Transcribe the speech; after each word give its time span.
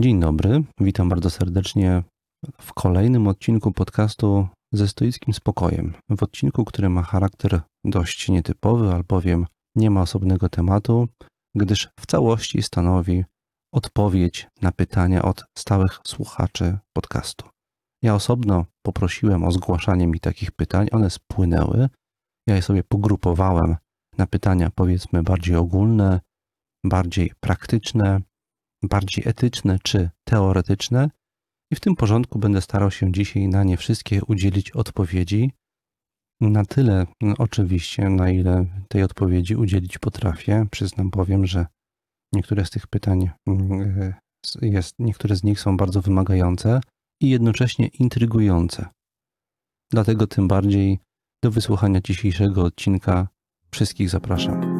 Dzień 0.00 0.20
dobry, 0.20 0.62
witam 0.80 1.08
bardzo 1.08 1.30
serdecznie 1.30 2.02
w 2.60 2.72
kolejnym 2.72 3.28
odcinku 3.28 3.72
podcastu 3.72 4.48
ze 4.72 4.88
stoickim 4.88 5.34
spokojem. 5.34 5.94
W 6.10 6.22
odcinku, 6.22 6.64
który 6.64 6.88
ma 6.88 7.02
charakter 7.02 7.60
dość 7.84 8.28
nietypowy, 8.28 8.94
albowiem 8.94 9.46
nie 9.76 9.90
ma 9.90 10.02
osobnego 10.02 10.48
tematu, 10.48 11.08
gdyż 11.56 11.88
w 12.00 12.06
całości 12.06 12.62
stanowi 12.62 13.24
odpowiedź 13.74 14.48
na 14.62 14.72
pytania 14.72 15.22
od 15.22 15.44
stałych 15.58 16.00
słuchaczy 16.06 16.78
podcastu. 16.96 17.48
Ja 18.02 18.14
osobno 18.14 18.64
poprosiłem 18.86 19.44
o 19.44 19.52
zgłaszanie 19.52 20.06
mi 20.06 20.20
takich 20.20 20.52
pytań, 20.52 20.88
one 20.92 21.10
spłynęły. 21.10 21.88
Ja 22.46 22.56
je 22.56 22.62
sobie 22.62 22.84
pogrupowałem 22.84 23.76
na 24.18 24.26
pytania, 24.26 24.70
powiedzmy, 24.74 25.22
bardziej 25.22 25.56
ogólne, 25.56 26.20
bardziej 26.84 27.32
praktyczne, 27.40 28.20
bardziej 28.82 29.28
etyczne 29.28 29.78
czy 29.82 30.10
teoretyczne, 30.24 31.10
i 31.72 31.76
w 31.76 31.80
tym 31.80 31.96
porządku 31.96 32.38
będę 32.38 32.60
starał 32.60 32.90
się 32.90 33.12
dzisiaj 33.12 33.48
na 33.48 33.64
nie 33.64 33.76
wszystkie 33.76 34.24
udzielić 34.24 34.70
odpowiedzi. 34.70 35.52
Na 36.40 36.64
tyle, 36.64 37.06
no, 37.20 37.34
oczywiście, 37.38 38.08
na 38.08 38.30
ile 38.30 38.66
tej 38.88 39.02
odpowiedzi 39.02 39.56
udzielić 39.56 39.98
potrafię. 39.98 40.66
Przyznam 40.70 41.10
powiem, 41.10 41.46
że 41.46 41.66
niektóre 42.32 42.64
z 42.64 42.70
tych 42.70 42.86
pytań 42.86 43.30
mm, 43.46 44.14
jest, 44.62 44.94
niektóre 44.98 45.36
z 45.36 45.44
nich 45.44 45.60
są 45.60 45.76
bardzo 45.76 46.00
wymagające 46.00 46.80
i 47.22 47.30
jednocześnie 47.30 47.86
intrygujące. 47.86 48.86
Dlatego 49.90 50.26
tym 50.26 50.48
bardziej 50.48 50.98
do 51.44 51.50
wysłuchania 51.50 52.00
dzisiejszego 52.00 52.64
odcinka 52.64 53.28
wszystkich 53.70 54.10
zapraszam. 54.10 54.79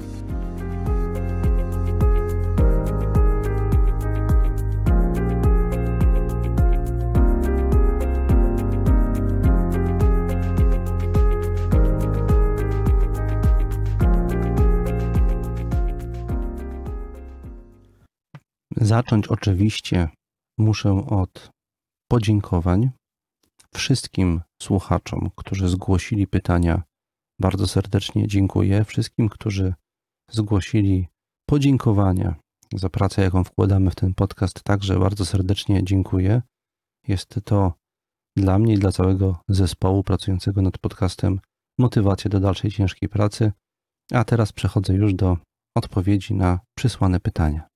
Zacząć 18.91 19.27
oczywiście 19.27 20.09
muszę 20.57 20.91
od 21.07 21.49
podziękowań 22.11 22.89
wszystkim 23.73 24.41
słuchaczom, 24.61 25.29
którzy 25.35 25.69
zgłosili 25.69 26.27
pytania. 26.27 26.83
Bardzo 27.41 27.67
serdecznie 27.67 28.27
dziękuję 28.27 28.85
wszystkim, 28.85 29.29
którzy 29.29 29.73
zgłosili 30.31 31.07
podziękowania 31.49 32.35
za 32.73 32.89
pracę, 32.89 33.21
jaką 33.21 33.43
wkładamy 33.43 33.91
w 33.91 33.95
ten 33.95 34.13
podcast. 34.13 34.63
Także 34.63 34.99
bardzo 34.99 35.25
serdecznie 35.25 35.83
dziękuję. 35.83 36.41
Jest 37.07 37.39
to 37.43 37.73
dla 38.37 38.59
mnie 38.59 38.73
i 38.73 38.79
dla 38.79 38.91
całego 38.91 39.41
zespołu 39.49 40.03
pracującego 40.03 40.61
nad 40.61 40.77
podcastem 40.77 41.39
motywacja 41.79 42.29
do 42.29 42.39
dalszej 42.39 42.71
ciężkiej 42.71 43.09
pracy. 43.09 43.51
A 44.13 44.23
teraz 44.23 44.51
przechodzę 44.51 44.93
już 44.93 45.13
do 45.13 45.37
odpowiedzi 45.77 46.33
na 46.33 46.59
przysłane 46.77 47.19
pytania. 47.19 47.70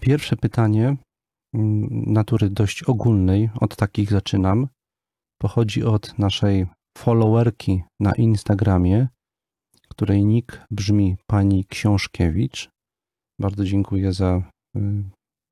Pierwsze 0.00 0.36
pytanie 0.36 0.96
mm, 1.54 1.88
natury 2.12 2.50
dość 2.50 2.82
ogólnej, 2.82 3.50
od 3.60 3.76
takich 3.76 4.10
zaczynam. 4.10 4.68
Pochodzi 5.40 5.84
od 5.84 6.18
naszej 6.18 6.66
followerki 6.98 7.82
na 8.00 8.12
Instagramie, 8.12 9.08
której 9.88 10.24
nick 10.24 10.66
brzmi 10.70 11.16
pani 11.26 11.64
Książkiewicz. 11.64 12.70
Bardzo 13.40 13.64
dziękuję 13.64 14.12
za 14.12 14.42
y, 14.76 14.80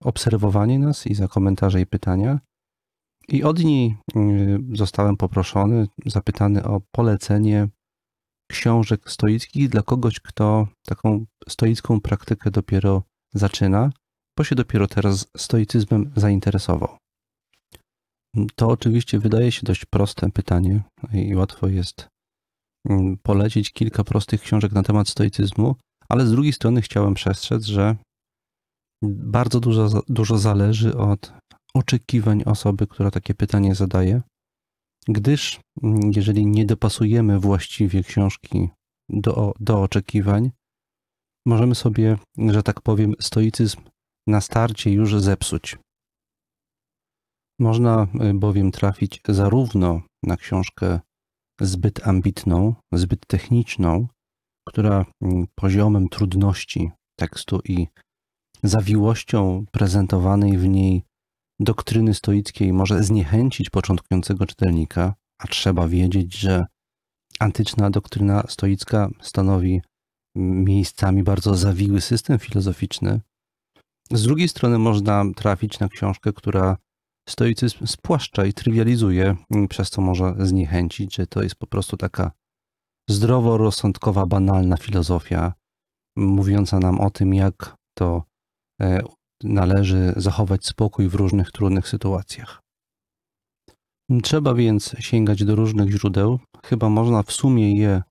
obserwowanie 0.03 0.79
nas 0.79 1.07
i 1.07 1.15
za 1.15 1.29
komentarze 1.29 1.81
i 1.81 1.87
pytania. 1.87 2.41
I 3.29 3.43
od 3.45 3.65
niej 3.65 3.97
y, 4.17 4.59
zostałem 4.73 5.17
poproszony, 5.17 5.87
zapytany 6.07 6.65
o 6.65 6.81
polecenie 6.93 7.69
książek 8.51 9.11
stoickich 9.11 9.69
dla 9.69 9.83
kogoś, 9.83 10.21
kto 10.21 10.69
taką 10.87 11.25
stoicką 11.49 12.01
praktykę 12.01 12.51
dopiero 12.51 13.03
zaczyna 13.35 13.91
bo 14.39 14.45
się 14.45 14.55
dopiero 14.55 14.87
teraz 14.87 15.27
stoicyzmem 15.37 16.13
zainteresował. 16.17 16.97
To 18.55 18.69
oczywiście 18.69 19.19
wydaje 19.19 19.53
się 19.53 19.63
dość 19.63 19.85
proste 19.85 20.31
pytanie 20.31 20.83
i 21.13 21.35
łatwo 21.35 21.69
jest 21.69 22.09
mm, 22.89 23.17
polecić 23.23 23.73
kilka 23.73 24.05
prostych 24.05 24.43
książek 24.43 24.73
na 24.73 24.83
temat 24.83 25.09
stoicyzmu, 25.09 25.77
ale 26.09 26.27
z 26.27 26.31
drugiej 26.31 26.53
strony 26.53 26.83
chciałem 26.83 27.15
przestrzec, 27.15 27.65
że 27.65 27.97
bardzo 29.05 29.61
dużo, 29.61 30.03
dużo 30.09 30.39
zależy 30.39 30.97
od 30.97 31.33
oczekiwań 31.75 32.43
osoby, 32.47 32.87
która 32.87 33.11
takie 33.11 33.35
pytanie 33.35 33.75
zadaje, 33.75 34.23
gdyż 35.09 35.61
mm, 35.83 36.01
jeżeli 36.17 36.47
nie 36.47 36.67
dopasujemy 36.67 37.41
właściwie 37.41 38.03
książki 38.03 38.69
do, 39.09 39.55
do 39.61 39.83
oczekiwań, 39.83 40.51
możemy 41.47 41.75
sobie, 41.75 42.19
że 42.39 42.63
tak 42.63 42.81
powiem, 42.81 43.15
stoicyzm 43.21 43.81
na 44.29 44.41
starcie 44.41 44.91
już 44.91 45.21
zepsuć. 45.21 45.79
Można 47.61 48.07
y, 48.31 48.35
bowiem 48.35 48.71
trafić 48.71 49.21
zarówno 49.29 50.03
na 50.23 50.37
książkę 50.37 51.01
zbyt 51.61 52.07
ambitną, 52.07 52.75
zbyt 52.93 53.27
techniczną, 53.27 54.09
która 54.69 55.05
mm, 55.23 55.47
poziomem 55.55 56.09
trudności 56.09 56.91
tekstu 57.19 57.61
i 57.65 57.87
zawiłością 58.63 59.65
prezentowanej 59.73 60.59
w 60.59 60.69
niej 60.69 61.05
doktryny 61.61 62.15
stoickiej 62.15 62.73
może 62.73 63.03
zniechęcić 63.03 63.71
początkującego 63.71 64.47
czytelnika, 64.47 65.15
a 65.39 65.47
trzeba 65.47 65.89
wiedzieć, 65.89 66.39
że 66.39 66.67
antyczna 67.41 67.91
doktryna 67.91 68.43
stoicka 68.49 69.11
stanowi 69.21 69.81
mm, 70.37 70.65
miejscami 70.65 71.23
bardzo 71.23 71.55
zawiły 71.55 72.01
system 72.01 72.39
filozoficzny, 72.39 73.21
z 74.11 74.23
drugiej 74.23 74.49
strony 74.49 74.79
można 74.79 75.25
trafić 75.37 75.81
na 75.81 75.89
książkę, 75.89 76.33
która 76.33 76.77
stoicyzm 77.29 77.87
spłaszcza 77.87 78.47
i 78.47 78.53
trywializuje, 78.53 79.37
przez 79.69 79.91
co 79.91 80.03
może 80.03 80.35
zniechęcić, 80.39 81.17
że 81.17 81.27
to 81.27 81.43
jest 81.43 81.55
po 81.55 81.67
prostu 81.67 81.97
taka 81.97 82.33
zdroworozsądkowa, 83.11 84.27
banalna 84.27 84.77
filozofia, 84.77 85.53
mówiąca 86.17 86.79
nam 86.79 87.01
o 87.01 87.11
tym, 87.11 87.35
jak 87.35 87.77
to 87.95 88.23
e, 88.83 89.03
należy 89.43 90.13
zachować 90.17 90.67
spokój 90.67 91.09
w 91.09 91.15
różnych 91.15 91.51
trudnych 91.51 91.89
sytuacjach. 91.89 92.61
Trzeba 94.23 94.55
więc 94.55 94.97
sięgać 94.99 95.45
do 95.45 95.55
różnych 95.55 95.91
źródeł. 95.91 96.39
Chyba 96.65 96.89
można 96.89 97.23
w 97.23 97.33
sumie 97.33 97.77
je 97.77 98.03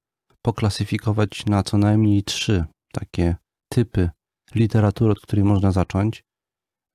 poklasyfikować 0.41 1.45
na 1.45 1.63
co 1.63 1.77
najmniej 1.77 2.23
trzy 2.23 2.65
takie 2.93 3.35
typy 3.71 4.09
literatury, 4.55 5.11
od 5.11 5.19
której 5.19 5.45
można 5.45 5.71
zacząć. 5.71 6.23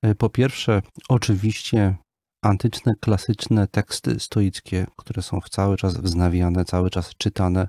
E, 0.03 0.15
po 0.15 0.29
pierwsze, 0.29 0.81
oczywiście 1.09 1.95
antyczne, 2.43 2.93
klasyczne 3.01 3.67
teksty 3.67 4.19
stoickie, 4.19 4.87
które 4.97 5.21
są 5.21 5.39
cały 5.51 5.77
czas 5.77 5.97
wznawiane, 5.97 6.65
cały 6.65 6.89
czas 6.89 7.15
czytane 7.17 7.67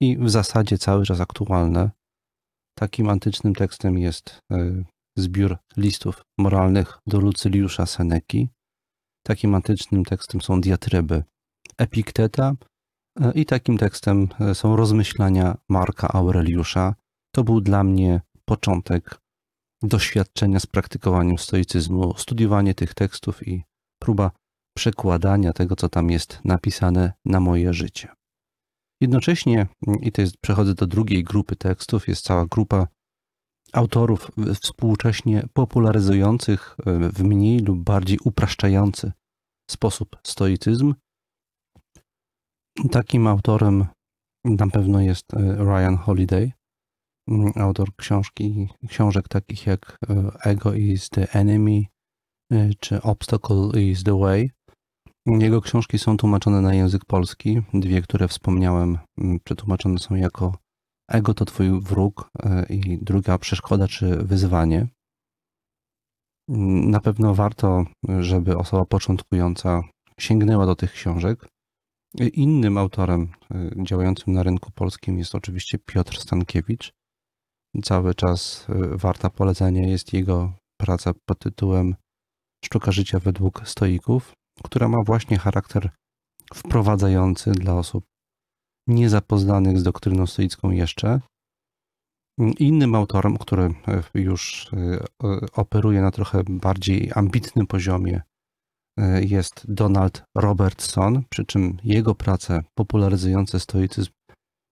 i 0.00 0.18
w 0.18 0.30
zasadzie 0.30 0.78
cały 0.78 1.04
czas 1.04 1.20
aktualne. 1.20 1.90
Takim 2.78 3.08
antycznym 3.08 3.54
tekstem 3.54 3.98
jest 3.98 4.38
e, 4.52 4.84
zbiór 5.16 5.56
listów 5.76 6.22
moralnych 6.38 6.98
do 7.06 7.20
Lucyliusza 7.20 7.86
Seneki. 7.86 8.48
Takim 9.26 9.54
antycznym 9.54 10.04
tekstem 10.04 10.40
są 10.40 10.60
diatryby 10.60 11.24
Epikteta 11.78 12.54
e, 13.20 13.32
i 13.32 13.46
takim 13.46 13.78
tekstem 13.78 14.28
są 14.54 14.76
rozmyślania 14.76 15.56
Marka 15.68 16.08
Aureliusza. 16.08 16.94
To 17.34 17.44
był 17.44 17.60
dla 17.60 17.84
mnie 17.84 18.20
początek 18.48 19.20
doświadczenia 19.82 20.60
z 20.60 20.66
praktykowaniem 20.66 21.38
stoicyzmu, 21.38 22.14
studiowanie 22.16 22.74
tych 22.74 22.94
tekstów 22.94 23.48
i 23.48 23.64
próba 24.02 24.30
przekładania 24.76 25.52
tego, 25.52 25.76
co 25.76 25.88
tam 25.88 26.10
jest 26.10 26.40
napisane, 26.44 27.12
na 27.24 27.40
moje 27.40 27.72
życie. 27.72 28.08
Jednocześnie, 29.00 29.66
i 30.00 30.12
to 30.12 30.20
jest, 30.20 30.36
przechodzę 30.36 30.74
do 30.74 30.86
drugiej 30.86 31.24
grupy 31.24 31.56
tekstów, 31.56 32.08
jest 32.08 32.24
cała 32.24 32.46
grupa 32.46 32.88
autorów 33.72 34.30
współcześnie 34.62 35.46
popularyzujących 35.52 36.76
w 36.86 37.22
mniej 37.22 37.58
lub 37.58 37.78
bardziej 37.78 38.18
upraszczający 38.24 39.12
sposób 39.70 40.16
stoicyzm. 40.22 40.94
Takim 42.90 43.26
autorem 43.26 43.86
na 44.44 44.66
pewno 44.66 45.00
jest 45.00 45.34
e, 45.34 45.56
Ryan 45.56 45.96
Holiday, 45.96 46.42
mm, 46.42 46.52
autor 47.54 47.96
książki, 47.96 48.68
książek 48.88 49.28
takich 49.28 49.66
jak 49.66 49.98
e, 50.08 50.30
Ego 50.44 50.74
is 50.74 51.10
the 51.10 51.32
Enemy 51.32 51.84
e, 52.52 52.70
czy 52.80 53.02
Obstacle 53.02 53.82
is 53.82 54.02
the 54.02 54.18
Way. 54.18 54.50
Jego 55.26 55.60
książki 55.60 55.98
są 55.98 56.16
tłumaczone 56.16 56.60
na 56.60 56.74
język 56.74 57.04
polski. 57.04 57.62
Dwie, 57.74 58.02
które 58.02 58.28
wspomniałem, 58.28 58.98
mm, 59.18 59.40
przetłumaczone 59.44 59.98
są 59.98 60.14
jako 60.14 60.56
Ego 61.08 61.34
to 61.34 61.44
twój 61.44 61.80
wróg 61.80 62.30
i 62.70 62.98
druga 63.02 63.38
przeszkoda 63.38 63.88
czy 63.88 64.16
wyzwanie. 64.16 64.88
Mm, 66.48 66.90
na 66.90 67.00
pewno 67.00 67.34
warto, 67.34 67.84
żeby 68.20 68.56
osoba 68.56 68.84
początkująca 68.84 69.82
sięgnęła 70.20 70.66
do 70.66 70.76
tych 70.76 70.92
książek. 70.92 71.48
Innym 72.32 72.78
autorem 72.78 73.28
działającym 73.82 74.32
na 74.32 74.42
rynku 74.42 74.70
polskim 74.72 75.18
jest 75.18 75.34
oczywiście 75.34 75.78
Piotr 75.78 76.20
Stankiewicz. 76.20 76.92
Cały 77.82 78.14
czas 78.14 78.66
y, 78.68 78.96
warta 78.96 79.30
polecenia 79.30 79.88
jest 79.88 80.12
jego 80.12 80.52
praca 80.80 81.12
pod 81.26 81.38
tytułem 81.38 81.94
Sztuka 82.64 82.92
życia 82.92 83.18
według 83.18 83.68
stoików, 83.68 84.32
która 84.64 84.88
ma 84.88 85.02
właśnie 85.02 85.38
charakter 85.38 85.90
wprowadzający 86.54 87.52
dla 87.52 87.74
osób 87.74 88.04
niezapoznanych 88.88 89.78
z 89.78 89.82
doktryną 89.82 90.26
stoicką 90.26 90.70
jeszcze. 90.70 91.20
Innym 92.58 92.94
autorem, 92.94 93.38
który 93.38 93.62
y, 94.14 94.20
już 94.20 94.70
operuje 95.52 96.00
na 96.00 96.10
trochę 96.10 96.42
bardziej 96.48 97.10
ambitnym 97.14 97.66
poziomie, 97.66 98.22
jest 99.20 99.64
Donald 99.68 100.22
Robertson, 100.36 101.22
przy 101.30 101.44
czym 101.44 101.78
jego 101.84 102.14
prace 102.14 102.62
popularyzujące 102.74 103.60
stoicyzm 103.60 104.10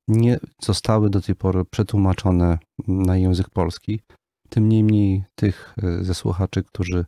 nie 0.09 0.41
zostały 0.63 1.11
do 1.11 1.21
tej 1.21 1.35
pory 1.35 1.65
przetłumaczone 1.65 2.59
na 2.89 3.17
język 3.17 3.51
polski. 3.51 4.01
Tym 4.49 4.69
niemniej 4.69 5.25
tych 5.35 5.75
e, 5.83 6.05
ze 6.05 6.15
słuchaczy, 6.15 6.63
którzy 6.63 7.05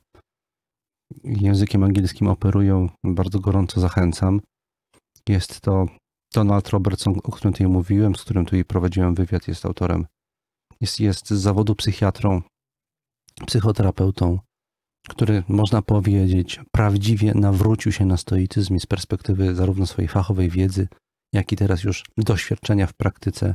językiem 1.24 1.84
angielskim 1.84 2.28
operują, 2.28 2.88
bardzo 3.04 3.40
gorąco 3.40 3.80
zachęcam. 3.80 4.40
Jest 5.28 5.60
to 5.60 5.86
Donald 6.34 6.68
Robertson, 6.68 7.14
o 7.24 7.32
którym 7.32 7.52
tutaj 7.52 7.66
mówiłem, 7.66 8.14
z 8.14 8.24
którym 8.24 8.44
tutaj 8.44 8.64
prowadziłem 8.64 9.14
wywiad, 9.14 9.48
jest 9.48 9.66
autorem. 9.66 10.06
Jest, 10.80 11.00
jest 11.00 11.28
z 11.28 11.40
zawodu 11.40 11.74
psychiatrą, 11.74 12.42
psychoterapeutą, 13.46 14.38
który 15.08 15.42
można 15.48 15.82
powiedzieć 15.82 16.60
prawdziwie 16.72 17.34
nawrócił 17.34 17.92
się 17.92 18.06
na 18.06 18.16
stoicyzm 18.16 18.78
z 18.78 18.86
perspektywy 18.86 19.54
zarówno 19.54 19.86
swojej 19.86 20.08
fachowej 20.08 20.50
wiedzy, 20.50 20.88
jak 21.34 21.52
i 21.52 21.56
teraz 21.56 21.84
już 21.84 22.04
doświadczenia 22.16 22.86
w 22.86 22.94
praktyce, 22.94 23.54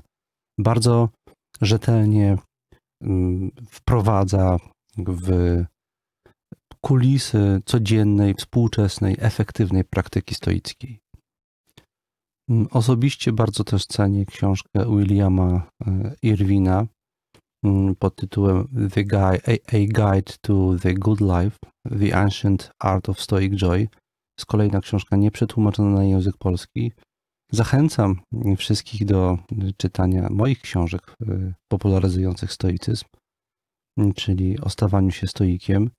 bardzo 0.60 1.10
rzetelnie 1.62 2.38
mm, 3.04 3.52
wprowadza 3.70 4.58
w 4.98 5.30
kulisy 6.82 7.62
codziennej, 7.66 8.34
współczesnej, 8.34 9.16
efektywnej 9.20 9.84
praktyki 9.84 10.36
stoickiej. 10.36 11.00
Mm, 12.50 12.68
osobiście 12.72 13.32
bardzo 13.32 13.64
też 13.64 13.86
cenię 13.86 14.26
książkę 14.26 14.98
Williama 14.98 15.68
e, 15.88 16.16
Irwina 16.22 16.86
Mm, 17.64 17.96
pod 17.96 18.16
tytułem 18.16 18.68
The 18.94 19.04
Guide, 19.04 19.42
A 19.68 19.78
Guide 19.78 20.34
to 20.42 20.76
the 20.82 20.94
Good 20.94 21.22
Life, 21.22 21.58
The 22.00 22.16
Ancient 22.16 22.72
Art 22.80 23.10
of 23.10 23.22
Stoic 23.22 23.54
Joy. 23.54 23.80
Jest 24.38 24.46
kolejna 24.48 24.82
książka 24.82 25.16
nieprzetłumaczona 25.16 25.90
na 25.90 26.04
język 26.04 26.38
polski. 26.38 26.92
Zachęcam 27.52 28.22
wszystkich 28.58 29.06
do 29.06 29.38
czytania 29.78 30.28
moich 30.32 30.62
książek 30.62 31.16
y, 31.22 31.54
popularyzujących 31.68 32.54
stoicyzm, 32.54 33.06
mm, 33.98 34.14
czyli 34.14 34.60
o 34.60 34.70
stawaniu 34.70 35.12
się 35.12 35.28
stoikiem, 35.28 35.90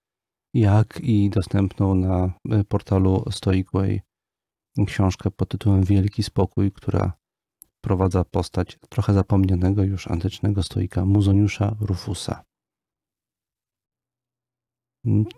jak 0.55 1.01
i 1.01 1.31
dostępną 1.31 1.95
na 1.95 2.33
y, 2.61 2.65
portalu 2.65 3.25
Stoicway 3.31 4.01
książkę 4.87 5.31
pod 5.31 5.49
tytułem 5.49 5.85
Wielki 5.85 6.23
Spokój, 6.23 6.73
która 6.73 7.13
wprowadza 7.79 8.25
postać 8.25 8.79
trochę 8.89 9.13
zapomnianego 9.13 9.85
już 9.85 10.09
antycznego 10.09 10.63
stoika 10.63 11.05
Muzoniusza 11.05 11.77
Rufusa. 11.81 12.45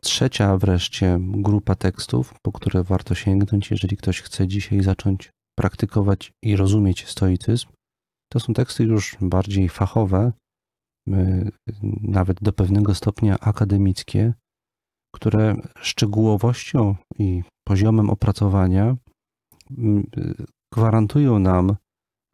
Trzecia 0.02 0.56
wreszcie 0.56 1.18
grupa 1.20 1.74
tekstów, 1.74 2.34
po 2.42 2.52
które 2.52 2.84
warto 2.84 3.14
sięgnąć, 3.14 3.70
jeżeli 3.70 3.96
ktoś 3.96 4.20
chce 4.20 4.48
dzisiaj 4.48 4.82
zacząć 4.82 5.30
praktykować 5.58 6.32
i 6.42 6.56
rozumieć 6.56 7.08
stoicyzm, 7.08 7.68
to 8.32 8.40
są 8.40 8.54
teksty 8.54 8.84
już 8.84 9.16
bardziej 9.20 9.68
fachowe, 9.68 10.32
y, 11.08 11.50
nawet 12.02 12.42
do 12.42 12.52
pewnego 12.52 12.94
stopnia 12.94 13.38
akademickie, 13.40 14.34
które 15.14 15.56
szczegółowością 15.80 16.96
i 17.18 17.42
poziomem 17.64 18.10
opracowania 18.10 18.96
y, 19.70 20.02
gwarantują 20.74 21.38
nam 21.38 21.76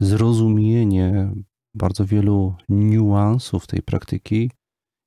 zrozumienie 0.01 1.31
bardzo 1.75 2.05
wielu 2.05 2.55
niuansów 2.69 3.67
tej 3.67 3.81
praktyki, 3.81 4.51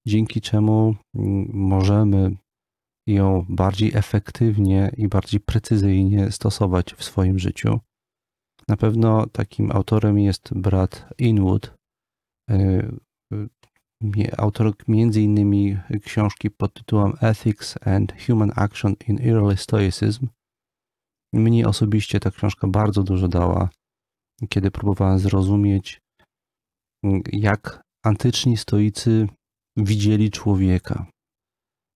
dzięki 0.06 0.40
czemu 0.40 0.94
mm, 1.14 1.50
możemy 1.52 2.36
ją 3.06 3.46
bardziej 3.48 3.90
efektywnie 3.94 4.92
i 4.96 5.08
bardziej 5.08 5.40
precyzyjnie 5.40 6.30
stosować 6.30 6.94
w 6.94 7.04
swoim 7.04 7.38
życiu. 7.38 7.80
Na 8.68 8.76
pewno 8.76 9.26
takim 9.26 9.72
autorem 9.72 10.18
jest 10.18 10.54
brat 10.54 11.06
Inwood, 11.18 11.74
e, 12.50 12.88
autor 14.38 14.72
między 14.88 15.22
innymi 15.22 15.78
książki 16.04 16.50
pod 16.50 16.74
tytułem 16.74 17.12
Ethics 17.20 17.74
and 17.86 18.12
Human 18.26 18.52
Action 18.56 18.94
in 19.08 19.28
Early 19.28 19.56
Stoicism. 19.56 20.26
Mnie 21.32 21.68
osobiście 21.68 22.20
ta 22.20 22.30
książka 22.30 22.68
bardzo 22.68 23.02
dużo 23.02 23.28
dała 23.28 23.68
kiedy 24.48 24.70
próbowałem 24.70 25.18
zrozumieć, 25.18 26.00
jak 27.32 27.82
antyczni 28.04 28.56
stoicy 28.56 29.28
widzieli 29.76 30.30
człowieka. 30.30 31.06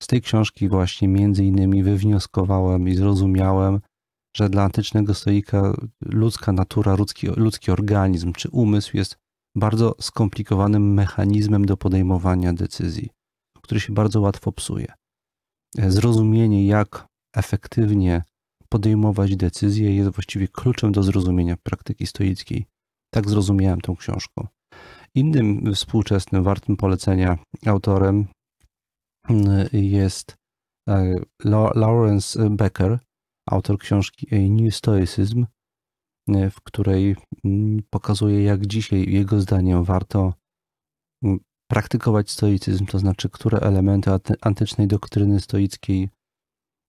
Z 0.03 0.07
tej 0.07 0.23
książki 0.23 0.69
właśnie 0.69 1.09
między 1.09 1.45
innymi 1.45 1.83
wywnioskowałem 1.83 2.89
i 2.89 2.95
zrozumiałem, 2.95 3.81
że 4.37 4.51
dla 4.51 4.63
antycznego 4.63 5.15
stoika 5.15 5.75
ludzka 6.01 6.53
natura, 6.53 6.95
ludzki, 6.95 7.27
ludzki 7.27 7.71
organizm 7.71 8.33
czy 8.33 8.49
umysł 8.51 8.97
jest 8.97 9.17
bardzo 9.55 9.95
skomplikowanym 10.01 10.95
mechanizmem 10.95 11.65
do 11.65 11.77
podejmowania 11.77 12.53
decyzji, 12.53 13.11
który 13.63 13.81
się 13.81 13.93
bardzo 13.93 14.21
łatwo 14.21 14.53
psuje. 14.53 14.93
Zrozumienie, 15.75 16.67
jak 16.67 17.07
efektywnie 17.37 18.23
podejmować 18.69 19.37
decyzje 19.37 19.97
jest 19.97 20.11
właściwie 20.11 20.49
kluczem 20.49 20.93
do 20.93 21.03
zrozumienia 21.03 21.57
praktyki 21.63 22.07
stoickiej. 22.07 22.67
Tak 23.15 23.31
zrozumiałem 23.31 23.81
tą 23.81 23.97
książkę. 23.97 24.47
Innym 25.15 25.75
współczesnym, 25.75 26.43
wartym 26.43 26.77
polecenia 26.77 27.39
autorem 27.67 28.27
mm, 29.29 29.69
jest 29.73 30.35
e, 30.89 31.15
Lawrence 31.75 32.51
Becker, 32.51 32.99
autor 33.47 33.79
książki 33.79 34.27
A 34.33 34.63
New 34.63 34.75
Stoicism, 34.75 35.47
e, 36.29 36.51
w 36.51 36.61
której 36.61 37.17
mm, 37.45 37.83
pokazuje, 37.91 38.43
jak 38.43 38.67
dzisiaj 38.67 39.13
jego 39.13 39.41
zdaniem 39.41 39.85
warto 39.85 40.35
mm, 41.25 41.39
praktykować 41.71 42.31
stoicyzm, 42.31 42.87
to 42.87 42.99
znaczy, 42.99 43.31
które 43.31 43.59
elementy 43.59 44.11
antycznej 44.41 44.87
doktryny 44.87 45.41
stoickiej 45.41 46.09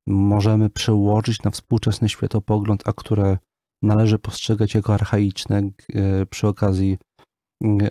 możemy 0.07 0.69
przełożyć 0.69 1.43
na 1.43 1.51
współczesny 1.51 2.09
światopogląd, 2.09 2.87
a 2.87 2.93
które 2.93 3.37
należy 3.81 4.19
postrzegać 4.19 4.73
jako 4.73 4.93
archaiczne. 4.93 5.61
E, 5.93 6.25
przy 6.25 6.47
okazji 6.47 6.97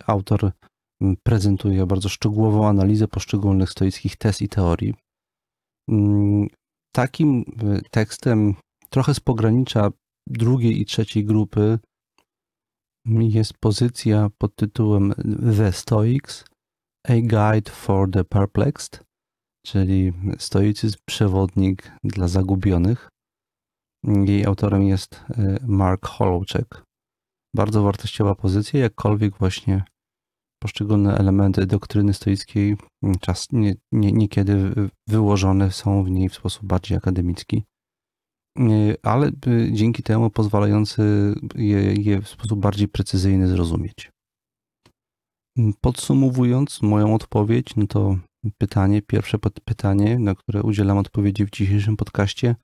autor 0.07 0.51
prezentuje 1.23 1.85
bardzo 1.85 2.09
szczegółową 2.09 2.67
analizę 2.67 3.07
poszczególnych 3.07 3.69
stoickich 3.69 4.15
tez 4.15 4.41
i 4.41 4.49
teorii. 4.49 4.93
Takim 6.97 7.39
e, 7.39 7.81
tekstem 7.91 8.55
trochę 8.89 9.13
z 9.13 9.19
pogranicza 9.19 9.89
drugiej 10.27 10.81
i 10.81 10.85
trzeciej 10.85 11.25
grupy 11.25 11.79
jest 13.05 13.53
pozycja 13.53 14.29
pod 14.37 14.55
tytułem 14.55 15.13
The 15.57 15.71
Stoics, 15.71 16.45
A 17.07 17.13
Guide 17.13 17.71
for 17.71 18.11
the 18.11 18.23
Perplexed, 18.23 19.03
czyli 19.65 20.13
stoicyzm 20.37 20.97
przewodnik 21.05 21.91
dla 22.03 22.27
zagubionych. 22.27 23.09
Jej 24.03 24.45
autorem 24.45 24.83
jest 24.83 25.15
e, 25.15 25.57
Mark 25.67 26.05
Holowczek. 26.05 26.83
bardzo 27.55 27.83
wartościowa 27.83 28.35
pozycja, 28.35 28.79
jakkolwiek 28.79 29.37
właśnie 29.37 29.83
poszczególne 30.67 31.17
elementy 31.17 31.65
doktryny 31.65 32.13
stoickiej 32.13 32.77
mm, 33.03 33.15
czas 33.19 33.47
nie, 33.51 33.75
nie, 33.91 34.11
niekiedy 34.11 34.73
wyłożone 35.07 35.71
są 35.71 36.03
w 36.03 36.09
niej 36.09 36.29
w 36.29 36.35
sposób 36.35 36.65
bardziej 36.65 36.97
akademicki, 36.97 37.63
ale 39.03 39.27
y, 39.47 39.69
dzięki 39.71 40.03
temu 40.03 40.29
pozwalający 40.29 41.01
je, 41.55 41.93
je 41.93 42.21
w 42.21 42.29
sposób 42.29 42.59
bardziej 42.59 42.87
precyzyjny 42.87 43.47
zrozumieć. 43.47 44.11
Mm, 45.57 45.73
podsumowując 45.81 46.81
moją 46.81 47.13
odpowiedź, 47.13 47.75
no 47.75 47.87
to 47.87 48.17
pytanie, 48.57 49.01
pierwsze 49.01 49.37
pytanie, 49.65 50.19
na 50.19 50.35
które 50.35 50.63
udzielam 50.63 50.97
odpowiedzi 50.97 51.45
w 51.45 51.49
dzisiejszym 51.49 51.97
podcaście. 51.97 52.55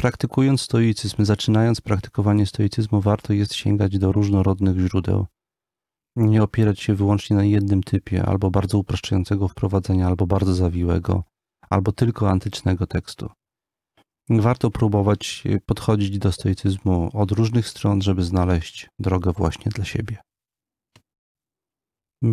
Praktykując 0.00 0.60
stoicyzm, 0.60 1.24
zaczynając 1.24 1.80
praktykowanie 1.80 2.46
stoicyzmu, 2.46 3.00
warto 3.00 3.32
jest 3.32 3.54
sięgać 3.54 3.98
do 3.98 4.12
różnorodnych 4.12 4.78
źródeł. 4.78 5.26
Nie 6.16 6.42
opierać 6.42 6.80
się 6.80 6.94
wyłącznie 6.94 7.36
na 7.36 7.44
jednym 7.44 7.82
typie, 7.82 8.26
albo 8.26 8.50
bardzo 8.50 8.78
upraszczającego 8.78 9.48
wprowadzenia, 9.48 10.06
albo 10.06 10.26
bardzo 10.26 10.54
zawiłego, 10.54 11.24
albo 11.70 11.92
tylko 11.92 12.30
antycznego 12.30 12.86
tekstu. 12.86 13.30
Warto 14.28 14.70
próbować 14.70 15.44
podchodzić 15.66 16.18
do 16.18 16.32
stoicyzmu 16.32 17.10
od 17.12 17.32
różnych 17.32 17.68
stron, 17.68 18.02
żeby 18.02 18.22
znaleźć 18.22 18.88
drogę 18.98 19.32
właśnie 19.32 19.70
dla 19.70 19.84
siebie. 19.84 20.18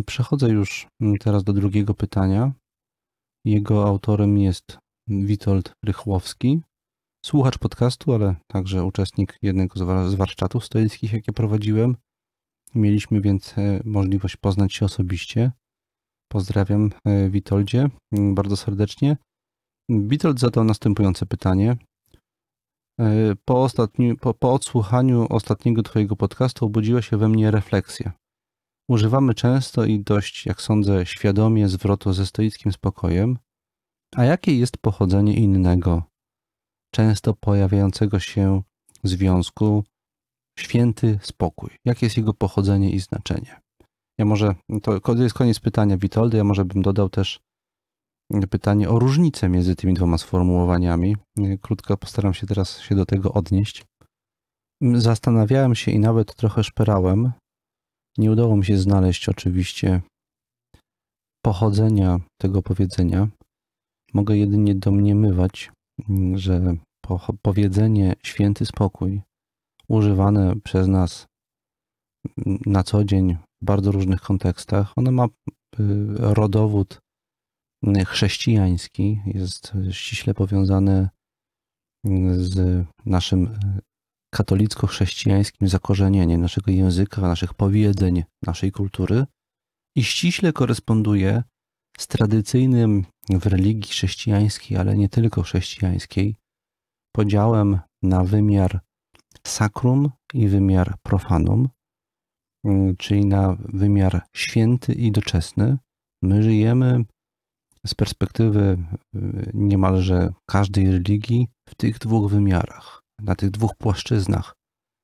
Przechodzę 0.06 0.48
już 0.48 0.86
teraz 1.20 1.44
do 1.44 1.52
drugiego 1.52 1.94
pytania. 1.94 2.52
Jego 3.44 3.86
autorem 3.86 4.38
jest 4.38 4.78
Witold 5.08 5.72
Rychłowski, 5.84 6.60
słuchacz 7.24 7.58
podcastu, 7.58 8.14
ale 8.14 8.36
także 8.46 8.84
uczestnik 8.84 9.38
jednego 9.42 10.08
z 10.08 10.14
warsztatów 10.14 10.64
stoickich, 10.64 11.12
jakie 11.12 11.32
prowadziłem. 11.32 11.96
Mieliśmy 12.74 13.20
więc 13.20 13.58
e, 13.58 13.80
możliwość 13.84 14.36
poznać 14.36 14.74
się 14.74 14.84
osobiście. 14.84 15.52
Pozdrawiam 16.32 16.90
e, 17.04 17.30
Witoldzie 17.30 17.88
bardzo 18.12 18.56
serdecznie. 18.56 19.16
Witold 19.90 20.40
zadał 20.40 20.64
następujące 20.64 21.26
pytanie. 21.26 21.76
E, 23.00 23.34
po, 23.44 23.62
ostatni, 23.62 24.16
po, 24.16 24.34
po 24.34 24.52
odsłuchaniu 24.52 25.26
ostatniego 25.30 25.82
Twojego 25.82 26.16
podcastu 26.16 26.66
obudziła 26.66 27.02
się 27.02 27.16
we 27.16 27.28
mnie 27.28 27.50
refleksja. 27.50 28.12
Używamy 28.88 29.34
często 29.34 29.84
i 29.84 30.00
dość, 30.00 30.46
jak 30.46 30.62
sądzę, 30.62 31.06
świadomie 31.06 31.68
zwrotu 31.68 32.12
ze 32.12 32.26
stoickim 32.26 32.72
spokojem. 32.72 33.38
A 34.16 34.24
jakie 34.24 34.58
jest 34.58 34.78
pochodzenie 34.78 35.34
innego, 35.34 36.02
często 36.94 37.34
pojawiającego 37.34 38.20
się 38.20 38.62
związku 39.04 39.84
święty 40.58 41.18
spokój? 41.22 41.70
Jakie 41.84 42.06
jest 42.06 42.16
jego 42.16 42.34
pochodzenie 42.34 42.90
i 42.90 43.00
znaczenie? 43.00 43.60
Ja 44.18 44.24
może, 44.24 44.54
to 44.82 45.14
jest 45.14 45.34
koniec 45.34 45.60
pytania 45.60 45.96
Witoldy, 45.96 46.36
ja 46.36 46.44
może 46.44 46.64
bym 46.64 46.82
dodał 46.82 47.08
też 47.08 47.40
pytanie 48.50 48.88
o 48.88 48.98
różnicę 48.98 49.48
między 49.48 49.76
tymi 49.76 49.94
dwoma 49.94 50.18
sformułowaniami. 50.18 51.16
Krótko 51.60 51.96
postaram 51.96 52.34
się 52.34 52.46
teraz 52.46 52.80
się 52.80 52.94
do 52.94 53.06
tego 53.06 53.32
odnieść. 53.32 53.84
Zastanawiałem 54.94 55.74
się 55.74 55.90
i 55.90 55.98
nawet 55.98 56.34
trochę 56.34 56.64
szperałem, 56.64 57.32
nie 58.18 58.30
udało 58.32 58.56
mi 58.56 58.64
się 58.64 58.78
znaleźć 58.78 59.28
oczywiście 59.28 60.02
pochodzenia 61.44 62.18
tego 62.40 62.62
powiedzenia. 62.62 63.28
Mogę 64.14 64.36
jedynie 64.36 64.74
domniemywać, 64.74 65.72
że 66.34 66.76
powiedzenie 67.42 68.14
święty 68.22 68.66
spokój, 68.66 69.22
używane 69.88 70.54
przez 70.64 70.88
nas 70.88 71.26
na 72.66 72.82
co 72.82 73.04
dzień 73.04 73.36
w 73.62 73.64
bardzo 73.64 73.92
różnych 73.92 74.20
kontekstach, 74.20 74.92
ono 74.96 75.10
ma 75.12 75.24
y, 75.24 75.28
rodowód 76.18 77.00
chrześcijański, 78.06 79.20
jest 79.26 79.72
ściśle 79.90 80.34
powiązane 80.34 81.08
z 82.36 82.84
naszym 83.06 83.58
katolicko-chrześcijańskim 84.34 85.68
zakorzenieniem 85.68 86.40
naszego 86.40 86.70
języka, 86.70 87.20
naszych 87.22 87.54
powiedzeń, 87.54 88.24
naszej 88.42 88.72
kultury 88.72 89.26
i 89.96 90.04
ściśle 90.04 90.52
koresponduje 90.52 91.42
z 91.98 92.06
tradycyjnym 92.06 93.04
w 93.28 93.46
religii 93.46 93.90
chrześcijańskiej, 93.90 94.76
ale 94.76 94.96
nie 94.96 95.08
tylko 95.08 95.42
chrześcijańskiej, 95.42 96.36
podziałem 97.12 97.78
na 98.02 98.24
wymiar 98.24 98.80
sakrum 99.46 100.10
i 100.34 100.48
wymiar 100.48 100.94
profanum, 101.02 101.68
mm, 102.64 102.96
czyli 102.96 103.26
na 103.26 103.56
wymiar 103.58 104.22
święty 104.36 104.92
i 104.92 105.12
doczesny. 105.12 105.78
My 106.22 106.42
żyjemy 106.42 107.04
z 107.86 107.94
perspektywy 107.94 108.78
y, 109.16 109.50
niemalże 109.54 110.32
każdej 110.46 110.90
religii 110.90 111.48
w 111.68 111.74
tych 111.74 111.98
dwóch 111.98 112.30
wymiarach 112.30 113.04
na 113.20 113.34
tych 113.34 113.50
dwóch 113.50 113.74
płaszczyznach, 113.74 114.54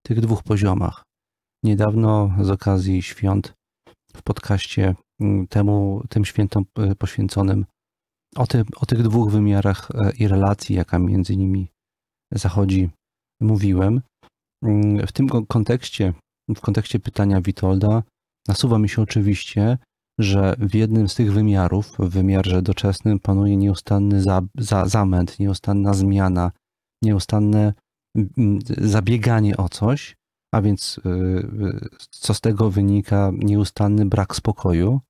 tych 0.06 0.20
dwóch 0.20 0.42
poziomach. 0.42 1.04
Niedawno 1.64 2.34
z 2.40 2.50
okazji 2.50 3.02
świąt 3.02 3.54
w 4.16 4.22
podcaście 4.22 4.94
mm, 5.20 5.46
temu, 5.46 6.02
tym 6.08 6.24
świętom 6.24 6.64
e, 6.78 6.94
poświęconym 6.94 7.66
o, 8.36 8.46
o 8.76 8.86
tych 8.86 9.02
dwóch 9.02 9.30
wymiarach 9.30 9.90
e, 9.94 10.12
i 10.12 10.28
relacji, 10.28 10.76
jaka 10.76 10.98
między 10.98 11.36
nimi 11.36 11.68
zachodzi, 12.32 12.90
mówiłem. 13.40 14.00
Mm, 14.62 15.06
w 15.06 15.12
tym 15.12 15.28
kontekście, 15.28 16.12
w 16.56 16.60
kontekście 16.60 17.00
pytania 17.00 17.40
Witolda, 17.40 18.02
nasuwa 18.48 18.78
mi 18.78 18.88
się 18.88 19.02
oczywiście, 19.02 19.78
że 20.18 20.54
w 20.58 20.74
jednym 20.74 21.08
z 21.08 21.14
tych 21.14 21.32
wymiarów, 21.32 21.92
w 21.98 22.08
wymiarze 22.08 22.62
doczesnym, 22.62 23.18
panuje 23.18 23.56
nieustanny 23.56 24.22
za, 24.22 24.42
za, 24.58 24.86
zamęt, 24.86 25.38
nieustanna 25.38 25.94
zmiana, 25.94 26.52
nieustanne 27.02 27.74
zabieganie 28.78 29.56
o 29.56 29.68
coś, 29.68 30.16
a 30.54 30.62
więc 30.62 30.98
y, 30.98 31.08
y, 31.08 31.88
co 32.10 32.34
z 32.34 32.40
tego 32.40 32.70
wynika? 32.70 33.30
Nieustanny 33.38 34.06
brak 34.06 34.36
spokoju, 34.36 35.00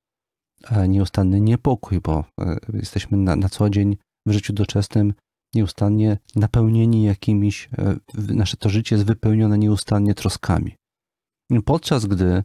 nieustanny 0.89 1.41
niepokój, 1.41 2.01
bo 2.01 2.25
y, 2.41 2.59
jesteśmy 2.73 3.19
na, 3.19 3.37
na 3.37 3.49
co 3.49 3.71
dzień 3.71 3.97
w 4.27 4.33
życiu 4.33 4.53
doczesnym 4.53 5.15
nieustannie 5.55 6.19
napełnieni 6.37 7.05
jakimiś, 7.05 7.69
nasze 8.15 8.57
to 8.57 8.69
życie 8.69 8.95
jest 8.95 9.07
wypełnione 9.07 9.59
nieustannie 9.59 10.15
troskami. 10.15 10.77
Podczas 11.65 12.07
gdy 12.07 12.43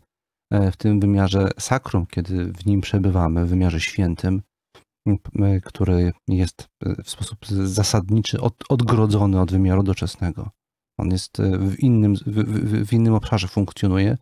w 0.72 0.78
tym 0.78 1.00
wymiarze 1.00 1.50
sakrum, 1.60 2.06
kiedy 2.06 2.54
w 2.54 2.66
nim 2.66 2.82
przebywamy, 2.82 3.46
w 3.46 3.50
wymiarze 3.50 3.80
świętym, 3.80 4.42
który 5.64 6.14
jest 6.28 6.68
e, 6.86 7.04
w 7.04 7.10
sposób 7.10 7.46
zasadniczy 7.48 8.42
od, 8.42 8.54
odgrodzony 8.70 9.42
od 9.42 9.52
wymiaru 9.52 9.84
doczesnego. 9.84 10.50
On 11.00 11.12
jest 11.12 11.40
e, 11.40 11.58
w 11.58 11.80
innym, 11.80 12.16
w, 12.16 12.20
w, 12.22 12.88
w 12.88 12.94
innym 12.94 13.14
obszarze 13.14 13.48
funkcjonuje. 13.48 14.18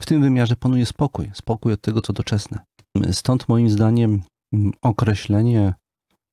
W 0.00 0.06
tym 0.06 0.22
wymiarze 0.22 0.56
panuje 0.56 0.86
spokój, 0.86 1.30
spokój 1.34 1.72
od 1.72 1.80
tego, 1.80 2.00
co 2.00 2.12
doczesne. 2.12 2.58
Stąd 3.12 3.48
moim 3.48 3.70
zdaniem 3.70 4.22
określenie 4.82 5.74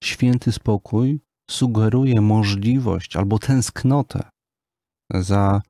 święty 0.03 0.51
spokój 0.51 1.19
sugeruje 1.51 2.21
możliwość 2.21 3.15
albo 3.15 3.39
tęsknotę 3.39 4.29
za 5.13 5.61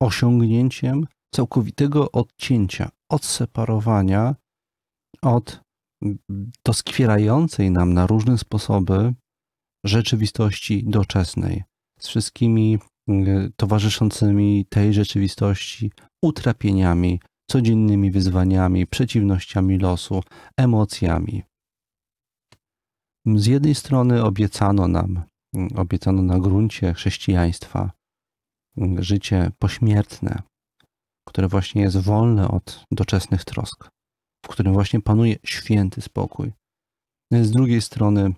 osiągnięciem 0.00 1.06
całkowitego 1.34 2.12
odcięcia, 2.12 2.90
odseparowania 3.10 4.34
od 5.22 5.60
doskwierającej 6.64 7.70
nam 7.70 7.94
na 7.94 8.06
różne 8.06 8.38
sposoby 8.38 9.14
rzeczywistości 9.84 10.84
doczesnej, 10.84 11.62
z 12.00 12.08
wszystkimi 12.08 12.78
y, 13.10 13.52
towarzyszącymi 13.56 14.66
tej 14.68 14.94
rzeczywistości 14.94 15.92
utrapieniami, 16.24 17.20
codziennymi 17.50 18.10
wyzwaniami, 18.10 18.86
przeciwnościami 18.86 19.78
losu, 19.78 20.22
emocjami. 20.56 21.42
Z 23.36 23.46
jednej 23.46 23.74
strony 23.74 24.24
obiecano 24.24 24.88
nam, 24.88 25.22
obiecano 25.76 26.22
na 26.22 26.38
gruncie 26.38 26.94
chrześcijaństwa 26.94 27.90
życie 28.98 29.50
pośmiertne, 29.58 30.42
które 31.28 31.48
właśnie 31.48 31.82
jest 31.82 31.96
wolne 31.96 32.48
od 32.48 32.84
doczesnych 32.90 33.44
trosk 33.44 33.90
w 34.44 34.48
którym 34.48 34.72
właśnie 34.72 35.00
panuje 35.00 35.36
święty 35.44 36.00
spokój. 36.00 36.52
Z 37.32 37.50
drugiej 37.50 37.82
strony, 37.82 38.34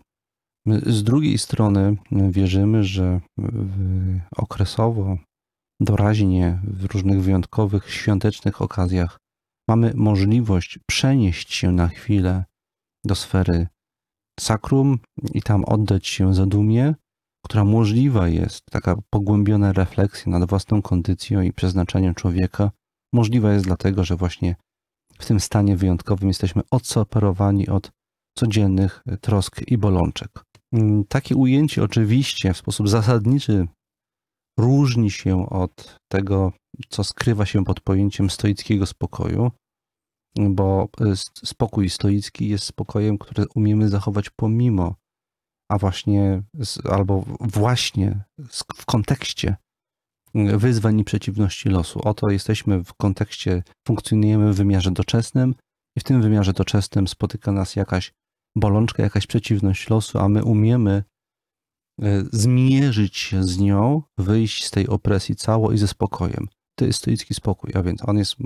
z 0.87 1.03
drugiej 1.03 1.39
strony 1.39 1.97
wierzymy, 2.11 2.85
że 2.85 3.21
okresowo, 4.37 5.17
doraźnie, 5.81 6.61
w 6.65 6.85
różnych 6.85 7.23
wyjątkowych, 7.23 7.91
świątecznych 7.91 8.63
okazjach 8.63 9.19
mamy 9.69 9.93
możliwość 9.95 10.79
przenieść 10.87 11.55
się 11.55 11.73
na 11.73 11.89
chwilę 11.89 12.45
do 13.05 13.15
sfery 13.15 13.67
sakrum 14.43 14.99
i 15.35 15.43
tam 15.43 15.65
oddać 15.65 16.07
się 16.07 16.35
zadumie, 16.35 16.95
która 17.45 17.65
możliwa 17.65 18.29
jest, 18.29 18.63
taka 18.71 18.97
pogłębiona 19.11 19.73
refleksja 19.73 20.33
nad 20.33 20.49
własną 20.49 20.83
kondycją 20.83 21.41
i 21.41 21.53
przeznaczeniem 21.53 22.15
człowieka 22.15 22.71
możliwa 23.13 23.53
jest 23.53 23.65
dlatego, 23.65 24.05
że 24.05 24.17
właśnie 24.17 24.57
w 25.19 25.27
tym 25.27 25.41
stanie 25.41 25.77
wyjątkowym 25.77 26.29
jesteśmy 26.29 26.63
odseparowani 26.71 27.69
od 27.69 27.91
codziennych 28.39 29.03
trosk 29.21 29.63
i 29.69 29.79
bolączek. 29.79 30.31
Mm, 30.73 31.05
takie 31.05 31.37
ujęcie 31.37 31.83
oczywiście 31.83 32.55
w 32.55 32.57
sposób 32.57 32.89
zasadniczy 32.89 33.67
różni 34.59 35.11
się 35.11 35.51
od 35.51 35.99
tego, 36.09 36.53
co 36.89 37.05
skrywa 37.05 37.47
się 37.47 37.65
pod 37.65 37.81
pojęciem 37.81 38.31
stoickiego 38.31 38.87
spokoju, 38.87 39.51
bo 40.37 40.89
spokój 41.45 41.91
stoicki 41.91 42.49
jest 42.49 42.65
spokojem, 42.65 43.19
który 43.19 43.47
umiemy 43.55 43.89
zachować 43.89 44.31
pomimo, 44.31 44.95
a 45.71 45.79
właśnie 45.79 46.43
albo 46.91 47.25
właśnie 47.41 48.25
w 48.77 48.87
kontekście 48.87 49.57
wyzwań 50.35 51.01
i 51.01 51.05
przeciwności 51.05 51.69
losu. 51.69 52.01
Oto 52.05 52.31
jesteśmy 52.31 52.85
w 52.85 52.95
kontekście, 52.95 53.63
funkcjonujemy 53.87 54.53
w 54.53 54.57
wymiarze 54.57 54.91
doczesnym 54.91 55.55
i 55.97 56.01
w 56.01 56.05
tym 56.05 56.23
wymiarze 56.23 56.53
doczesnym 56.53 57.09
spotyka 57.09 57.53
nas 57.53 57.77
jakaś 57.77 58.13
bolączka, 58.57 59.03
jakaś 59.03 59.27
przeciwność 59.27 59.91
losu, 59.91 60.19
a 60.19 60.29
my 60.29 60.45
umiemy 60.45 61.05
e, 62.03 62.23
zmierzyć 62.33 63.17
się 63.17 63.45
z 63.45 63.59
nią, 63.59 64.03
wyjść 64.19 64.65
z 64.65 64.71
tej 64.71 64.89
opresji 64.89 65.37
cało 65.37 65.73
i 65.73 65.79
ze 65.79 65.89
spokojem. 65.89 66.49
To 66.79 66.85
jest 66.85 66.99
stoicki 66.99 67.35
spokój, 67.35 67.73
a 67.75 67.83
więc 67.83 68.09
on 68.09 68.19
jest 68.19 68.41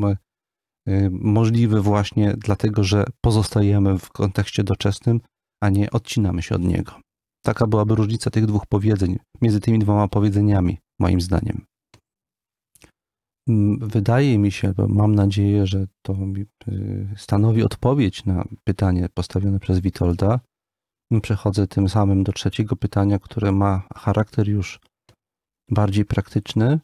możliwy 1.10 1.82
właśnie 1.82 2.34
dlatego, 2.38 2.84
że 2.84 3.04
pozostajemy 3.20 3.98
w 3.98 4.10
kontekście 4.10 4.64
doczesnym, 4.64 5.20
a 5.62 5.68
nie 5.68 5.90
odcinamy 5.90 6.42
się 6.42 6.54
od 6.54 6.62
niego. 6.62 6.92
Taka 7.44 7.66
byłaby 7.66 7.94
różnica 7.94 8.30
tych 8.30 8.46
dwóch 8.46 8.66
powiedzeń, 8.66 9.18
między 9.42 9.60
tymi 9.60 9.78
dwoma 9.78 10.08
powiedzeniami, 10.08 10.78
moim 11.00 11.20
zdaniem. 11.20 11.64
Mm, 13.48 13.78
wydaje 13.88 14.38
mi 14.38 14.52
się, 14.52 14.72
bo 14.72 14.88
mam 14.88 15.14
nadzieję, 15.14 15.66
że 15.66 15.86
to 16.02 16.16
y, 16.68 17.08
stanowi 17.16 17.62
odpowiedź 17.62 18.24
na 18.24 18.44
pytanie 18.64 19.08
postawione 19.14 19.60
przez 19.60 19.80
Witolda. 19.80 20.40
Przechodzę 21.22 21.66
tym 21.66 21.88
samym 21.88 22.24
do 22.24 22.32
trzeciego 22.32 22.76
pytania, 22.76 23.18
które 23.18 23.52
ma 23.52 23.82
charakter 23.94 24.48
już 24.48 24.80
bardziej 25.70 26.04
praktyczny. 26.04 26.80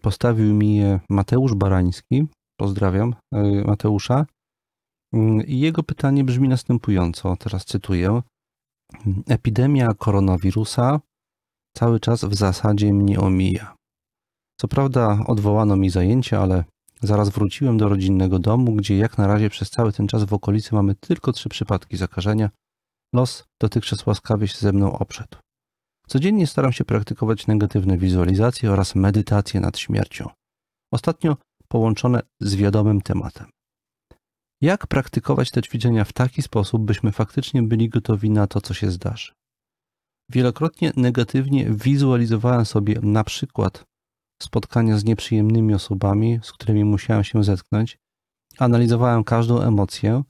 Postawił 0.00 0.54
mi 0.54 0.76
je 0.76 1.00
Mateusz 1.08 1.54
Barański. 1.54 2.26
Pozdrawiam 2.62 3.14
y, 3.34 3.64
Mateusza. 3.64 4.26
Mm, 5.12 5.46
I 5.46 5.60
jego 5.60 5.82
pytanie 5.82 6.24
brzmi 6.24 6.48
następująco, 6.48 7.36
teraz 7.36 7.64
cytuję. 7.64 8.22
Epidemia 9.28 9.94
koronawirusa 9.94 11.00
cały 11.76 12.00
czas 12.00 12.24
w 12.24 12.34
zasadzie 12.34 12.92
mnie 12.92 13.20
omija. 13.20 13.76
Co 14.60 14.68
prawda 14.68 15.24
odwołano 15.26 15.76
mi 15.76 15.90
zajęcia, 15.90 16.42
ale 16.42 16.64
zaraz 17.00 17.28
wróciłem 17.28 17.78
do 17.78 17.88
rodzinnego 17.88 18.38
domu, 18.38 18.72
gdzie 18.72 18.96
jak 18.96 19.18
na 19.18 19.26
razie 19.26 19.50
przez 19.50 19.70
cały 19.70 19.92
ten 19.92 20.06
czas 20.06 20.24
w 20.24 20.32
okolicy 20.32 20.74
mamy 20.74 20.94
tylko 20.94 21.32
trzy 21.32 21.48
przypadki 21.48 21.96
zakażenia. 21.96 22.50
Los 23.14 23.44
dotychczas 23.60 24.06
łaskawie 24.06 24.48
się 24.48 24.58
ze 24.58 24.72
mną 24.72 24.98
obszedł. 24.98 25.36
Codziennie 26.06 26.46
staram 26.46 26.72
się 26.72 26.84
praktykować 26.84 27.46
negatywne 27.46 27.98
wizualizacje 27.98 28.70
oraz 28.72 28.94
medytację 28.94 29.60
nad 29.60 29.78
śmiercią. 29.78 30.30
Ostatnio 30.92 31.36
połączone 31.72 32.20
z 32.40 32.54
wiadomym 32.54 33.00
tematem. 33.00 33.46
Jak 34.60 34.86
praktykować 34.86 35.50
te 35.50 35.62
ćwiczenia 35.62 36.04
w 36.04 36.12
taki 36.12 36.42
sposób, 36.42 36.82
byśmy 36.82 37.12
faktycznie 37.12 37.62
byli 37.62 37.88
gotowi 37.88 38.30
na 38.30 38.46
to, 38.46 38.60
co 38.60 38.74
się 38.74 38.90
zdarzy? 38.90 39.32
Wielokrotnie 40.30 40.92
negatywnie 40.96 41.70
wizualizowałem 41.70 42.64
sobie 42.64 43.00
na 43.02 43.24
przykład 43.24 43.84
spotkania 44.42 44.98
z 44.98 45.04
nieprzyjemnymi 45.04 45.74
osobami, 45.74 46.40
z 46.42 46.52
którymi 46.52 46.84
musiałem 46.84 47.24
się 47.24 47.44
zetknąć. 47.44 47.98
Analizowałem 48.58 49.24
każdą 49.24 49.60
emocję, 49.60 50.22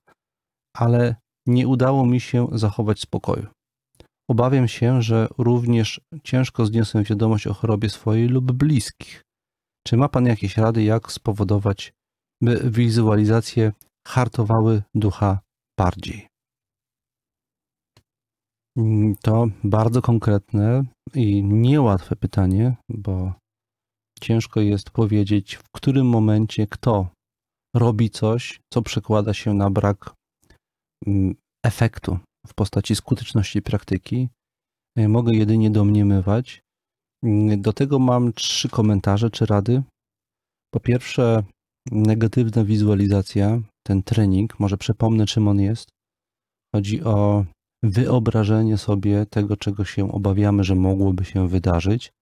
ale 0.76 1.16
nie 1.46 1.68
udało 1.68 2.07
mi 2.07 2.20
się 2.20 2.48
zachować 2.52 3.00
spokoju. 3.00 3.46
Obawiam 4.31 4.68
się, 4.68 5.02
że 5.02 5.28
również 5.38 6.00
ciężko 6.24 6.66
zniosę 6.66 7.02
wiadomość 7.02 7.46
o 7.46 7.55
chorobie 7.55 7.88
swojej 7.90 8.28
lub 8.28 8.52
bliskich. 8.52 9.22
Czy 9.87 9.97
ma 9.97 10.09
Pan 10.09 10.27
jakieś 10.27 10.57
rady, 10.57 10.83
jak 10.83 11.12
spowodować, 11.12 11.92
by 12.42 12.71
wizualizacje 12.71 13.73
hartowały 14.09 14.83
ducha 14.95 15.40
bardziej? 15.79 16.29
To 19.23 19.47
bardzo 19.64 20.03
konkretne 20.03 20.85
i 21.14 21.42
niełatwe 21.42 22.16
pytanie, 22.16 22.77
bo 22.88 23.33
ciężko 24.21 24.61
jest 24.61 24.90
powiedzieć, 24.90 25.57
w 25.57 25.62
którym 25.77 26.07
momencie 26.07 26.66
kto 26.66 27.09
robi 27.77 28.11
coś, 28.11 28.61
co 28.73 28.83
przekłada 28.83 29.35
się 29.35 29.55
na 29.55 29.71
brak 29.71 30.14
mm, 31.07 31.35
efektu 31.66 32.18
w 32.47 32.55
postaci 32.55 32.97
skuteczności 32.97 33.62
praktyki. 33.62 34.29
E, 34.99 35.09
mogę 35.09 35.37
jedynie 35.37 35.71
domniemywać. 35.71 36.62
Mm, 37.24 37.62
do 37.62 37.72
tego 37.72 37.98
mam 37.98 38.32
trzy 38.32 38.68
komentarze 38.68 39.30
czy 39.30 39.46
rady. 39.46 39.82
Po 40.74 40.80
pierwsze, 40.80 41.42
negatywna 41.90 42.64
wizualizacja, 42.64 43.61
ten 43.87 44.02
trening, 44.02 44.61
może 44.61 44.76
przypomnę, 44.76 45.26
czym 45.26 45.48
on 45.48 45.61
jest. 45.61 45.88
Chodzi 46.74 47.02
o 47.02 47.44
wyobrażenie 47.82 48.78
sobie 48.78 49.26
tego, 49.26 49.56
czego 49.56 49.85
się 49.85 50.12
obawiamy, 50.12 50.64
że 50.64 50.74
mogłoby 50.74 51.24
się 51.24 51.48
wydarzyć, 51.48 52.12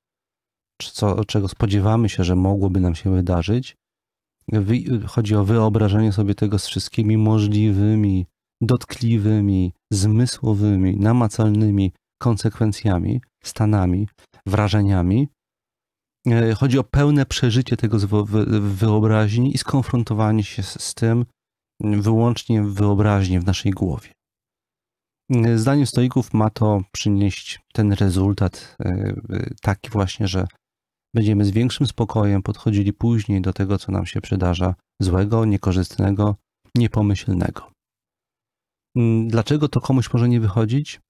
co, 0.83 1.25
czego 1.25 1.49
spodziewamy 1.49 2.09
się, 2.09 2.25
że 2.25 2.37
mogłoby 2.37 2.81
nam 2.81 2.95
się 2.95 3.11
wydarzyć. 3.11 3.77
Chodzi 5.07 5.35
o 5.35 5.45
wyobrażenie 5.45 6.13
sobie 6.13 6.35
tego 6.35 6.59
z 6.59 6.67
wszystkimi 6.67 7.17
możliwymi, 7.17 8.27
dotkliwymi, 8.61 9.73
zmysłowymi, 9.93 10.97
namacalnymi 10.97 11.93
konsekwencjami, 12.19 13.21
stanami, 13.45 14.09
wrażeniami. 14.47 15.29
E, 16.27 16.55
chodzi 16.55 16.79
o 16.79 16.85
pełne 16.85 17.27
przeżycie 17.27 17.77
tego 17.77 17.99
w 17.99 18.35
wyobraźni 18.79 19.55
i 19.55 19.59
skonfrontowanie 19.59 20.45
się 20.45 20.63
z 20.63 20.95
tym 20.95 21.27
wyłącznie 21.81 22.63
w 22.63 22.75
wyobraźni, 22.75 23.41
w 23.41 23.47
naszej 23.47 23.73
głowie. 23.73 24.11
E, 25.31 25.59
zdaniem 25.59 25.87
stoików 25.87 26.35
ma 26.35 26.51
to 26.51 26.83
przynieść 26.93 27.61
ten 27.73 27.93
rezultat 27.93 28.77
e, 28.81 29.15
taki 29.63 29.91
właśnie, 29.91 30.29
że 30.29 30.47
będziemy 31.15 31.45
z 31.45 31.51
większym 31.51 31.87
spokojem 31.87 32.43
podchodzili 32.43 32.93
później 32.93 33.41
do 33.41 33.53
tego, 33.53 33.79
co 33.79 33.93
nam 33.93 34.07
się 34.07 34.21
przydarza 34.21 34.75
złego, 35.01 35.45
niekorzystnego, 35.45 36.37
niepomyślnego. 36.75 37.71
Mm, 38.97 39.29
dlaczego 39.29 39.69
to 39.69 39.81
komuś 39.81 40.13
może 40.13 40.29
nie 40.29 40.41
wychodzić? 40.41 41.01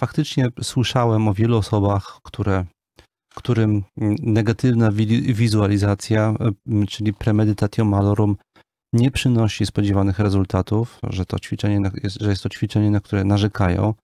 Faktycznie 0.00 0.48
słyszałem 0.62 1.28
o 1.28 1.34
wielu 1.34 1.56
osobach, 1.56 2.20
które, 2.22 2.66
którym 3.38 3.84
negatywna 4.22 4.92
wizualizacja, 5.34 6.34
mm, 6.66 6.86
czyli 6.86 7.14
premedytatio 7.14 7.84
malorum, 7.84 8.36
nie 8.92 9.10
przynosi 9.10 9.66
spodziewanych 9.66 10.18
rezultatów, 10.18 10.98
że, 11.10 11.26
to 11.26 11.38
ćwiczenie, 11.38 11.90
że 12.20 12.30
jest 12.30 12.42
to 12.42 12.48
ćwiczenie, 12.48 12.90
na 12.90 13.00
które 13.00 13.24
narzekają, 13.24 13.94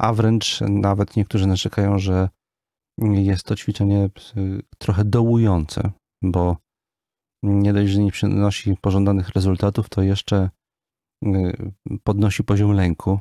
a 0.00 0.12
wręcz 0.12 0.60
nawet 0.60 1.16
niektórzy 1.16 1.46
narzekają, 1.46 1.98
że 1.98 2.28
jest 3.00 3.44
to 3.44 3.56
ćwiczenie 3.56 4.08
y, 4.36 4.62
trochę 4.78 5.04
dołujące, 5.04 5.90
bo 6.22 6.56
nie 7.42 7.72
dość, 7.72 7.92
że 7.92 8.02
nie 8.02 8.12
przynosi 8.12 8.76
pożądanych 8.80 9.28
rezultatów, 9.28 9.88
to 9.88 10.02
jeszcze 10.02 10.50
y, 11.26 11.72
podnosi 12.04 12.44
poziom 12.44 12.72
lęku. 12.72 13.20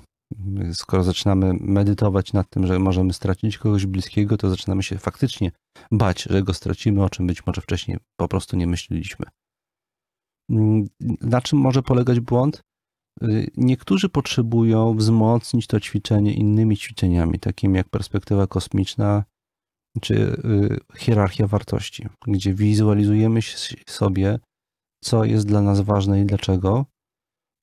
Skoro 0.73 1.03
zaczynamy 1.03 1.53
medytować 1.59 2.33
nad 2.33 2.49
tym, 2.49 2.67
że 2.67 2.79
możemy 2.79 3.13
stracić 3.13 3.57
kogoś 3.57 3.85
bliskiego, 3.85 4.37
to 4.37 4.49
zaczynamy 4.49 4.83
się 4.83 4.97
faktycznie 4.97 5.51
bać, 5.91 6.23
że 6.23 6.43
go 6.43 6.53
stracimy, 6.53 7.03
o 7.03 7.09
czym 7.09 7.27
być 7.27 7.45
może 7.45 7.61
wcześniej 7.61 7.97
po 8.19 8.27
prostu 8.27 8.57
nie 8.57 8.67
myśleliśmy. 8.67 9.25
Na 11.21 11.41
czym 11.41 11.59
może 11.59 11.83
polegać 11.83 12.19
błąd? 12.19 12.61
Niektórzy 13.57 14.09
potrzebują 14.09 14.95
wzmocnić 14.95 15.67
to 15.67 15.79
ćwiczenie 15.79 16.33
innymi 16.33 16.77
ćwiczeniami, 16.77 17.39
takimi 17.39 17.77
jak 17.77 17.89
perspektywa 17.89 18.47
kosmiczna, 18.47 19.23
czy 20.01 20.15
y, 20.15 20.79
hierarchia 20.97 21.47
wartości, 21.47 22.07
gdzie 22.27 22.53
wizualizujemy 22.53 23.39
sobie, 23.87 24.39
co 25.03 25.23
jest 25.23 25.47
dla 25.47 25.61
nas 25.61 25.81
ważne 25.81 26.21
i 26.21 26.25
dlaczego. 26.25 26.85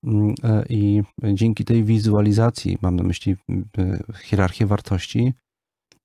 Mm, 0.05 0.35
e, 0.45 0.65
I 0.69 1.03
dzięki 1.35 1.65
tej 1.65 1.85
wizualizacji, 1.85 2.79
mam 2.83 2.97
na 2.97 3.03
myśli 3.03 3.37
y, 3.79 4.03
hierarchię 4.23 4.67
wartości, 4.67 5.33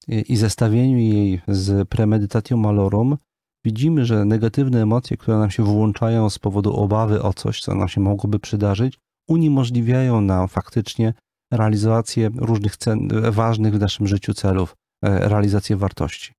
i 0.07 0.36
zestawieniu 0.38 0.97
jej 0.97 1.41
z 1.47 1.89
premedytatio 1.89 2.57
malorum, 2.57 3.17
widzimy, 3.65 4.05
że 4.05 4.25
negatywne 4.25 4.81
emocje, 4.81 5.17
które 5.17 5.38
nam 5.38 5.51
się 5.51 5.63
włączają 5.63 6.29
z 6.29 6.39
powodu 6.39 6.73
obawy 6.73 7.21
o 7.21 7.33
coś, 7.33 7.62
co 7.62 7.75
nam 7.75 7.88
się 7.88 8.01
mogłoby 8.01 8.39
przydarzyć, 8.39 8.99
uniemożliwiają 9.29 10.21
nam 10.21 10.47
faktycznie 10.47 11.13
realizację 11.53 12.29
różnych 12.36 12.77
cen, 12.77 13.10
ważnych 13.31 13.73
w 13.73 13.79
naszym 13.79 14.07
życiu 14.07 14.33
celów, 14.33 14.75
E, 15.05 15.29
realizację 15.29 15.75
wartości. 15.75 16.33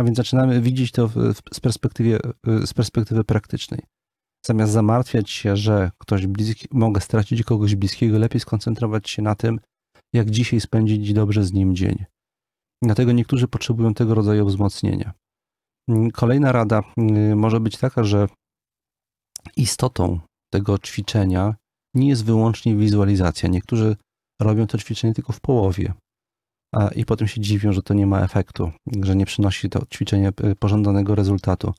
A 0.00 0.04
więc 0.04 0.16
zaczynamy 0.16 0.60
widzieć 0.60 0.92
to 0.92 1.10
z 2.64 2.74
perspektywy 2.74 3.24
praktycznej. 3.24 3.80
Zamiast 4.46 4.72
zamartwiać 4.72 5.30
się, 5.30 5.56
że 5.56 5.90
ktoś 5.98 6.26
bliski, 6.26 6.68
mogę 6.70 7.00
stracić 7.00 7.42
kogoś 7.42 7.74
bliskiego, 7.74 8.18
lepiej 8.18 8.40
skoncentrować 8.40 9.10
się 9.10 9.22
na 9.22 9.34
tym, 9.34 9.60
jak 10.12 10.30
dzisiaj 10.30 10.60
spędzić 10.60 11.12
dobrze 11.12 11.44
z 11.44 11.52
nim 11.52 11.76
dzień. 11.76 12.04
Dlatego 12.82 13.12
niektórzy 13.12 13.48
potrzebują 13.48 13.94
tego 13.94 14.14
rodzaju 14.14 14.46
wzmocnienia. 14.46 15.12
Kolejna 16.12 16.52
rada 16.52 16.82
y, 16.98 17.36
może 17.36 17.60
być 17.60 17.78
taka, 17.78 18.04
że 18.04 18.28
istotą 19.56 20.20
tego 20.52 20.78
ćwiczenia 20.78 21.54
nie 21.94 22.08
jest 22.08 22.24
wyłącznie 22.24 22.76
wizualizacja. 22.76 23.48
Niektórzy 23.48 23.96
robią 24.40 24.66
to 24.66 24.78
ćwiczenie 24.78 25.14
tylko 25.14 25.32
w 25.32 25.40
połowie 25.40 25.92
i 26.96 27.04
potem 27.04 27.28
się 27.28 27.40
dziwią, 27.40 27.72
że 27.72 27.82
to 27.82 27.94
nie 27.94 28.06
ma 28.06 28.20
efektu, 28.20 28.72
że 29.02 29.16
nie 29.16 29.26
przynosi 29.26 29.70
to 29.70 29.86
ćwiczenie 29.94 30.32
y, 30.44 30.56
pożądanego 30.56 31.14
rezultatu. 31.14 31.72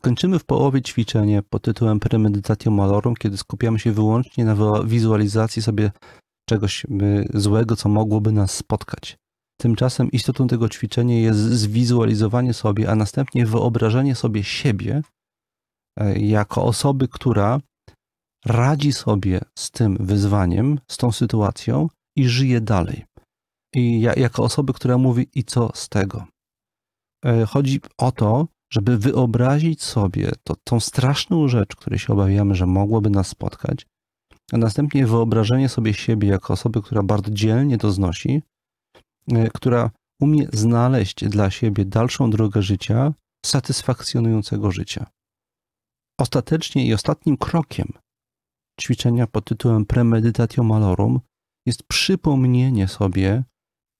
Kończymy 0.00 0.38
w 0.38 0.44
połowie 0.44 0.82
ćwiczenie 0.82 1.42
pod 1.42 1.62
tytułem 1.62 2.00
Premedytatio 2.00 2.70
Malorum, 2.70 3.14
kiedy 3.14 3.36
skupiamy 3.36 3.78
się 3.78 3.92
wyłącznie 3.92 4.44
na 4.44 4.82
wizualizacji 4.84 5.62
sobie 5.62 5.90
czegoś 6.48 6.84
y, 6.84 6.88
złego, 7.34 7.76
co 7.76 7.88
mogłoby 7.88 8.32
nas 8.32 8.54
spotkać. 8.54 9.18
Tymczasem 9.60 10.10
istotą 10.10 10.46
tego 10.46 10.68
ćwiczenia 10.68 11.20
jest 11.20 11.38
zwizualizowanie 11.38 12.54
sobie, 12.54 12.90
a 12.90 12.94
następnie 12.94 13.46
wyobrażenie 13.46 14.14
sobie 14.14 14.44
siebie 14.44 15.02
e, 15.98 16.18
jako 16.18 16.64
osoby, 16.64 17.08
która 17.08 17.60
radzi 18.46 18.92
sobie 18.92 19.40
z 19.58 19.70
tym 19.70 19.96
wyzwaniem, 20.00 20.80
z 20.90 20.96
tą 20.96 21.12
sytuacją 21.12 21.88
i 22.16 22.28
żyje 22.28 22.60
dalej. 22.60 23.04
I 23.74 24.00
ja, 24.00 24.14
jako 24.14 24.42
osoby, 24.42 24.72
która 24.72 24.98
mówi, 24.98 25.26
i 25.34 25.44
co 25.44 25.70
z 25.74 25.88
tego? 25.88 26.26
E, 27.24 27.46
chodzi 27.46 27.80
o 27.98 28.12
to, 28.12 28.46
żeby 28.74 28.98
wyobrazić 28.98 29.82
sobie 29.82 30.32
to, 30.44 30.54
tą 30.64 30.80
straszną 30.80 31.48
rzecz, 31.48 31.76
której 31.76 31.98
się 31.98 32.12
obawiamy, 32.12 32.54
że 32.54 32.66
mogłoby 32.66 33.10
nas 33.10 33.28
spotkać, 33.28 33.86
a 34.52 34.56
następnie 34.56 35.06
wyobrażenie 35.06 35.68
sobie 35.68 35.94
siebie 35.94 36.28
jako 36.28 36.52
osoby, 36.52 36.82
która 36.82 37.02
bardzo 37.02 37.30
dzielnie 37.30 37.78
to 37.78 37.90
znosi, 37.90 38.42
e, 39.32 39.50
która 39.50 39.90
umie 40.20 40.48
znaleźć 40.52 41.24
dla 41.24 41.50
siebie 41.50 41.84
dalszą 41.84 42.30
drogę 42.30 42.62
życia, 42.62 43.14
satysfakcjonującego 43.46 44.70
życia. 44.70 45.06
Ostatecznie 46.20 46.86
i 46.86 46.94
ostatnim 46.94 47.36
krokiem 47.36 47.92
ćwiczenia 48.80 49.26
pod 49.26 49.44
tytułem 49.44 49.86
Premeditatio 49.86 50.62
Malorum 50.62 51.20
jest 51.66 51.82
przypomnienie 51.82 52.88
sobie 52.88 53.44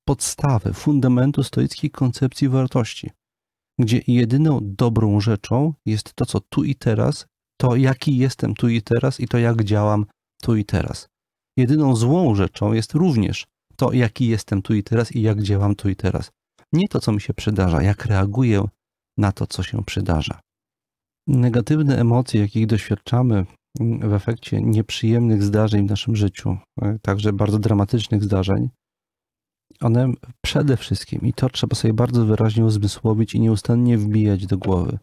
podstawy, 0.09 0.73
fundamentu 0.73 1.43
stoickiej 1.43 1.91
koncepcji 1.91 2.49
wartości, 2.49 3.11
gdzie 3.79 4.01
jedyną 4.07 4.59
dobrą 4.63 5.21
rzeczą 5.21 5.75
jest 5.87 6.15
to, 6.15 6.27
co 6.27 6.41
tu 6.41 6.65
i 6.65 6.75
teraz, 6.75 7.27
to 7.61 7.77
jaki 7.77 8.17
jestem 8.17 8.55
tu 8.55 8.69
i 8.69 8.83
teraz 8.83 9.21
i 9.21 9.29
to 9.29 9.39
jak 9.39 9.65
działam 9.65 10.07
tu 10.43 10.57
i 10.57 10.65
teraz. 10.65 11.09
Jedyną 11.57 11.97
złą 11.97 12.35
rzeczą 12.35 12.73
jest 12.73 12.93
również 12.93 13.47
to, 13.77 13.93
jaki 13.93 14.27
jestem 14.27 14.63
tu 14.63 14.75
i 14.75 14.83
teraz 14.83 15.13
i 15.13 15.23
jak 15.23 15.43
działam 15.43 15.75
tu 15.75 15.89
i 15.89 15.97
teraz. 15.97 16.31
Nie 16.73 16.89
to, 16.89 17.01
co 17.01 17.13
mi 17.13 17.21
się 17.21 17.35
przydarza, 17.35 17.83
jak 17.83 18.07
reaguję 18.07 18.65
na 19.19 19.33
to, 19.33 19.47
co 19.47 19.63
się 19.63 19.85
przydarza. 19.85 20.41
Negatywne 21.27 21.99
emocje, 21.99 22.41
jakich 22.41 22.67
doświadczamy 22.67 23.47
w 23.81 24.13
efekcie 24.13 24.63
nieprzyjemnych 24.63 25.43
zdarzeń 25.43 25.87
w 25.87 25.91
naszym 25.91 26.17
życiu, 26.17 26.57
także 27.03 27.33
bardzo 27.33 27.59
dramatycznych 27.59 28.25
zdarzeń, 28.25 28.69
one 29.81 30.13
przede 30.45 30.77
wszystkim, 30.77 31.21
i 31.21 31.33
to 31.33 31.49
trzeba 31.49 31.77
sobie 31.77 31.95
bardzo 31.95 32.27
wyraźnie 32.27 32.65
uzmysłowić 32.65 33.35
i 33.35 33.41
nieustannie 33.41 33.99
wbijać 33.99 34.47
do 34.47 34.59
głowy, 34.59 34.99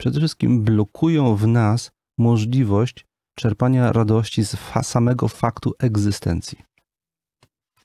przede 0.00 0.18
wszystkim 0.18 0.62
blokują 0.62 1.36
w 1.36 1.46
nas 1.46 1.90
możliwość 2.18 3.06
czerpania 3.38 3.92
radości 3.92 4.44
z 4.44 4.54
fa 4.54 4.82
samego 4.82 5.28
faktu 5.28 5.72
egzystencji. 5.78 6.58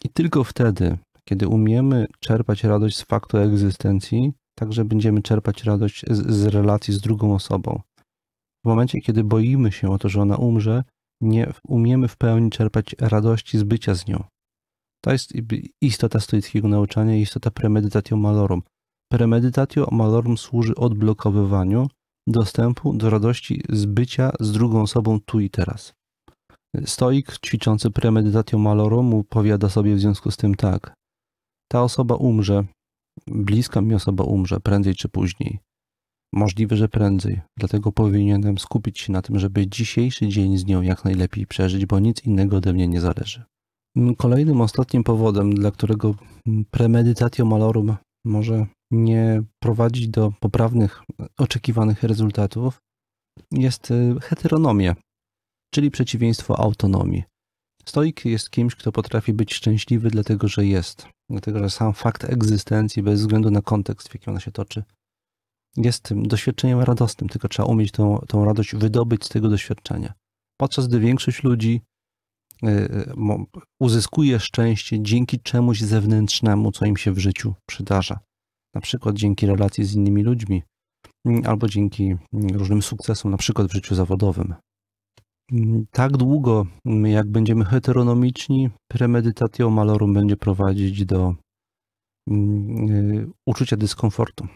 I 0.03 0.09
tylko 0.09 0.43
wtedy, 0.43 0.97
kiedy 1.25 1.47
umiemy 1.47 2.07
czerpać 2.19 2.63
radość 2.63 2.97
z 2.97 3.01
faktu 3.01 3.37
egzystencji, 3.37 4.33
także 4.55 4.85
będziemy 4.85 5.21
czerpać 5.21 5.63
radość 5.63 6.05
z, 6.09 6.35
z 6.35 6.45
relacji 6.45 6.93
z 6.93 7.01
drugą 7.01 7.35
osobą. 7.35 7.81
W 8.65 8.67
momencie, 8.67 9.01
kiedy 9.01 9.23
boimy 9.23 9.71
się 9.71 9.91
o 9.91 9.97
to, 9.97 10.09
że 10.09 10.21
ona 10.21 10.37
umrze, 10.37 10.83
nie 11.21 11.53
umiemy 11.67 12.07
w 12.07 12.17
pełni 12.17 12.49
czerpać 12.49 12.95
radości 12.99 13.57
z 13.57 13.63
bycia 13.63 13.95
z 13.95 14.07
nią. 14.07 14.23
To 15.03 15.11
jest 15.11 15.33
istota 15.81 16.19
stoickiego 16.19 16.67
nauczania 16.67 17.15
istota 17.15 17.51
premedytatio 17.51 18.17
malorum. 18.17 18.61
Premedytatio 19.11 19.87
malorum 19.91 20.37
służy 20.37 20.75
odblokowywaniu 20.75 21.87
dostępu 22.27 22.93
do 22.93 23.09
radości 23.09 23.63
z 23.69 23.85
bycia 23.85 24.31
z 24.39 24.51
drugą 24.51 24.81
osobą 24.81 25.19
tu 25.25 25.39
i 25.39 25.49
teraz. 25.49 25.93
Stoik 26.85 27.37
ćwiczący 27.45 27.91
premedytatio 27.91 28.57
malorum 28.57 29.23
powiada 29.29 29.69
sobie 29.69 29.95
w 29.95 29.99
związku 29.99 30.31
z 30.31 30.37
tym 30.37 30.55
tak. 30.55 30.93
Ta 31.71 31.83
osoba 31.83 32.15
umrze, 32.15 32.63
bliska 33.27 33.81
mi 33.81 33.95
osoba 33.95 34.23
umrze, 34.23 34.59
prędzej 34.59 34.95
czy 34.95 35.09
później. 35.09 35.59
Możliwe, 36.33 36.75
że 36.75 36.89
prędzej, 36.89 37.41
dlatego 37.59 37.91
powinienem 37.91 38.57
skupić 38.57 38.99
się 38.99 39.13
na 39.13 39.21
tym, 39.21 39.39
żeby 39.39 39.67
dzisiejszy 39.67 40.27
dzień 40.27 40.57
z 40.57 40.65
nią 40.65 40.81
jak 40.81 41.05
najlepiej 41.05 41.47
przeżyć, 41.47 41.85
bo 41.85 41.99
nic 41.99 42.25
innego 42.25 42.57
ode 42.57 42.73
mnie 42.73 42.87
nie 42.87 43.01
zależy. 43.01 43.43
Kolejnym, 44.17 44.61
ostatnim 44.61 45.03
powodem, 45.03 45.53
dla 45.53 45.71
którego 45.71 46.15
premedytatio 46.71 47.45
malorum 47.45 47.95
może 48.25 48.65
nie 48.91 49.43
prowadzić 49.59 50.07
do 50.07 50.33
poprawnych, 50.39 51.03
oczekiwanych 51.37 52.03
rezultatów, 52.03 52.81
jest 53.51 53.91
y, 53.91 54.15
heteronomia, 54.21 54.95
czyli 55.73 55.91
przeciwieństwo 55.91 56.59
autonomii. 56.59 57.23
Stoik 57.85 58.25
jest 58.25 58.49
kimś, 58.49 58.75
kto 58.75 58.91
potrafi 58.91 59.33
być 59.33 59.53
szczęśliwy, 59.53 60.09
dlatego 60.09 60.47
że 60.47 60.65
jest, 60.65 61.07
dlatego 61.29 61.59
że 61.59 61.69
sam 61.69 61.93
fakt 61.93 62.23
egzystencji, 62.23 63.03
bez 63.03 63.19
względu 63.19 63.51
na 63.51 63.61
kontekst, 63.61 64.09
w 64.09 64.13
jakim 64.13 64.31
ona 64.31 64.39
się 64.39 64.51
toczy, 64.51 64.83
jest 65.77 66.13
doświadczeniem 66.15 66.79
radosnym, 66.79 67.29
tylko 67.29 67.47
trzeba 67.47 67.69
umieć 67.69 67.91
tą, 67.91 68.19
tą 68.27 68.45
radość 68.45 68.75
wydobyć 68.75 69.25
z 69.25 69.29
tego 69.29 69.49
doświadczenia. 69.49 70.13
Podczas 70.57 70.87
gdy 70.87 70.99
większość 70.99 71.43
ludzi 71.43 71.81
Y, 71.81 71.81
y, 71.81 71.90
uzyskuje 73.79 74.39
szczęście 74.39 75.01
dzięki 75.01 75.39
czemuś 75.39 75.81
zewnętrznemu, 75.81 76.71
co 76.71 76.85
im 76.85 76.97
się 76.97 77.11
w 77.11 77.17
życiu 77.17 77.53
przydarza. 77.65 78.19
Na 78.75 78.81
przykład 78.81 79.15
dzięki 79.15 79.47
relacji 79.47 79.85
z 79.85 79.93
innymi 79.93 80.23
ludźmi, 80.23 80.63
mm, 81.25 81.41
albo 81.45 81.67
dzięki 81.67 82.03
mm, 82.03 82.49
różnym 82.53 82.81
sukcesom, 82.81 83.31
na 83.31 83.37
przykład 83.37 83.67
w 83.67 83.73
życiu 83.73 83.95
zawodowym. 83.95 84.53
Mm, 85.51 85.85
tak 85.91 86.17
długo, 86.17 86.65
jak 87.03 87.27
będziemy 87.27 87.65
heteronomiczni, 87.65 88.69
premedytatio 88.87 89.69
malorum 89.69 90.13
będzie 90.13 90.37
prowadzić 90.37 91.05
do 91.05 91.35
y, 92.31 93.27
uczucia 93.45 93.77
dyskomfortu. 93.77 94.47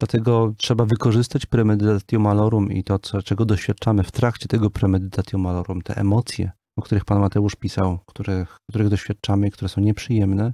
Dlatego 0.00 0.54
trzeba 0.56 0.84
wykorzystać 0.84 1.46
premedytatio 1.46 2.18
malorum 2.18 2.72
i 2.72 2.84
to, 2.84 2.98
czego 2.98 3.44
doświadczamy 3.44 4.02
w 4.02 4.12
trakcie 4.12 4.48
tego 4.48 4.70
premedytatio 4.70 5.38
malorum, 5.38 5.82
te 5.82 5.96
emocje, 5.96 6.50
o 6.80 6.82
których 6.82 7.04
Pan 7.04 7.20
Mateusz 7.20 7.56
pisał, 7.56 7.98
których, 8.06 8.56
których 8.70 8.88
doświadczamy, 8.88 9.50
które 9.50 9.68
są 9.68 9.80
nieprzyjemne, 9.80 10.52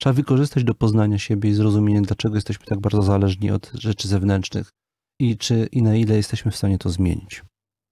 trzeba 0.00 0.12
wykorzystać 0.12 0.64
do 0.64 0.74
poznania 0.74 1.18
siebie 1.18 1.50
i 1.50 1.54
zrozumienia, 1.54 2.00
dlaczego 2.00 2.34
jesteśmy 2.34 2.66
tak 2.66 2.80
bardzo 2.80 3.02
zależni 3.02 3.50
od 3.50 3.70
rzeczy 3.74 4.08
zewnętrznych 4.08 4.70
i, 5.20 5.36
czy, 5.36 5.68
i 5.72 5.82
na 5.82 5.94
ile 5.94 6.16
jesteśmy 6.16 6.50
w 6.50 6.56
stanie 6.56 6.78
to 6.78 6.88
zmienić. 6.88 7.44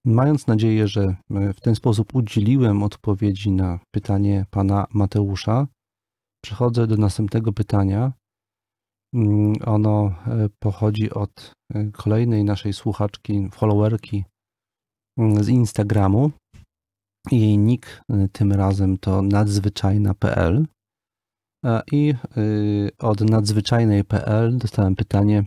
Mając 0.06 0.46
nadzieję, 0.46 0.88
że 0.88 1.16
w 1.30 1.60
ten 1.60 1.74
sposób 1.74 2.14
udzieliłem 2.14 2.82
odpowiedzi 2.82 3.50
na 3.50 3.80
pytanie 3.94 4.46
Pana 4.50 4.86
Mateusza, 4.94 5.66
przechodzę 6.44 6.86
do 6.86 6.96
następnego 6.96 7.52
pytania. 7.52 8.12
Mm, 9.14 9.54
ono 9.66 10.06
e, 10.06 10.48
pochodzi 10.58 11.10
od 11.10 11.52
e, 11.74 11.90
kolejnej 11.90 12.44
naszej 12.44 12.72
słuchaczki, 12.72 13.48
followerki 13.52 14.24
mm, 15.18 15.44
z 15.44 15.48
Instagramu. 15.48 16.30
Jej 17.30 17.58
nick 17.58 18.02
y, 18.10 18.28
tym 18.32 18.52
razem 18.52 18.98
to 18.98 19.22
nadzwyczajna.pl 19.22 20.66
i 21.92 22.14
y, 22.36 22.90
od 22.98 23.20
nadzwyczajnej.pl 23.20 24.58
dostałem 24.58 24.96
pytanie 24.96 25.44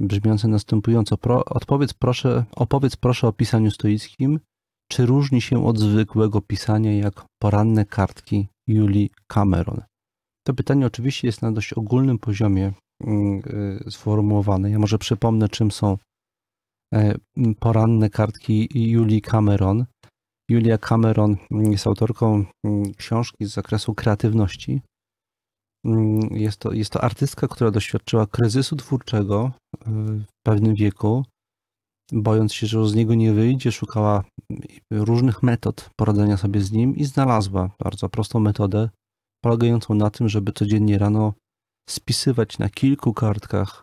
brzmiące 0.00 0.48
następująco. 0.48 1.16
Pro, 1.16 1.44
odpowiedz 1.44 1.94
proszę, 1.94 2.44
opowiedz 2.56 2.96
proszę 2.96 3.28
o 3.28 3.32
pisaniu 3.32 3.70
stoickim. 3.70 4.40
Czy 4.90 5.06
różni 5.06 5.40
się 5.40 5.66
od 5.66 5.78
zwykłego 5.78 6.40
pisania 6.40 6.98
jak 6.98 7.24
poranne 7.42 7.84
kartki 7.84 8.48
Julii 8.66 9.10
Cameron? 9.26 9.82
To 10.46 10.54
pytanie 10.54 10.86
oczywiście 10.86 11.28
jest 11.28 11.42
na 11.42 11.52
dość 11.52 11.72
ogólnym 11.72 12.18
poziomie 12.18 12.72
y, 13.06 13.90
sformułowane. 13.90 14.70
Ja 14.70 14.78
może 14.78 14.98
przypomnę, 14.98 15.48
czym 15.48 15.70
są 15.70 15.98
e, 16.94 17.14
poranne 17.60 18.10
kartki 18.10 18.68
Julii 18.90 19.22
Cameron. 19.22 19.84
Julia 20.50 20.78
Cameron 20.78 21.36
jest 21.50 21.86
autorką 21.86 22.44
mm, 22.64 22.94
książki 22.94 23.44
z 23.44 23.54
zakresu 23.54 23.94
kreatywności. 23.94 24.80
Mm, 25.84 26.20
jest 26.30 26.58
to, 26.58 26.72
jest 26.72 26.90
to 26.90 27.04
artystka, 27.04 27.48
która 27.48 27.70
doświadczyła 27.70 28.26
kryzysu 28.26 28.76
twórczego 28.76 29.52
y, 29.74 29.80
w 30.26 30.32
pewnym 30.46 30.74
wieku 30.74 31.24
bojąc 32.12 32.52
się, 32.54 32.66
że 32.66 32.88
z 32.88 32.94
niego 32.94 33.14
nie 33.14 33.32
wyjdzie, 33.32 33.72
szukała 33.72 34.24
różnych 34.90 35.42
metod 35.42 35.90
poradzenia 35.96 36.36
sobie 36.36 36.60
z 36.60 36.72
nim 36.72 36.96
i 36.96 37.04
znalazła 37.04 37.70
bardzo 37.78 38.08
prostą 38.08 38.40
metodę, 38.40 38.88
polegającą 39.44 39.94
na 39.94 40.10
tym, 40.10 40.28
żeby 40.28 40.52
codziennie 40.52 40.98
rano 40.98 41.34
spisywać 41.88 42.58
na 42.58 42.68
kilku 42.68 43.14
kartkach 43.14 43.82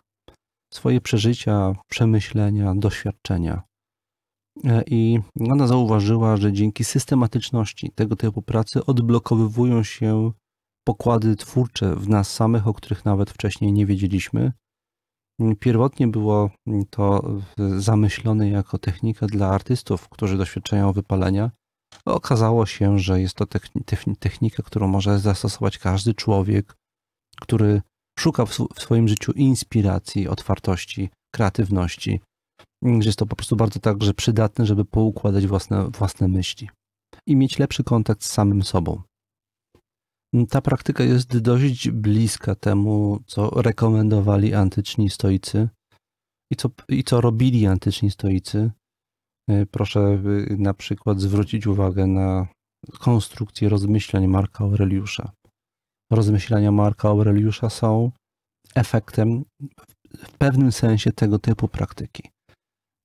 swoje 0.74 1.00
przeżycia, 1.00 1.74
przemyślenia, 1.90 2.74
doświadczenia. 2.74 3.62
E, 4.64 4.82
I 4.86 5.18
ona 5.50 5.66
zauważyła, 5.66 6.36
że 6.36 6.52
dzięki 6.52 6.84
systematyczności 6.84 7.90
tego 7.94 8.16
typu 8.16 8.42
pracy 8.42 8.86
odblokowywują 8.86 9.82
się 9.82 10.32
pokłady 10.84 11.36
twórcze 11.36 11.96
w 11.96 12.08
nas 12.08 12.34
samych, 12.34 12.66
o 12.66 12.74
których 12.74 13.04
nawet 13.04 13.30
wcześniej 13.30 13.72
nie 13.72 13.86
wiedzieliśmy. 13.86 14.52
Pierwotnie 15.60 16.08
było 16.08 16.50
to 16.90 17.22
zamyślone 17.78 18.48
jako 18.50 18.78
technika 18.78 19.26
dla 19.26 19.48
artystów, 19.48 20.08
którzy 20.08 20.38
doświadczają 20.38 20.92
wypalenia. 20.92 21.50
Okazało 22.04 22.66
się, 22.66 22.98
że 22.98 23.20
jest 23.20 23.34
to 23.34 23.46
technika, 24.18 24.62
którą 24.62 24.88
może 24.88 25.18
zastosować 25.18 25.78
każdy 25.78 26.14
człowiek, 26.14 26.76
który 27.40 27.82
szuka 28.18 28.46
w 28.46 28.54
swoim 28.76 29.08
życiu 29.08 29.32
inspiracji, 29.32 30.28
otwartości, 30.28 31.10
kreatywności, 31.34 32.20
że 32.82 33.08
jest 33.08 33.18
to 33.18 33.26
po 33.26 33.36
prostu 33.36 33.56
bardzo 33.56 33.80
także 33.80 34.14
przydatne, 34.14 34.66
żeby 34.66 34.84
poukładać 34.84 35.46
własne, 35.46 35.90
własne 35.90 36.28
myśli 36.28 36.68
i 37.26 37.36
mieć 37.36 37.58
lepszy 37.58 37.84
kontakt 37.84 38.24
z 38.24 38.30
samym 38.30 38.62
sobą. 38.62 39.02
Ta 40.50 40.60
praktyka 40.60 41.04
jest 41.04 41.38
dość 41.38 41.90
bliska 41.90 42.54
temu, 42.54 43.20
co 43.26 43.50
rekomendowali 43.50 44.54
antyczni 44.54 45.10
stoicy 45.10 45.68
i 46.52 46.56
co, 46.56 46.70
i 46.88 47.04
co 47.04 47.20
robili 47.20 47.66
antyczni 47.66 48.10
stoicy. 48.10 48.70
E, 49.50 49.66
proszę 49.66 50.22
na 50.58 50.74
przykład 50.74 51.20
zwrócić 51.20 51.66
uwagę 51.66 52.06
na 52.06 52.48
konstrukcję 52.98 53.68
rozmyślań 53.68 54.26
Marka 54.26 54.64
Aureliusza. 54.64 55.32
Rozmyślania 56.12 56.72
Marka 56.72 57.08
Aureliusza 57.08 57.70
są 57.70 58.10
efektem 58.74 59.44
w 60.18 60.32
pewnym 60.38 60.72
sensie 60.72 61.12
tego 61.12 61.38
typu 61.38 61.68
praktyki. 61.68 62.22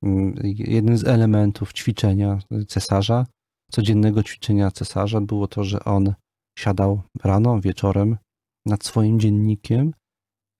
Mm, 0.03 0.35
jednym 0.43 0.97
z 0.97 1.07
elementów 1.07 1.73
ćwiczenia 1.73 2.39
cesarza, 2.67 3.25
codziennego 3.71 4.23
ćwiczenia 4.23 4.71
cesarza 4.71 5.21
było 5.21 5.47
to, 5.47 5.63
że 5.63 5.83
on 5.83 6.13
siadał 6.59 7.01
rano, 7.23 7.61
wieczorem 7.61 8.17
nad 8.65 8.85
swoim 8.85 9.19
dziennikiem, 9.19 9.91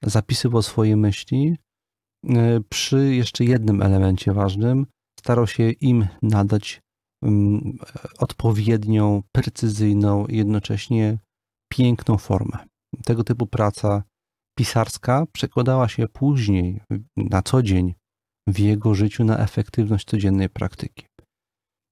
zapisywał 0.04 0.62
swoje 0.62 0.98
myśli. 0.98 1.58
E, 2.30 2.60
przy 2.70 3.16
jeszcze 3.16 3.46
jednym 3.46 3.82
elemencie 3.82 4.34
ważnym, 4.34 4.86
starał 5.20 5.48
się 5.48 5.72
im 5.72 6.08
nadać 6.22 6.82
mm, 7.24 7.78
odpowiednią, 8.20 9.24
precyzyjną, 9.32 10.26
jednocześnie 10.30 11.20
piękną 11.72 12.18
formę. 12.18 12.58
Tego 13.06 13.24
typu 13.24 13.48
praca 13.48 14.04
pisarska 14.58 15.26
przekładała 15.34 15.88
się 15.88 16.08
później 16.08 16.82
na 17.18 17.42
co 17.42 17.64
dzień 17.64 17.94
w 18.48 18.60
jego 18.60 18.96
życiu 18.96 19.24
na 19.24 19.38
efektywność 19.38 20.06
codziennej 20.06 20.50
praktyki. 20.50 21.06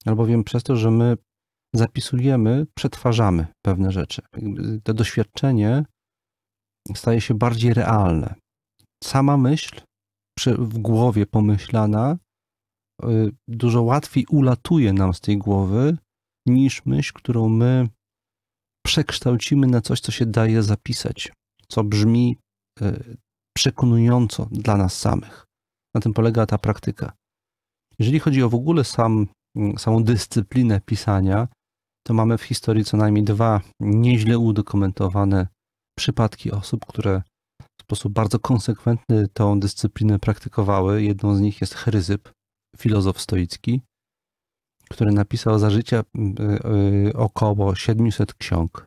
Albowiem 0.05 0.43
przez 0.43 0.63
to, 0.63 0.75
że 0.75 0.91
my 0.91 1.17
zapisujemy, 1.75 2.65
przetwarzamy 2.75 3.47
pewne 3.65 3.91
rzeczy. 3.91 4.21
To 4.83 4.93
doświadczenie 4.93 5.85
staje 6.95 7.21
się 7.21 7.33
bardziej 7.33 7.73
realne. 7.73 8.35
Sama 9.03 9.37
myśl 9.37 9.81
w 10.57 10.77
głowie 10.77 11.25
pomyślana 11.25 12.17
y, 13.03 13.31
dużo 13.47 13.81
łatwiej 13.81 14.25
ulatuje 14.29 14.93
nam 14.93 15.13
z 15.13 15.21
tej 15.21 15.37
głowy 15.37 15.97
niż 16.47 16.85
myśl, 16.85 17.11
którą 17.13 17.49
my 17.49 17.89
przekształcimy 18.85 19.67
na 19.67 19.81
coś, 19.81 19.99
co 19.99 20.11
się 20.11 20.25
daje 20.25 20.63
zapisać, 20.63 21.31
co 21.67 21.83
brzmi 21.83 22.37
y, 22.81 23.17
przekonująco 23.57 24.47
dla 24.51 24.77
nas 24.77 24.99
samych. 24.99 25.44
Na 25.95 26.01
tym 26.01 26.13
polega 26.13 26.45
ta 26.45 26.57
praktyka. 26.57 27.11
Jeżeli 27.99 28.19
chodzi 28.19 28.43
o 28.43 28.49
w 28.49 28.55
ogóle 28.55 28.83
sam, 28.83 29.27
samą 29.77 30.03
dyscyplinę 30.03 30.81
pisania, 30.81 31.47
to 32.07 32.13
mamy 32.13 32.37
w 32.37 32.43
historii 32.43 32.85
co 32.85 32.97
najmniej 32.97 33.23
dwa 33.23 33.61
nieźle 33.79 34.39
udokumentowane 34.39 35.47
przypadki 35.97 36.51
osób, 36.51 36.85
które 36.85 37.21
w 37.61 37.83
sposób 37.83 38.13
bardzo 38.13 38.39
konsekwentny 38.39 39.27
tą 39.27 39.59
dyscyplinę 39.59 40.19
praktykowały. 40.19 41.03
Jedną 41.03 41.35
z 41.35 41.41
nich 41.41 41.61
jest 41.61 41.73
Chryzyp, 41.73 42.31
filozof 42.77 43.21
stoicki, 43.21 43.81
który 44.89 45.11
napisał 45.11 45.59
za 45.59 45.69
życia 45.69 45.99
y, 45.99 47.09
y, 47.09 47.13
około 47.15 47.75
700 47.75 48.33
ksiąg. 48.33 48.85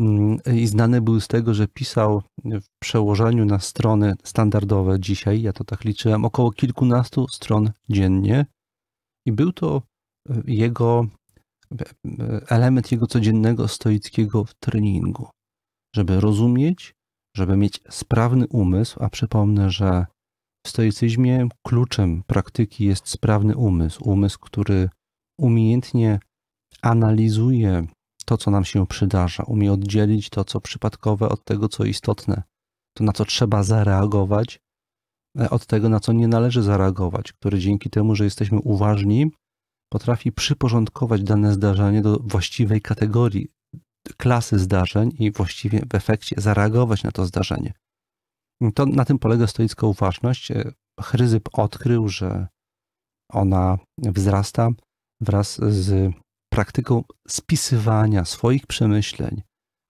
Mm, 0.00 0.38
I 0.54 0.66
znany 0.66 1.00
był 1.00 1.20
z 1.20 1.28
tego, 1.28 1.54
że 1.54 1.68
pisał 1.68 2.22
w 2.44 2.78
przełożeniu 2.82 3.44
na 3.44 3.58
strony 3.58 4.14
standardowe 4.24 5.00
dzisiaj, 5.00 5.42
ja 5.42 5.52
to 5.52 5.64
tak 5.64 5.84
liczyłem, 5.84 6.24
około 6.24 6.50
kilkunastu 6.50 7.28
stron 7.28 7.70
dziennie. 7.88 8.46
I 9.26 9.32
był 9.32 9.52
to 9.52 9.82
y, 10.30 10.42
jego 10.46 11.06
element 12.48 12.92
jego 12.92 13.06
codziennego 13.06 13.68
stoickiego 13.68 14.46
treningu, 14.60 15.28
żeby 15.96 16.20
rozumieć, 16.20 16.94
żeby 17.36 17.56
mieć 17.56 17.80
sprawny 17.90 18.46
umysł, 18.48 19.02
a 19.02 19.08
przypomnę, 19.08 19.70
że 19.70 20.06
w 20.66 20.68
stoicyzmie 20.68 21.48
kluczem 21.66 22.22
praktyki 22.26 22.84
jest 22.84 23.08
sprawny 23.08 23.56
umysł, 23.56 24.10
umysł, 24.10 24.38
który 24.40 24.88
umiejętnie 25.38 26.20
analizuje 26.82 27.86
to, 28.28 28.36
co 28.36 28.50
nam 28.50 28.64
się 28.64 28.86
przydarza, 28.86 29.42
umie 29.42 29.72
oddzielić 29.72 30.30
to, 30.30 30.44
co 30.44 30.60
przypadkowe, 30.60 31.28
od 31.28 31.44
tego, 31.44 31.68
co 31.68 31.84
istotne, 31.84 32.42
to, 32.96 33.04
na 33.04 33.12
co 33.12 33.24
trzeba 33.24 33.62
zareagować, 33.62 34.60
e, 35.38 35.50
od 35.50 35.66
tego, 35.66 35.88
na 35.88 36.00
co 36.00 36.12
nie 36.12 36.28
należy 36.28 36.62
zareagować, 36.62 37.32
który 37.32 37.58
dzięki 37.58 37.90
temu, 37.90 38.14
że 38.14 38.24
jesteśmy 38.24 38.58
uważni, 38.58 39.30
potrafi 39.92 40.32
przyporządkować 40.32 41.22
dane 41.22 41.52
zdarzenie 41.52 42.02
do 42.02 42.16
właściwej 42.16 42.80
kategorii, 42.80 43.48
klasy 44.16 44.58
zdarzeń 44.58 45.10
i 45.18 45.30
właściwie 45.30 45.80
w 45.90 45.94
efekcie 45.94 46.36
zareagować 46.38 47.02
na 47.02 47.12
to 47.12 47.26
zdarzenie. 47.26 47.72
To 48.74 48.86
na 48.86 49.04
tym 49.04 49.18
polega 49.18 49.46
stoicka 49.46 49.86
uważność. 49.86 50.52
Chryzyp 51.00 51.48
odkrył, 51.52 52.08
że 52.08 52.46
ona 53.32 53.78
wzrasta 53.98 54.68
wraz 55.20 55.60
z 55.60 56.12
praktyką 56.52 57.04
spisywania 57.28 58.24
swoich 58.24 58.66
przemyśleń, 58.66 59.42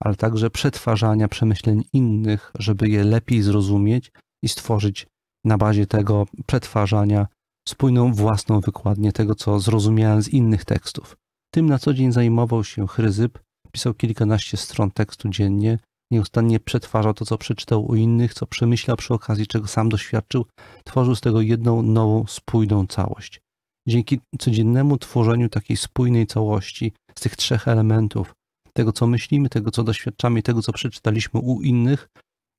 ale 0.05 0.16
także 0.16 0.51
przetwarzania 0.51 1.29
przemyśleń 1.29 1.85
innych, 1.92 2.53
żeby 2.59 2.88
je 2.88 3.05
lepiej 3.05 3.42
zrozumieć 3.42 4.12
i 4.44 4.49
stworzyć 4.49 5.07
na 5.44 5.59
bazie 5.59 5.87
tego 5.87 6.27
przetwarzania 6.47 7.27
spójną 7.68 8.12
własną 8.12 8.61
wykładnię 8.61 9.12
tego, 9.12 9.35
co 9.35 9.61
zrozumiałem 9.61 10.23
z 10.23 10.29
innych 10.29 10.64
tekstów. 10.64 11.16
Tym 11.55 11.66
na 11.66 11.79
co 11.79 11.94
dzień 11.94 12.12
zajmował 12.12 12.64
się 12.64 12.87
Chryzyp, 12.87 13.38
pisał 13.73 13.94
kilkanaście 13.94 14.57
stron 14.57 14.90
tekstu 14.90 15.29
dziennie, 15.29 15.79
nieustannie 16.11 16.61
przetwarzał 16.61 17.14
to, 17.14 17.25
co 17.25 17.38
przeczytał 17.38 17.87
u 17.87 17.94
innych, 17.94 18.35
co 18.35 18.47
przemyślał 18.47 18.97
przy 18.97 19.14
okazji, 19.14 19.47
czego 19.47 19.66
sam 19.66 19.88
doświadczył, 19.88 20.47
tworzył 20.85 21.14
z 21.14 21.21
tego 21.21 21.40
jedną 21.40 21.83
nową, 21.83 22.25
spójną 22.29 22.87
całość. 22.87 23.40
Dzięki 23.88 24.20
codziennemu 24.38 24.98
tworzeniu 24.98 25.48
takiej 25.48 25.77
spójnej 25.77 26.27
całości 26.27 26.92
z 27.14 27.20
tych 27.20 27.37
trzech 27.37 27.68
elementów, 27.68 28.35
tego 28.72 28.92
co 28.92 29.07
myślimy, 29.07 29.48
tego 29.48 29.70
co 29.70 29.85
doświadczamy 29.85 30.42
tego 30.42 30.62
co 30.62 30.72
przeczytaliśmy 30.72 31.40
u 31.40 31.62
innych, 31.62 32.09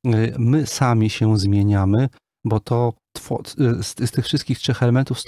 y, 0.06 0.36
my 0.38 0.68
sami 0.68 1.10
się 1.10 1.38
zmieniamy, 1.38 2.10
bo 2.46 2.60
to 2.60 2.94
y, 3.80 3.84
z, 3.84 4.12
tych 4.12 4.26
wszystkich 4.26 4.60
trzech 4.60 4.84
elementów 4.84 5.20
y, 5.20 5.24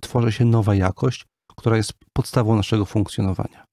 tworzy 0.00 0.32
się 0.32 0.44
nowa 0.44 0.74
jakość, 0.74 1.24
która 1.56 1.76
jest 1.76 1.92
podstawą 2.12 2.56
naszego 2.56 2.84
funkcjonowania. 2.84 3.64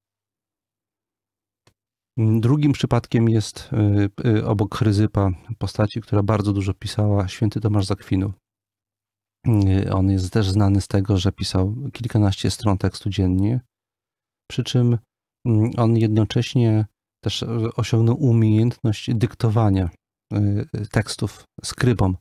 Drugim 2.17 2.71
przypadkiem 2.71 3.29
jest 3.29 3.69
obok 4.45 4.75
Chryzypa 4.75 5.29
postaci, 5.57 6.01
która 6.01 6.23
bardzo 6.23 6.53
dużo 6.53 6.73
pisała, 6.73 7.27
święty 7.27 7.61
Tomasz 7.61 7.85
Zakwinu. 7.85 8.33
On 9.91 10.11
jest 10.11 10.33
też 10.33 10.49
znany 10.49 10.81
z 10.81 10.87
tego, 10.87 11.17
że 11.17 11.31
pisał 11.31 11.75
kilkanaście 11.93 12.51
stron 12.51 12.77
tekstu 12.77 13.09
dziennie, 13.09 13.61
przy 14.49 14.63
czym 14.63 14.97
mm, 15.45 15.71
on 15.77 15.97
jednocześnie 15.97 16.85
też 17.23 17.45
osiągnął 17.75 18.23
umiejętność 18.23 19.13
dyktowania 19.13 19.89
tekstów 20.91 21.43
skrybom, 21.63 22.17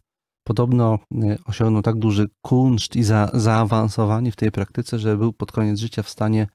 podobno 0.46 0.98
e, 1.14 1.38
osiągnął 1.44 1.82
tak 1.82 1.98
duży 1.98 2.28
kunszt 2.46 2.96
i 2.96 3.02
za, 3.02 3.30
zaawansowanie 3.34 4.32
w 4.32 4.36
tej 4.36 4.52
praktyce, 4.52 4.98
że 4.98 5.16
był 5.16 5.32
pod 5.32 5.52
koniec 5.52 5.78
życia 5.78 6.02
w 6.02 6.08
stanie 6.08 6.46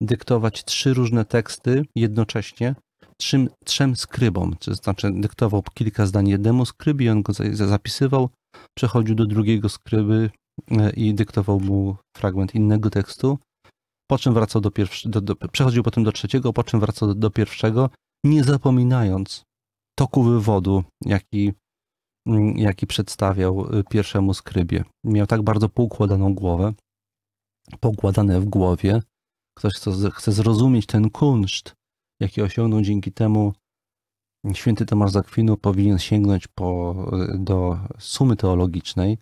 dyktować 0.00 0.64
trzy 0.64 0.94
różne 0.94 1.24
teksty 1.24 1.84
jednocześnie 1.94 2.74
trzym, 3.20 3.48
trzem 3.64 3.96
skrybom, 3.96 4.56
to 4.56 4.74
znaczy 4.74 5.12
dyktował 5.12 5.62
kilka 5.74 6.06
zdań 6.06 6.28
jednemu 6.28 6.66
skrybie, 6.66 7.12
on 7.12 7.22
go 7.22 7.32
zapisywał, 7.52 8.28
przechodził 8.76 9.14
do 9.14 9.26
drugiego 9.26 9.68
skryby, 9.68 10.30
i 10.96 11.14
dyktował 11.14 11.60
mu 11.60 11.96
fragment 12.16 12.54
innego 12.54 12.90
tekstu, 12.90 13.38
po 14.10 14.18
czym 14.18 14.34
wracał 14.34 14.62
do 14.62 14.70
pierwszego, 14.70 15.36
przechodził 15.52 15.82
potem 15.82 16.04
do 16.04 16.12
trzeciego, 16.12 16.52
po 16.52 16.64
czym 16.64 16.80
wracał 16.80 17.08
do, 17.08 17.14
do 17.14 17.30
pierwszego, 17.30 17.90
nie 18.24 18.44
zapominając 18.44 19.42
toku 19.98 20.22
wywodu, 20.22 20.84
jaki, 21.04 21.52
mm, 22.26 22.58
jaki 22.58 22.86
przedstawiał 22.86 23.78
y, 23.78 23.84
pierwszemu 23.84 24.34
skrybie. 24.34 24.84
Miał 25.04 25.26
tak 25.26 25.42
bardzo 25.42 25.68
poukładaną 25.68 26.34
głowę, 26.34 26.72
poukładane 27.80 28.40
w 28.40 28.44
głowie. 28.44 29.02
Ktoś, 29.58 29.74
kto 29.74 30.10
chce 30.10 30.32
zrozumieć 30.32 30.86
ten 30.86 31.10
kunszt, 31.10 31.74
jaki 32.20 32.42
osiągnął 32.42 32.82
dzięki 32.82 33.12
temu 33.12 33.52
święty 34.54 34.86
Tomasz 34.86 35.10
Zakwinu, 35.10 35.56
powinien 35.56 35.98
sięgnąć 35.98 36.48
po, 36.48 36.94
y, 37.34 37.38
do 37.38 37.78
sumy 37.98 38.36
teologicznej, 38.36 39.18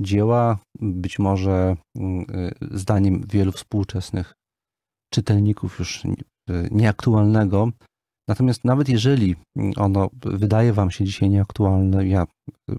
dzieła, 0.00 0.58
być 0.80 1.18
może 1.18 1.76
mm, 1.96 2.20
y, 2.20 2.54
zdaniem 2.78 3.26
wielu 3.32 3.52
współczesnych 3.52 4.34
czytelników 5.12 5.78
już 5.78 6.02
nieaktualnego, 6.70 7.68
Natomiast 8.28 8.64
nawet 8.64 8.88
jeżeli 8.88 9.36
ono 9.76 10.10
wydaje 10.22 10.72
wam 10.72 10.90
się 10.90 11.04
dzisiaj 11.04 11.30
nieaktualne, 11.30 12.06
ja 12.06 12.26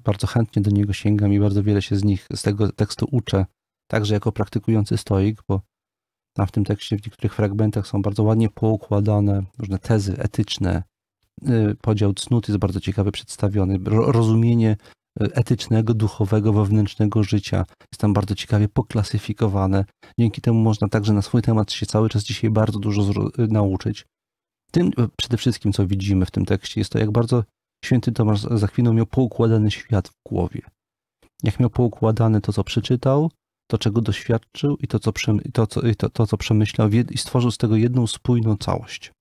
bardzo 0.04 0.28
chętnie 0.28 0.62
do 0.62 0.72
niego 0.72 0.94
sięgam 0.94 1.34
i 1.34 1.40
bardzo 1.40 1.64
wiele 1.64 1.82
się 1.82 1.96
z 1.96 2.04
nich, 2.04 2.28
z 2.36 2.42
tego 2.42 2.72
tekstu 2.72 3.08
uczę, 3.12 3.46
także 3.92 4.14
jako 4.14 4.32
praktykujący 4.32 4.98
stoik, 4.98 5.42
bo 5.50 5.62
tam 6.36 6.48
w 6.48 6.52
tym 6.52 6.66
tekście 6.66 6.98
w 6.98 7.06
niektórych 7.06 7.36
fragmentach 7.36 7.88
są 7.88 8.02
bardzo 8.02 8.24
ładnie 8.24 8.50
poukładane 8.50 9.44
różne 9.58 9.80
tezy 9.80 10.18
etyczne, 10.18 10.78
y, 10.78 10.84
podział 11.82 12.14
cnót 12.14 12.48
jest 12.48 12.60
bardzo 12.60 12.80
ciekawy 12.80 13.12
przedstawiony, 13.12 13.80
rozumienie 13.90 14.78
y, 15.22 15.34
etycznego, 15.34 15.94
duchowego, 15.94 16.54
wewnętrznego 16.54 17.24
życia 17.24 17.66
jest 17.92 18.02
tam 18.02 18.14
bardzo 18.14 18.36
ciekawie 18.36 18.68
poklasyfikowane. 18.68 19.86
Dzięki 20.20 20.42
temu 20.42 20.60
można 20.60 20.88
także 20.88 21.14
na 21.14 21.22
swój 21.22 21.42
temat 21.42 21.72
się 21.72 21.86
cały 21.86 22.10
czas 22.10 22.24
dzisiaj 22.24 22.50
bardzo 22.50 22.80
dużo 22.80 23.14
nauczyć 23.38 24.06
tym 24.76 24.92
przede 25.18 25.38
wszystkim, 25.38 25.74
co 25.74 25.88
widzimy 25.88 26.26
w 26.26 26.32
tym 26.32 26.46
tekście, 26.46 26.82
jest 26.82 26.92
to, 26.92 27.00
jak 27.00 27.12
bardzo 27.12 27.44
święty 27.86 28.12
Tomasz 28.12 28.42
za 28.42 28.68
chwilę 28.68 28.94
miał 28.94 29.06
poukładany 29.06 29.72
świat 29.72 30.08
w 30.08 30.14
głowie. 30.30 30.62
Jak 31.44 31.60
miał 31.60 31.70
poukładane 31.70 32.42
to, 32.42 32.54
co 32.54 32.64
przeczytał, 32.64 33.32
to, 33.68 33.78
czego 33.78 34.02
doświadczył 34.02 34.78
i 34.78 34.88
to, 34.88 35.00
co, 35.00 35.12
to, 35.54 35.68
co, 35.68 35.82
to, 35.98 36.10
to, 36.10 36.28
co 36.28 36.38
przemyślał 36.38 36.90
i 36.90 37.18
stworzył 37.18 37.52
z 37.52 37.58
tego 37.58 37.76
jedną 37.76 38.08
spójną 38.08 38.58
całość, 38.58 39.12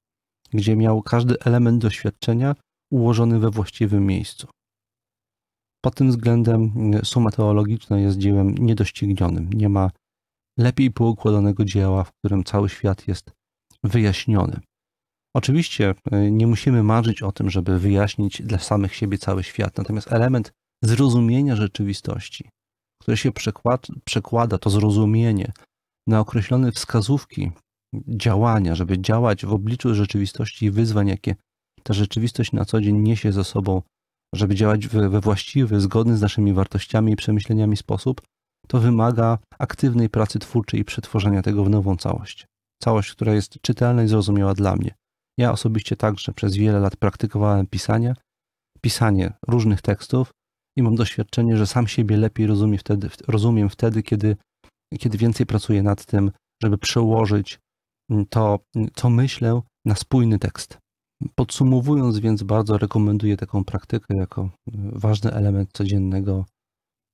gdzie 0.55 0.77
miał 0.77 1.03
każdy 1.03 1.41
element 1.41 1.83
doświadczenia 1.83 2.55
ułożony 2.93 3.39
we 3.39 3.51
właściwym 3.51 4.07
miejscu. 4.07 4.49
Pod 5.85 5.95
tym 5.95 6.09
względem 6.11 6.73
mm, 6.77 7.05
suma 7.05 7.31
teologiczna 7.31 7.99
jest 7.99 8.19
dziełem 8.19 8.55
niedoścignionym. 8.59 9.53
Nie 9.53 9.69
ma 9.69 9.91
lepiej 10.59 10.91
poukładanego 10.91 11.65
dzieła, 11.65 12.05
w 12.05 12.13
którym 12.13 12.45
cały 12.45 12.69
świat 12.69 13.09
jest 13.09 13.33
wyjaśniony. 13.85 14.61
Oczywiście 15.37 15.95
e, 16.11 16.31
nie 16.31 16.47
musimy 16.47 16.83
marzyć 16.83 17.23
o 17.23 17.33
tym, 17.33 17.51
żeby 17.51 17.79
wyjaśnić 17.79 18.43
dla 18.43 18.59
samych 18.59 18.95
siebie 18.95 19.19
cały 19.19 19.43
świat, 19.43 19.79
natomiast 19.79 20.13
element 20.13 20.53
zrozumienia 20.85 21.57
rzeczywistości, 21.57 22.49
które 23.03 23.17
się 23.17 23.33
przekłada, 23.33 23.89
przekłada 24.05 24.59
to 24.59 24.71
zrozumienie 24.71 25.53
na 26.07 26.21
określone 26.21 26.73
wskazówki 26.73 27.51
działania, 28.09 28.75
żeby 28.75 28.99
działać 28.99 29.47
w 29.47 29.53
obliczu 29.53 29.95
rzeczywistości 29.95 30.67
i 30.67 30.71
wyzwań, 30.71 31.09
jakie 31.09 31.35
ta 31.83 31.95
rzeczywistość 31.95 32.53
na 32.53 32.65
co 32.65 32.81
dzień 32.81 32.99
niesie 32.99 33.33
ze 33.33 33.45
sobą, 33.45 33.83
żeby 34.35 34.55
działać 34.55 34.89
we 34.89 35.21
właściwy, 35.21 35.81
zgodny 35.81 36.17
z 36.17 36.21
naszymi 36.21 36.53
wartościami 36.53 37.13
i 37.13 37.17
przemyśleniami 37.17 37.77
sposób, 37.77 38.23
to 38.69 38.81
wymaga 38.81 39.39
aktywnej 39.59 40.09
pracy 40.09 40.39
twórczej 40.39 40.81
i 40.81 40.85
przetworzenia 40.85 41.43
tego 41.43 41.65
w 41.65 41.71
nową 41.71 41.97
całość. 41.97 42.47
Całość, 42.83 43.13
która 43.13 43.35
jest 43.35 43.61
czytelna 43.63 44.03
i 44.03 44.09
zrozumiała 44.09 44.55
dla 44.55 44.77
mnie. 44.77 44.95
Ja 45.39 45.53
osobiście 45.53 45.97
także 45.97 46.33
przez 46.33 46.57
wiele 46.57 46.81
lat 46.81 46.97
praktykowałem 46.97 47.67
pisanie, 47.67 48.15
pisanie 48.81 49.33
różnych 49.49 49.83
tekstów 49.83 50.31
i 50.77 50.83
mam 50.83 50.95
doświadczenie, 50.95 51.57
że 51.57 51.67
sam 51.67 51.89
siebie 51.89 52.17
lepiej 52.17 52.47
rozumiem 52.47 52.79
wtedy, 52.79 53.09
rozumiem 53.29 53.71
wtedy 53.71 54.03
kiedy, 54.03 54.37
kiedy 54.99 55.19
więcej 55.19 55.47
pracuję 55.47 55.83
nad 55.83 56.05
tym, 56.05 56.31
żeby 56.63 56.79
przełożyć 56.79 57.59
to, 58.31 58.59
co 58.95 59.11
myślę, 59.11 59.61
na 59.85 59.95
spójny 59.95 60.39
tekst. 60.39 60.79
Podsumowując 61.35 62.19
więc, 62.19 62.43
bardzo 62.43 62.79
rekomenduję 62.79 63.37
taką 63.37 63.65
praktykę 63.65 64.17
jako 64.17 64.51
ważny 64.93 65.33
element 65.33 65.71
codziennego 65.73 66.45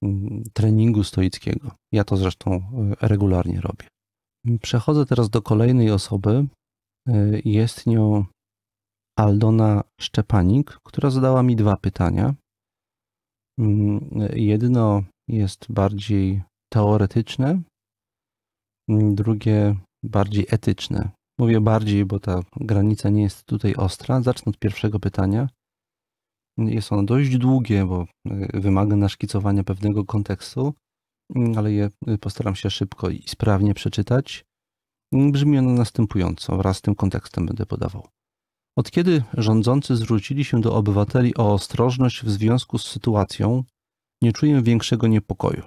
mm, 0.03 0.43
treningu 0.53 1.05
stoickiego. 1.05 1.71
Ja 1.93 2.05
to 2.05 2.17
zresztą 2.17 2.53
e, 2.53 2.61
regularnie 3.09 3.61
robię. 3.61 3.89
Przechodzę 4.63 5.07
teraz 5.07 5.31
do 5.31 5.43
kolejnej 5.43 5.91
osoby, 5.91 6.47
Y, 7.09 7.43
jest 7.45 7.87
nią 7.87 8.25
Aldona 9.19 9.85
Szczepanik, 10.01 10.79
która 10.87 11.11
zadała 11.11 11.43
mi 11.43 11.57
dwa 11.57 11.77
pytania. 11.77 12.35
Mm, 13.59 14.11
jedno 14.33 15.03
jest 15.29 15.73
bardziej 15.73 16.43
teoretyczne, 16.73 17.63
mm, 18.89 19.15
drugie 19.15 19.77
bardziej 20.03 20.47
etyczne. 20.51 21.11
Mówię 21.39 21.61
bardziej, 21.61 22.05
bo 22.05 22.21
ta 22.21 22.43
granica 22.57 23.09
nie 23.09 23.23
jest 23.23 23.45
tutaj 23.45 23.75
ostra. 23.75 24.23
Zacznę 24.23 24.51
od 24.51 24.59
pierwszego 24.59 25.01
pytania. 25.01 25.49
Jest 26.59 26.93
ono 26.93 27.03
dość 27.03 27.39
długie, 27.39 27.85
bo 27.85 28.07
y, 28.55 28.61
wymaga 28.61 28.97
naszkicowania 28.97 29.65
pewnego 29.65 30.05
kontekstu, 30.05 30.75
mm, 31.35 31.59
ale 31.59 31.73
je 31.73 31.91
y, 32.09 32.19
postaram 32.19 32.55
się 32.55 32.71
szybko 32.71 33.11
i 33.11 33.23
sprawnie 33.29 33.75
przeczytać. 33.75 34.45
Brzmi 35.13 35.59
ono 35.59 35.71
następująco, 35.71 36.57
wraz 36.57 36.77
z 36.77 36.81
tym 36.81 36.95
kontekstem 36.95 37.47
będę 37.47 37.67
podawał. 37.67 38.09
Od 38.79 38.91
kiedy 38.91 39.23
rządzący 39.35 39.97
zwrócili 39.97 40.45
się 40.45 40.61
do 40.61 40.75
obywateli 40.75 41.37
o 41.37 41.53
ostrożność 41.53 42.23
w 42.23 42.31
związku 42.31 42.79
z 42.79 42.87
sytuacją, 42.87 43.65
nie 44.23 44.33
czuję 44.33 44.63
większego 44.63 45.07
niepokoju. 45.07 45.63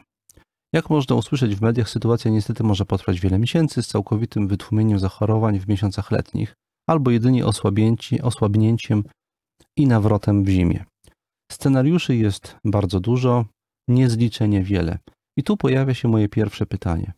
Jak 0.73 0.89
można 0.89 1.15
usłyszeć 1.15 1.55
w 1.55 1.62
mediach, 1.62 1.89
sytuacja 1.89 2.31
niestety 2.31 2.63
może 2.63 2.86
potrwać 2.86 3.19
wiele 3.19 3.39
miesięcy 3.39 3.83
z 3.83 3.88
całkowitym 3.88 4.47
wytłumieniem 4.47 4.99
zachorowań 4.99 5.59
w 5.59 5.67
miesiącach 5.67 6.12
letnich, 6.12 6.55
albo 6.89 7.12
jedynie 7.12 7.45
osłabnięciem 8.23 9.03
i 9.77 9.88
nawrotem 9.88 10.43
w 10.43 10.49
zimie. 10.49 10.86
Scenariuszy 11.51 12.15
jest 12.15 12.57
bardzo 12.65 12.99
dużo, 12.99 13.45
niezliczenie 13.89 14.63
wiele. 14.63 14.99
I 15.38 15.43
tu 15.43 15.57
pojawia 15.57 15.93
się 15.93 16.07
moje 16.07 16.29
pierwsze 16.29 16.65
pytanie. 16.65 17.13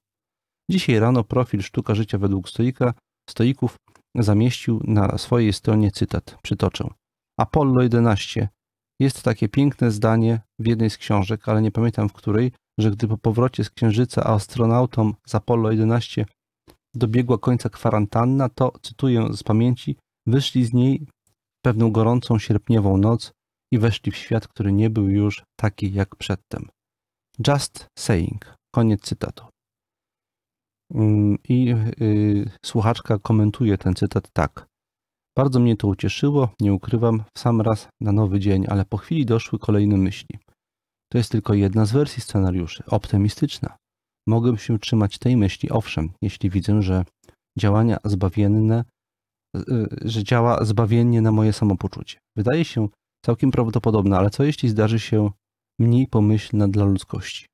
Dzisiaj 0.72 1.00
rano 1.00 1.24
profil 1.24 1.62
Sztuka 1.62 1.96
Życia 1.96 2.18
według 2.18 2.50
stoika, 2.50 2.94
stoików 3.30 3.76
zamieścił 4.16 4.82
na 4.84 5.18
swojej 5.18 5.54
stronie 5.54 5.92
cytat. 5.92 6.38
Przytoczę. 6.44 6.88
Apollo 7.40 7.84
11. 7.84 8.50
Jest 9.00 9.24
takie 9.24 9.50
piękne 9.50 9.92
zdanie 9.92 10.42
w 10.60 10.68
jednej 10.68 10.90
z 10.90 10.98
książek, 10.98 11.50
ale 11.50 11.62
nie 11.62 11.72
pamiętam 11.72 12.10
w 12.10 12.14
której, 12.14 12.52
że 12.80 12.92
gdy 12.92 13.08
po 13.08 13.18
powrocie 13.18 13.64
z 13.64 13.70
Księżyca 13.70 14.24
astronautom 14.24 15.14
z 15.28 15.36
Apollo 15.36 15.72
11 15.72 16.26
dobiegła 16.94 17.38
końca 17.38 17.70
kwarantanna, 17.70 18.50
to, 18.50 18.74
cytuję 18.82 19.34
z 19.34 19.44
pamięci, 19.44 19.96
wyszli 20.28 20.66
z 20.66 20.74
niej 20.74 21.08
pewną 21.62 21.92
gorącą 21.92 22.40
sierpniową 22.40 22.98
noc 22.98 23.32
i 23.72 23.80
weszli 23.80 24.12
w 24.12 24.18
świat, 24.18 24.48
który 24.48 24.72
nie 24.72 24.90
był 24.90 25.10
już 25.10 25.44
taki 25.60 25.94
jak 25.94 26.16
przedtem. 26.16 26.68
Just 27.48 27.88
saying. 28.00 28.56
Koniec 28.76 29.02
cytatu. 29.02 29.46
Mm, 30.94 31.38
I 31.50 31.76
y, 32.02 32.50
słuchaczka 32.66 33.20
komentuje 33.20 33.78
ten 33.78 33.96
cytat 33.96 34.30
tak. 34.34 34.68
Bardzo 35.38 35.60
mnie 35.60 35.78
to 35.78 35.88
ucieszyło, 35.88 36.50
nie 36.62 36.74
ukrywam, 36.74 37.24
w 37.34 37.40
sam 37.40 37.62
raz 37.62 37.88
na 38.02 38.12
nowy 38.12 38.40
dzień, 38.40 38.66
ale 38.70 38.86
po 38.86 38.98
chwili 38.98 39.26
doszły 39.26 39.60
kolejne 39.60 39.98
myśli. 39.98 40.40
To 41.12 41.18
jest 41.18 41.32
tylko 41.32 41.54
jedna 41.54 41.86
z 41.86 41.92
wersji 41.92 42.22
scenariuszy, 42.22 42.84
optymistyczna. 42.86 43.78
Mogę 44.28 44.58
się 44.58 44.80
trzymać 44.80 45.18
tej 45.18 45.38
myśli, 45.38 45.70
owszem, 45.70 46.10
jeśli 46.22 46.50
widzę, 46.50 46.82
że 46.82 47.06
działania 47.60 47.98
zbawienne, 48.06 48.84
y, 49.56 49.62
że 50.02 50.24
działa 50.24 50.66
zbawiennie 50.66 51.22
na 51.22 51.32
moje 51.32 51.54
samopoczucie. 51.54 52.20
Wydaje 52.36 52.66
się 52.66 52.88
całkiem 53.26 53.52
prawdopodobne, 53.52 54.18
ale 54.18 54.30
co 54.30 54.44
jeśli 54.44 54.70
zdarzy 54.70 55.00
się 55.00 55.32
mniej 55.80 56.08
pomyślna 56.08 56.68
dla 56.68 56.86
ludzkości? 56.86 57.46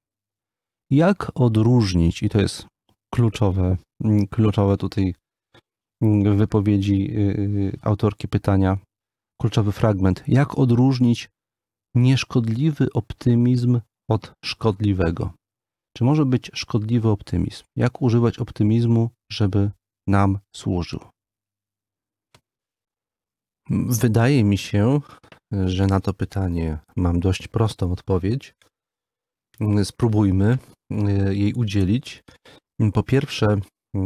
Jak 0.89 1.31
odróżnić, 1.35 2.23
i 2.23 2.29
to 2.29 2.41
jest 2.41 2.65
kluczowe, 3.13 3.77
mm, 4.03 4.27
kluczowe 4.27 4.77
tutaj 4.77 5.15
mm, 6.01 6.37
wypowiedzi 6.37 7.17
y, 7.17 7.19
y, 7.19 7.79
autorki 7.81 8.27
pytania, 8.27 8.77
kluczowy 9.41 9.71
fragment. 9.71 10.23
Jak 10.27 10.57
odróżnić 10.57 11.29
nieszkodliwy 11.95 12.87
optymizm 12.93 13.81
od 14.09 14.33
szkodliwego? 14.45 15.33
Czy 15.97 16.03
może 16.03 16.25
być 16.25 16.51
szkodliwy 16.53 17.09
optymizm? 17.09 17.63
Jak 17.75 18.01
używać 18.01 18.39
optymizmu, 18.39 19.09
żeby 19.31 19.71
nam 20.07 20.39
służył? 20.55 20.99
Wydaje 23.87 24.43
mi 24.43 24.57
się, 24.57 24.99
że 25.65 25.87
na 25.87 25.99
to 25.99 26.13
pytanie 26.13 26.79
mam 26.95 27.19
dość 27.19 27.47
prostą 27.47 27.91
odpowiedź. 27.91 28.53
Spróbujmy 29.83 30.57
jej 31.29 31.53
udzielić. 31.53 32.23
Po 32.93 33.03
pierwsze, 33.03 33.57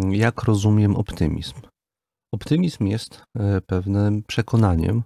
jak 0.09 0.43
rozumiem 0.43 0.95
optymizm? 0.95 1.55
Optymizm 2.33 2.85
jest 2.85 3.23
pewnym 3.67 4.23
przekonaniem 4.23 5.03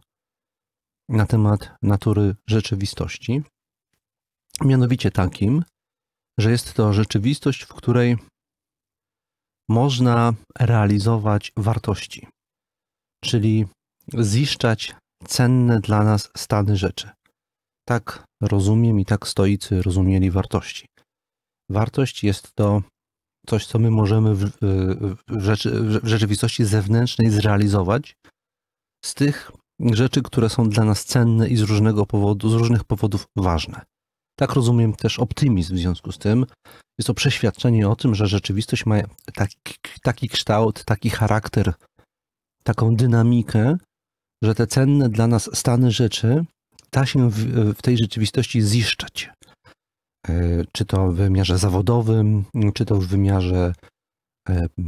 na 1.10 1.26
temat 1.26 1.72
natury 1.82 2.36
rzeczywistości, 2.47 3.43
mianowicie 4.62 5.12
takim, 5.12 5.64
że 6.39 6.51
jest 6.51 6.74
to 6.74 6.93
rzeczywistość, 6.93 7.64
w 7.64 7.74
której 7.74 8.18
można 9.70 10.34
realizować 10.60 11.51
wartości, 11.57 12.28
czyli 13.24 13.66
ziszczać 14.20 14.95
cenne 15.28 15.80
dla 15.80 16.03
nas 16.03 16.30
stany 16.38 16.78
rzeczy. 16.78 17.10
Tak 17.88 18.24
rozumiem 18.41 18.99
i 18.99 19.05
tak 19.05 19.28
stoicy 19.28 19.82
rozumieli 19.82 20.32
wartości. 20.32 20.86
Wartość 21.70 22.24
jest 22.24 22.55
to 22.55 22.82
coś, 23.47 23.66
co 23.66 23.80
my 23.80 23.91
możemy 23.91 24.36
w, 24.36 24.51
w, 24.62 25.41
rzeczy, 25.41 25.99
w 26.01 26.07
rzeczywistości 26.07 26.66
zewnętrznej 26.66 27.30
zrealizować 27.30 28.16
z 29.05 29.14
tych 29.14 29.51
rzeczy, 29.80 30.21
które 30.21 30.49
są 30.49 30.69
dla 30.69 30.84
nas 30.84 31.05
cenne 31.05 31.49
i 31.49 31.57
z 31.57 31.61
różnego 31.61 32.05
powodu, 32.05 32.49
z 32.49 32.53
różnych 32.53 32.84
powodów 32.84 33.27
ważne. 33.36 33.82
Tak 34.39 34.53
rozumiem 34.53 34.93
też 34.93 35.19
optymizm 35.19 35.75
w 35.75 35.80
związku 35.80 36.11
z 36.11 36.17
tym. 36.17 36.45
Jest 36.99 37.07
to 37.07 37.13
przeświadczenie 37.13 37.89
o 37.89 37.95
tym, 37.95 38.15
że 38.15 38.27
rzeczywistość 38.27 38.86
ma 38.86 38.95
taki, 39.34 39.57
taki 40.03 40.30
kształt, 40.30 40.86
taki 40.86 41.09
charakter, 41.09 41.73
taką 42.63 42.95
dynamikę, 42.95 43.77
że 44.43 44.55
te 44.55 44.67
cenne 44.67 45.09
dla 45.09 45.27
nas 45.27 45.49
stany 45.53 45.91
rzeczy 45.91 46.45
da 46.91 47.05
się 47.05 47.30
w, 47.30 47.36
w 47.75 47.82
tej 47.82 47.97
rzeczywistości 47.97 48.61
ziszczać. 48.61 49.30
E, 50.27 50.32
czy 50.71 50.86
to 50.86 51.11
w 51.11 51.15
wymiarze 51.15 51.57
zawodowym, 51.57 52.45
czy 52.73 52.86
to 52.86 52.95
w 52.95 53.07
wymiarze 53.07 53.73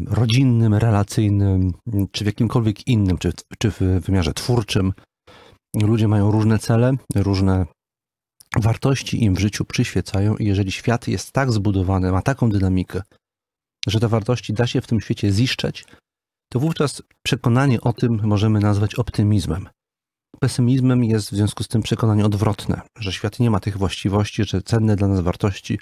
rodzinnym, 0.07 0.73
relacyjnym, 0.73 1.73
czy 2.11 2.23
w 2.23 2.27
jakimkolwiek 2.27 2.87
innym, 2.87 3.17
czy, 3.17 3.33
czy 3.59 3.71
w 3.71 3.79
wymiarze 3.79 4.33
twórczym. 4.33 4.93
Ludzie 5.75 6.07
mają 6.07 6.31
różne 6.31 6.59
cele, 6.59 6.93
różne 7.15 7.65
wartości 8.55 9.23
im 9.23 9.35
w 9.35 9.39
życiu 9.39 9.65
przyświecają 9.65 10.35
i 10.35 10.45
jeżeli 10.45 10.71
świat 10.71 11.07
jest 11.07 11.31
tak 11.31 11.51
zbudowany, 11.51 12.11
ma 12.11 12.21
taką 12.21 12.49
dynamikę, 12.49 13.01
że 13.87 13.99
te 13.99 14.07
wartości 14.07 14.53
da 14.53 14.67
się 14.67 14.81
w 14.81 14.87
tym 14.87 15.01
świecie 15.01 15.31
ziszczeć, 15.31 15.85
to 16.51 16.59
wówczas 16.59 17.01
przekonanie 17.23 17.81
o 17.81 17.93
tym 17.93 18.21
możemy 18.23 18.59
nazwać 18.59 18.95
optymizmem. 18.95 19.69
Pesymizmem 20.39 21.03
jest 21.03 21.27
w 21.27 21.35
związku 21.35 21.63
z 21.63 21.67
tym 21.67 21.81
przekonanie 21.81 22.25
odwrotne, 22.25 22.81
że 22.99 23.13
świat 23.13 23.39
nie 23.39 23.51
ma 23.51 23.59
tych 23.59 23.77
właściwości, 23.77 24.43
że 24.43 24.61
cenne 24.61 24.95
dla 24.95 25.07
nas 25.07 25.19
wartości 25.19 25.79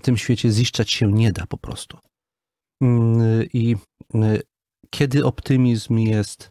w 0.00 0.02
tym 0.02 0.16
świecie 0.16 0.50
ziszczać 0.50 0.90
się 0.90 1.12
nie 1.12 1.32
da 1.32 1.46
po 1.46 1.58
prostu. 1.58 1.98
Mm, 2.82 3.44
I 3.52 3.76
y, 4.14 4.42
kiedy 4.90 5.24
optymizm 5.24 5.98
jest 5.98 6.50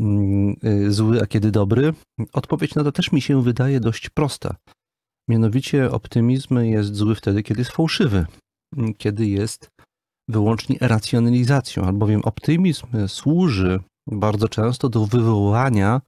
mm, 0.00 0.56
y, 0.64 0.92
zły, 0.92 1.22
a 1.22 1.26
kiedy 1.26 1.50
dobry? 1.50 1.94
Odpowiedź 2.32 2.74
na 2.74 2.84
to 2.84 2.92
też 2.92 3.12
mi 3.12 3.20
się 3.20 3.42
wydaje 3.42 3.80
dość 3.80 4.10
prosta. 4.10 4.56
Mianowicie 5.28 5.90
optymizm 5.90 6.58
jest 6.58 6.94
zły 6.94 7.14
wtedy, 7.14 7.42
kiedy 7.42 7.60
jest 7.60 7.70
fałszywy, 7.70 8.26
kiedy 8.98 9.26
jest 9.26 9.70
wyłącznie 10.28 10.78
racjonalizacją, 10.80 11.84
albowiem 11.84 12.20
optymizm 12.24 12.86
służy 13.08 13.80
bardzo 14.06 14.48
często 14.48 14.88
do 14.88 15.06
wywołania 15.06 16.00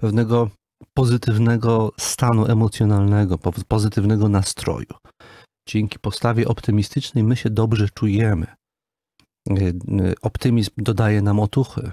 pewnego 0.00 0.50
pozytywnego 0.94 1.92
stanu 1.98 2.46
emocjonalnego, 2.46 3.38
pozytywnego 3.68 4.28
nastroju. 4.28 4.94
Dzięki 5.68 5.98
postawie 5.98 6.48
optymistycznej 6.48 7.24
my 7.24 7.36
się 7.36 7.50
dobrze 7.50 7.88
czujemy. 7.88 8.46
Optymizm 10.22 10.70
dodaje 10.76 11.22
nam 11.22 11.40
otuchy 11.40 11.90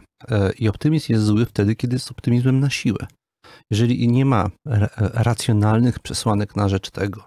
i 0.59 0.69
optymizm 0.69 1.13
jest 1.13 1.25
zły 1.25 1.45
wtedy, 1.45 1.75
kiedy 1.75 1.95
jest 1.95 2.11
optymizmem 2.11 2.59
na 2.59 2.69
siłę. 2.69 3.07
Jeżeli 3.71 4.07
nie 4.07 4.25
ma 4.25 4.49
racjonalnych 4.97 5.99
przesłanek 5.99 6.55
na 6.55 6.69
rzecz 6.69 6.91
tego, 6.91 7.25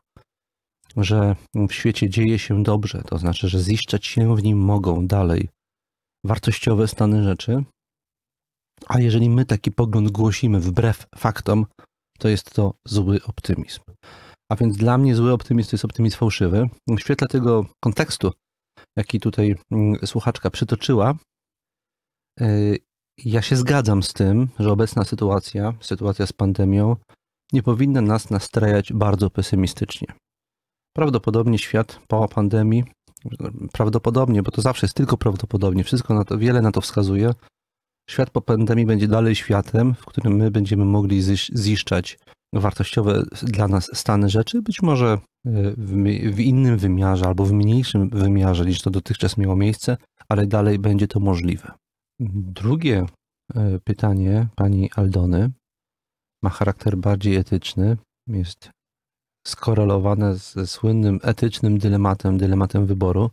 że 0.97 1.37
w 1.69 1.73
świecie 1.73 2.11
dzieje 2.11 2.39
się 2.39 2.63
dobrze, 2.63 3.03
to 3.07 3.19
znaczy, 3.19 3.49
że 3.49 3.61
ziszczać 3.61 4.07
się 4.07 4.37
w 4.37 4.43
nim 4.43 4.59
mogą 4.59 5.07
dalej 5.07 5.49
wartościowe 6.27 6.89
stany 6.89 7.25
rzeczy, 7.25 7.65
a 8.89 9.01
jeżeli 9.01 9.31
my 9.31 9.45
taki 9.45 9.73
pogląd 9.73 10.11
głosimy 10.11 10.61
wbrew 10.61 11.07
faktom, 11.17 11.67
to 12.19 12.29
jest 12.29 12.55
to 12.55 12.75
zły 12.85 13.21
optymizm. 13.27 13.81
A 14.53 14.57
więc 14.57 14.77
dla 14.77 14.99
mnie 14.99 15.15
zły 15.15 15.33
optymizm 15.33 15.71
to 15.71 15.75
jest 15.75 15.85
optymizm 15.85 16.17
fałszywy. 16.17 16.69
W 16.89 17.01
świetle 17.01 17.29
tego 17.29 17.67
kontekstu, 17.85 18.33
jaki 18.97 19.21
tutaj 19.21 19.55
mm, 19.71 20.07
słuchaczka 20.07 20.51
przytoczyła, 20.51 21.15
y, 22.41 22.79
ja 23.19 23.43
się 23.43 23.57
zgadzam 23.57 24.03
z 24.03 24.13
tym, 24.13 24.49
że 24.59 24.73
obecna 24.73 25.05
sytuacja, 25.05 25.75
sytuacja 25.81 26.27
z 26.27 26.33
pandemią, 26.33 26.97
nie 27.53 27.63
powinna 27.63 28.01
nas 28.01 28.31
nastrajać 28.31 28.93
bardzo 28.93 29.31
pesymistycznie. 29.31 30.09
Prawdopodobnie 30.97 31.59
świat 31.59 32.01
po 32.09 32.29
pandemii, 32.29 32.85
prawdopodobnie, 33.73 34.43
bo 34.43 34.51
to 34.51 34.63
zawsze 34.63 34.87
jest 34.87 34.97
tylko 34.97 35.17
prawdopodobnie, 35.17 35.85
wszystko 35.85 36.15
na 36.15 36.25
to, 36.25 36.39
wiele 36.39 36.63
na 36.63 36.73
to 36.73 36.81
wskazuje, 36.81 37.35
świat 38.11 38.31
po 38.31 38.41
pandemii 38.41 38.87
będzie 38.87 39.09
dalej 39.09 39.35
światem, 39.35 39.95
w 39.95 40.05
którym 40.05 40.37
my 40.37 40.51
będziemy 40.51 40.85
mogli 40.85 41.23
ziszczać 41.55 42.19
wartościowe 42.61 43.23
dla 43.43 43.69
nas 43.69 43.91
stany 43.95 44.29
rzeczy, 44.29 44.63
być 44.63 44.83
może 44.83 45.09
e, 45.13 45.19
w, 46.33 46.41
innym 46.41 46.79
wymiarze 46.79 47.27
albo 47.27 47.45
w 47.45 47.53
mniejszym 47.53 48.11
wymiarze 48.11 48.67
niż 48.67 48.83
to 48.83 48.91
dotychczas 48.91 49.37
miało 49.37 49.57
miejsce, 49.57 49.97
ale 50.29 50.47
dalej 50.47 50.79
będzie 50.79 51.09
to 51.09 51.21
możliwe. 51.21 51.73
Drugie 52.21 53.07
e, 53.55 53.79
pytanie 53.85 54.49
pani 54.57 54.91
Aldony 54.97 55.51
ma 56.43 56.51
charakter 56.51 56.97
bardziej 56.97 57.37
etyczny, 57.37 57.97
jest 58.29 58.71
skorelowane 59.47 60.35
ze 60.35 60.67
słynnym 60.67 61.21
etycznym 61.23 61.79
dylematem, 61.79 62.39
dylematem 62.39 62.87
wyboru. 62.87 63.31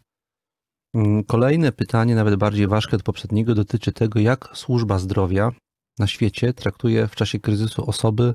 Mm, 0.95 1.23
kolejne 1.23 1.71
pytanie, 1.71 2.15
nawet 2.15 2.35
bardziej 2.35 2.67
ważkie 2.67 2.95
od 2.95 3.03
poprzedniego, 3.03 3.55
dotyczy 3.55 3.91
tego, 3.91 4.19
jak 4.19 4.49
służba 4.53 4.99
zdrowia 4.99 5.51
na 5.99 6.07
świecie 6.07 6.53
traktuje 6.53 7.07
w 7.07 7.15
czasie 7.15 7.39
kryzysu 7.39 7.89
osoby 7.89 8.33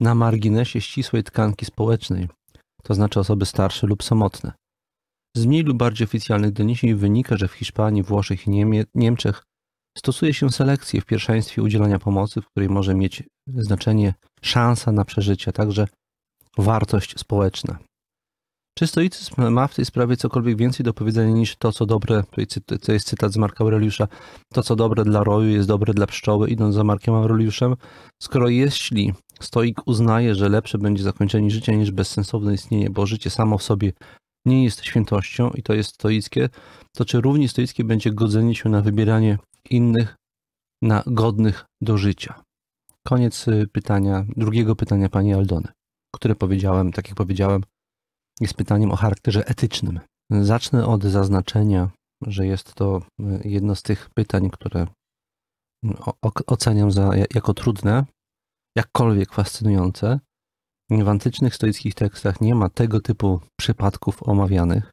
na 0.00 0.14
marginesie 0.14 0.80
ścisłej 0.80 1.24
tkanki 1.24 1.66
społecznej, 1.66 2.28
to 2.82 2.94
znaczy 2.94 3.20
osoby 3.20 3.46
starsze 3.46 3.86
lub 3.86 4.02
samotne. 4.02 4.52
Z 5.36 5.46
mniej 5.46 5.62
lub 5.62 5.78
bardziej 5.78 6.04
oficjalnych 6.04 6.52
doniesień 6.52 6.94
wynika, 6.94 7.36
że 7.36 7.48
w 7.48 7.52
Hiszpanii, 7.52 8.02
Włoszech 8.02 8.46
i 8.46 8.50
Niemie 8.50 8.84
Niemczech 8.94 9.42
stosuje 9.98 10.34
się 10.34 10.50
selekcję 10.50 11.00
w 11.00 11.06
pierwszeństwie 11.06 11.62
udzielania 11.62 11.98
pomocy, 11.98 12.40
w 12.40 12.46
której 12.46 12.68
może 12.68 12.94
mieć 12.94 13.22
znaczenie 13.46 14.14
szansa 14.42 14.92
na 14.92 15.04
przeżycie, 15.04 15.52
także 15.52 15.86
wartość 16.58 17.18
społeczna. 17.20 17.78
Czy 18.78 18.86
stoicyzm 18.86 19.50
ma 19.50 19.66
w 19.66 19.74
tej 19.74 19.84
sprawie 19.84 20.16
cokolwiek 20.16 20.56
więcej 20.56 20.84
do 20.84 20.94
powiedzenia 20.94 21.30
niż 21.30 21.56
to, 21.56 21.72
co 21.72 21.86
dobre, 21.86 22.22
to 22.82 22.92
jest 22.92 23.06
cytat 23.06 23.32
z 23.32 23.36
Marka 23.36 23.64
Aureliusza, 23.64 24.08
to, 24.52 24.62
co 24.62 24.76
dobre 24.76 25.04
dla 25.04 25.24
roju 25.24 25.50
jest 25.50 25.68
dobre 25.68 25.94
dla 25.94 26.06
pszczoły, 26.06 26.50
idąc 26.50 26.74
za 26.74 26.84
Markiem 26.84 27.14
Aureliuszem, 27.14 27.76
skoro 28.22 28.48
jeśli 28.48 29.12
stoik 29.40 29.86
uznaje, 29.86 30.34
że 30.34 30.48
lepsze 30.48 30.78
będzie 30.78 31.02
zakończenie 31.02 31.50
życia 31.50 31.72
niż 31.72 31.90
bezsensowne 31.90 32.54
istnienie, 32.54 32.90
bo 32.90 33.06
życie 33.06 33.30
samo 33.30 33.58
w 33.58 33.62
sobie 33.62 33.92
nie 34.46 34.64
jest 34.64 34.84
świętością 34.84 35.50
i 35.50 35.62
to 35.62 35.74
jest 35.74 35.94
stoickie, 35.94 36.48
to 36.96 37.04
czy 37.04 37.20
równie 37.20 37.48
stoickie 37.48 37.84
będzie 37.84 38.12
godzenie 38.12 38.54
się 38.54 38.68
na 38.68 38.82
wybieranie 38.82 39.38
innych 39.70 40.16
na 40.82 41.02
godnych 41.06 41.64
do 41.80 41.98
życia? 41.98 42.42
Koniec 43.06 43.48
y, 43.48 43.66
pytania, 43.72 44.24
drugiego 44.36 44.76
pytania 44.76 45.08
pani 45.08 45.34
Aldony, 45.34 45.68
które 46.14 46.34
powiedziałem, 46.34 46.92
tak 46.92 47.08
jak 47.08 47.16
powiedziałem, 47.16 47.62
jest 48.40 48.54
pytaniem 48.54 48.90
o 48.90 48.96
charakterze 48.96 49.46
etycznym. 49.46 50.00
Zacznę 50.30 50.86
od 50.86 51.04
zaznaczenia, 51.04 51.90
że 52.22 52.46
jest 52.46 52.74
to 52.74 53.02
y, 53.20 53.48
jedno 53.48 53.74
z 53.74 53.82
tych 53.82 54.10
pytań, 54.10 54.50
które 54.50 54.86
oceniam 56.46 56.92
za, 56.92 57.10
jako 57.34 57.54
trudne, 57.54 58.04
jakkolwiek 58.76 59.32
fascynujące. 59.32 60.20
W 60.90 61.08
antycznych 61.08 61.54
stoickich 61.54 61.94
tekstach 61.94 62.40
nie 62.40 62.54
ma 62.54 62.68
tego 62.68 63.00
typu 63.00 63.40
przypadków 63.60 64.22
omawianych. 64.22 64.90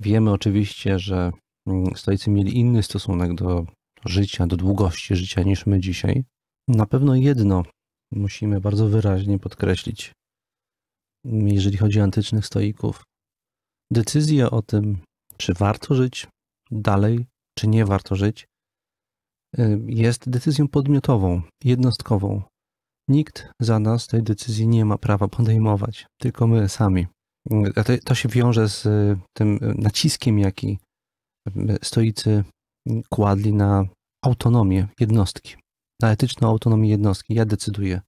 Wiemy 0.00 0.32
oczywiście, 0.32 0.98
że 0.98 1.32
mm, 1.66 1.96
stoicy 1.96 2.30
mieli 2.30 2.58
inny 2.58 2.82
stosunek 2.82 3.34
do 3.34 3.66
życia, 4.04 4.46
do 4.46 4.56
długości 4.56 5.16
życia 5.16 5.42
niż 5.42 5.66
my 5.66 5.80
dzisiaj. 5.80 6.24
Na 6.68 6.86
pewno 6.86 7.14
jedno 7.14 7.62
musimy 8.12 8.60
bardzo 8.60 8.86
wyraźnie 8.86 9.38
podkreślić 9.38 10.12
jeżeli 11.24 11.76
chodzi 11.76 12.00
o 12.00 12.04
antycznych 12.04 12.46
stoików. 12.46 13.02
Decyzja 13.92 14.50
o 14.50 14.62
tym, 14.62 14.98
czy 15.36 15.54
warto 15.54 15.94
żyć 15.94 16.26
dalej, 16.70 17.26
czy 17.58 17.68
nie 17.68 17.84
warto 17.86 18.16
żyć, 18.16 18.46
y, 19.58 19.80
jest 19.86 20.30
decyzją 20.30 20.68
podmiotową, 20.68 21.42
jednostkową. 21.64 22.42
Nikt 23.08 23.48
za 23.60 23.78
nas 23.78 24.06
tej 24.06 24.22
decyzji 24.22 24.68
nie 24.68 24.84
ma 24.84 24.98
prawa 24.98 25.28
podejmować, 25.28 26.06
tylko 26.20 26.46
my 26.46 26.68
sami. 26.68 27.06
to, 27.74 27.98
to 28.04 28.14
się 28.14 28.28
wiąże 28.28 28.68
z 28.68 28.84
tym 29.36 29.58
naciskiem, 29.62 30.38
jaki 30.38 30.78
stoicy 31.82 32.44
kładli 33.08 33.52
na 33.54 33.84
autonomię 34.24 34.88
jednostki, 35.00 35.56
na 36.02 36.12
etyczną 36.12 36.48
autonomię 36.48 36.90
jednostki. 36.90 37.34
Ja 37.34 37.44
decyduję 37.44 38.00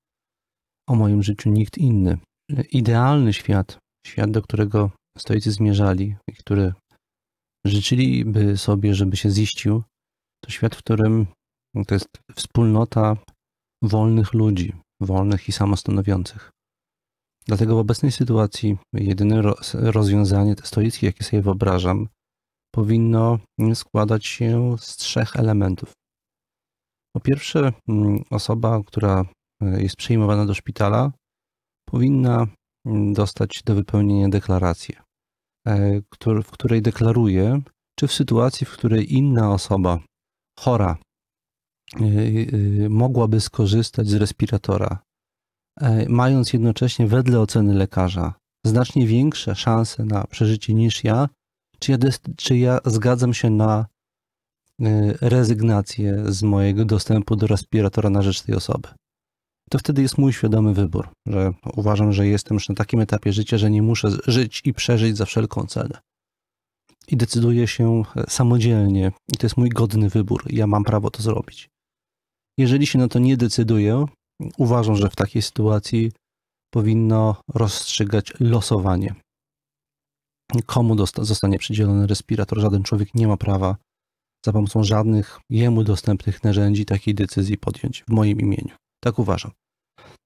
o 0.89 0.95
moim 0.95 1.23
życiu, 1.23 1.51
nikt 1.51 1.79
inny. 1.79 2.19
Idealny 2.73 3.33
świat, 3.33 3.79
świat, 4.07 4.31
do 4.31 4.43
którego 4.43 4.91
stoicy 5.19 5.53
zmierzali 5.53 6.17
i 6.29 6.33
który 6.33 6.73
życzyliby 7.67 8.57
sobie, 8.57 8.95
żeby 8.95 9.17
się 9.17 9.31
ziścił, 9.31 9.83
to 10.45 10.51
świat, 10.51 10.75
w 10.75 10.79
którym 10.79 11.27
to 11.87 11.95
jest 11.95 12.09
wspólnota 12.35 13.17
wolnych 13.83 14.35
ludzi, 14.35 14.73
wolnych 15.03 15.49
i 15.49 15.53
samostanowiących. 15.53 16.51
Dlatego 17.47 17.77
w 17.77 17.79
obecnej 17.79 18.13
sytuacji 18.13 18.79
jedyne 18.93 19.43
rozwiązanie 19.73 20.55
stoickie, 20.65 21.07
jakie 21.07 21.25
sobie 21.25 21.43
wyobrażam, 21.43 22.09
powinno 22.75 23.39
składać 23.75 24.27
się 24.27 24.77
z 24.79 24.97
trzech 24.97 25.37
elementów. 25.37 25.93
Po 27.17 27.21
pierwsze, 27.21 27.73
mm, 27.89 28.25
osoba, 28.31 28.81
która 28.87 29.25
e, 29.63 29.83
jest 29.83 29.97
przyjmowana 29.97 30.47
do 30.47 30.55
szpitala, 30.55 31.13
powinna 31.93 32.47
mm, 32.87 33.13
dostać 33.13 33.63
do 33.65 33.75
wypełnienia 33.75 34.29
deklarację, 34.29 35.03
e, 35.67 36.01
w 36.45 36.51
której 36.51 36.83
deklaruje, 36.83 37.63
czy 37.99 38.07
w 38.07 38.13
sytuacji, 38.13 38.67
w 38.67 38.73
której 38.73 39.15
inna 39.15 39.53
osoba 39.53 39.99
chora 40.61 40.97
e, 42.01 42.05
mogłaby 42.89 43.41
skorzystać 43.41 44.09
z 44.09 44.15
respiratora, 44.15 44.99
mając 46.09 46.53
jednocześnie 46.53 47.07
wedle 47.07 47.41
oceny 47.41 47.75
lekarza 47.75 48.35
znacznie 48.67 49.07
większe 49.07 49.55
szanse 49.55 50.05
na 50.05 50.27
przeżycie 50.27 50.75
niż 50.75 51.05
ja, 51.05 51.29
czy 51.79 51.93
ja, 51.93 51.99
czy 52.37 52.57
ja 52.57 52.79
zgadzam 52.85 53.35
się 53.35 53.51
na 53.51 53.87
rezygnację 55.21 56.25
z 56.33 56.43
mojego 56.43 56.85
dostępu 56.85 57.37
do 57.37 57.47
respiratora 57.47 58.11
na 58.11 58.23
rzecz 58.23 58.43
tej 58.43 58.55
osoby. 58.55 58.89
To 59.73 59.79
wtedy 59.79 60.03
jest 60.03 60.19
mój 60.19 60.33
świadomy 60.33 60.75
wybór, 60.75 61.09
że 61.27 61.53
uważam, 61.77 62.13
że 62.13 62.27
jestem 62.27 62.55
już 62.55 62.69
na 62.69 62.75
takim 62.75 63.01
etapie 63.01 63.33
życia, 63.33 63.59
że 63.59 63.71
nie 63.71 63.83
muszę 63.83 64.09
żyć 64.27 64.63
i 64.65 64.75
przeżyć 64.75 65.17
za 65.17 65.25
wszelką 65.25 65.67
cenę. 65.67 65.99
I 67.09 67.17
decyduję 67.17 67.67
się 67.67 68.03
e, 68.17 68.25
samodzielnie, 68.29 69.13
i 69.35 69.37
to 69.37 69.47
jest 69.47 69.57
mój 69.57 69.69
godny 69.69 70.09
wybór. 70.09 70.45
Ja 70.51 70.67
mam 70.67 70.85
prawo 70.85 71.11
to 71.11 71.23
zrobić. 71.23 71.69
Jeżeli 72.59 72.87
się 72.87 72.99
na 72.99 73.09
to 73.09 73.19
nie 73.19 73.37
decyduję, 73.37 74.05
uważam, 74.59 74.97
że 74.97 75.11
w 75.11 75.17
takiej 75.17 75.43
sytuacji 75.43 76.13
powinno 76.71 77.37
rozstrzygać 77.55 78.33
losowanie 78.41 79.15
komu 80.67 81.07
zostanie 81.07 81.59
przydzielony 81.59 82.07
respirator. 82.07 82.59
Żaden 82.59 82.83
człowiek 82.83 83.15
nie 83.15 83.29
ma 83.29 83.37
prawa 83.37 83.77
za 84.47 84.53
pomocą 84.53 84.85
żadnych 84.85 85.41
jemu 85.51 85.85
dostępnych 85.85 86.45
narzędzi 86.45 86.85
takiej 86.85 87.15
decyzji 87.15 87.59
podjąć 87.59 88.05
w 88.09 88.13
moim 88.13 88.41
imieniu. 88.41 88.75
Tak 89.01 89.19
uważam. 89.19 89.53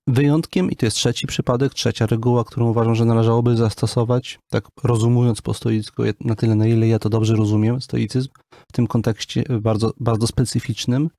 Wyjątkiem, 0.09 0.71
i 0.71 0.77
to 0.77 0.87
jest 0.87 0.97
trzeci 0.97 1.27
przypadek, 1.27 1.75
trzecia 1.75 2.07
reguła, 2.07 2.45
którą 2.45 2.71
uważam, 2.71 2.95
że 2.95 3.05
należałoby 3.05 3.57
zastosować, 3.57 4.39
tak 4.51 4.65
rozumując 4.85 5.43
po 5.43 5.55
stoicku, 5.55 6.03
na 6.21 6.35
tyle, 6.35 6.55
na 6.55 6.67
ile 6.67 6.89
ja 6.89 6.99
to 6.99 7.09
dobrze 7.09 7.37
rozumiem, 7.37 7.81
stoicyzm, 7.81 8.31
w 8.71 8.73
tym 8.73 8.87
kontekście 8.87 9.45
bardzo, 9.61 9.93
bardzo 10.01 10.27
specyficznym. 10.27 11.11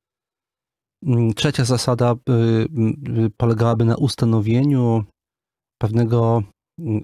Mm, 1.05 1.33
trzecia 1.33 1.65
zasada 1.65 2.13
y, 2.13 2.33
y, 3.25 3.29
polegałaby 3.37 3.85
na 3.85 3.95
ustanowieniu 3.95 5.03
pewnego 5.81 6.43
mm, 6.79 7.01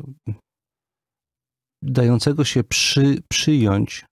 dającego 1.81 2.43
się 2.43 2.63
przy, 2.63 3.21
przyjąć 3.29 4.05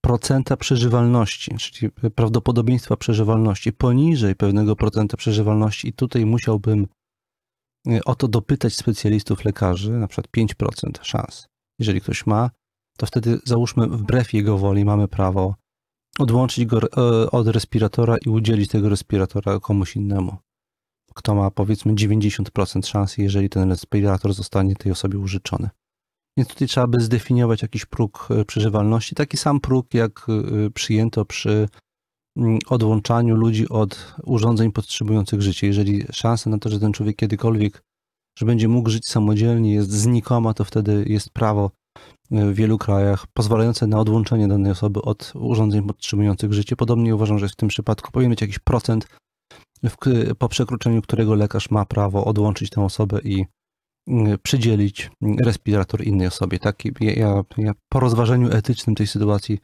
procenta 0.00 0.56
przeżywalności, 0.56 1.56
czyli 1.56 1.92
prawdopodobieństwa 2.14 2.96
przeżywalności 2.96 3.72
poniżej 3.72 4.36
pewnego 4.36 4.76
procenta 4.76 5.16
przeżywalności 5.16 5.88
i 5.88 5.92
tutaj 5.92 6.26
musiałbym 6.26 6.86
y, 7.88 8.04
o 8.04 8.14
to 8.14 8.28
dopytać 8.28 8.74
specjalistów 8.74 9.44
lekarzy, 9.44 9.90
na 9.90 10.08
przykład 10.08 10.26
5% 10.36 11.02
szans. 11.02 11.48
Jeżeli 11.78 12.00
ktoś 12.00 12.26
ma, 12.26 12.50
to 12.98 13.06
wtedy 13.06 13.38
załóżmy 13.44 13.86
wbrew 13.86 14.32
jego 14.32 14.58
woli 14.58 14.84
mamy 14.84 15.08
prawo 15.08 15.54
odłączyć 16.18 16.66
go 16.66 16.80
e, 16.82 17.30
od 17.30 17.48
respiratora 17.48 18.16
i 18.26 18.28
udzielić 18.28 18.70
tego 18.70 18.88
respiratora 18.88 19.60
komuś 19.60 19.96
innemu. 19.96 20.36
Kto 21.14 21.34
ma 21.34 21.50
powiedzmy 21.50 21.94
90% 21.94 22.86
szans, 22.86 23.18
jeżeli 23.18 23.48
ten 23.48 23.70
respirator 23.70 24.32
zostanie 24.32 24.76
tej 24.76 24.92
osobie 24.92 25.18
użyczony. 25.18 25.70
Więc 26.36 26.48
tutaj 26.48 26.68
trzeba 26.68 26.86
by 26.86 27.00
zdefiniować 27.00 27.62
jakiś 27.62 27.86
próg 27.86 28.28
e, 28.30 28.44
przeżywalności, 28.44 29.14
taki 29.14 29.36
sam 29.36 29.60
próg, 29.60 29.94
jak 29.94 30.26
e, 30.28 30.70
przyjęto 30.70 31.24
przy 31.24 31.68
mm, 32.36 32.58
odłączaniu 32.68 33.36
ludzi 33.36 33.68
od 33.68 34.14
urządzeń 34.24 34.72
podtrzymujących 34.72 35.42
życie. 35.42 35.66
Jeżeli 35.66 36.04
szansa 36.12 36.50
na 36.50 36.58
to, 36.58 36.68
że 36.68 36.80
ten 36.80 36.92
człowiek 36.92 37.16
kiedykolwiek, 37.16 37.82
że 38.38 38.46
będzie 38.46 38.68
mógł 38.68 38.90
żyć 38.90 39.08
samodzielnie, 39.08 39.74
jest 39.74 39.90
znikoma, 39.90 40.54
to 40.54 40.64
wtedy 40.64 41.04
jest 41.08 41.30
prawo 41.30 41.70
e, 42.30 42.46
w 42.46 42.54
wielu 42.54 42.78
krajach 42.78 43.26
pozwalające 43.26 43.86
na 43.86 43.98
odłączenie 43.98 44.48
danej 44.48 44.72
osoby 44.72 45.02
od 45.02 45.32
urządzeń 45.34 45.86
podtrzymujących 45.86 46.52
życie. 46.52 46.76
Podobnie 46.76 47.14
uważam, 47.14 47.38
że 47.38 47.48
w 47.48 47.56
tym 47.56 47.68
przypadku 47.68 48.10
powinien 48.12 48.30
być 48.30 48.40
jakiś 48.40 48.58
procent, 48.58 49.06
po 50.38 50.48
przekroczeniu 50.48 51.02
którego 51.02 51.34
lekarz 51.34 51.70
ma 51.70 51.84
prawo 51.84 52.24
odłączyć 52.24 52.70
tę 52.70 52.84
osobę 52.84 53.20
i 53.24 53.44
przydzielić 54.42 55.10
respirator 55.44 56.04
innej 56.04 56.26
osobie. 56.26 56.58
Taki, 56.58 56.92
ja, 57.00 57.44
ja 57.58 57.72
po 57.88 58.00
rozważeniu 58.00 58.50
etycznym 58.50 58.96
tej 58.96 59.06
sytuacji 59.06 59.58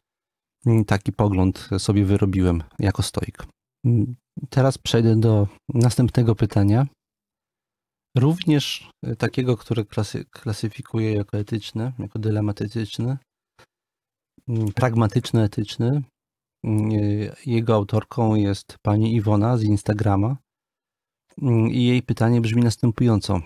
y, 0.67 0.85
taki 0.87 1.13
pogląd 1.13 1.69
sobie 1.79 2.05
wyrobiłem 2.05 2.63
jako 2.79 3.03
stoik. 3.03 3.47
Y, 3.87 3.91
teraz 4.51 4.79
przejdę 4.79 5.21
do 5.21 5.49
następnego 5.75 6.35
pytania. 6.35 6.87
Również 8.17 8.91
takiego, 9.19 9.57
które 9.57 9.85
klasy, 9.85 10.25
klasyfikuję 10.25 11.15
jako 11.15 11.39
etyczne, 11.39 11.93
jako 11.99 12.19
dylemat 12.19 12.63
etyczny, 12.63 13.19
pragmatyczno-etyczny. 14.75 16.03
Jego 17.47 17.75
autorką 17.75 18.35
jest 18.35 18.77
pani 18.83 19.15
Iwona 19.15 19.57
z 19.57 19.63
Instagrama. 19.63 20.37
I 21.71 21.87
jej 21.87 22.03
pytanie 22.03 22.41
brzmi 22.41 22.63
następująco. 22.63 23.41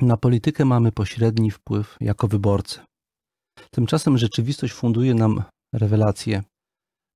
Na 0.00 0.16
politykę 0.16 0.64
mamy 0.64 0.92
pośredni 0.92 1.50
wpływ 1.50 1.96
jako 2.00 2.28
wyborcy. 2.28 2.80
Tymczasem 3.70 4.18
rzeczywistość 4.18 4.72
funduje 4.72 5.14
nam 5.14 5.42
rewelacje, 5.74 6.42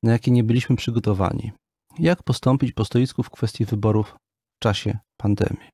na 0.02 0.12
jakie 0.12 0.30
nie 0.30 0.44
byliśmy 0.44 0.76
przygotowani. 0.76 1.52
Jak 1.98 2.22
postąpić 2.22 2.72
po 2.72 2.84
stoisku 2.84 3.22
w 3.22 3.30
kwestii 3.30 3.64
wyborów 3.64 4.16
w 4.56 4.62
czasie 4.62 4.98
pandemii? 5.16 5.68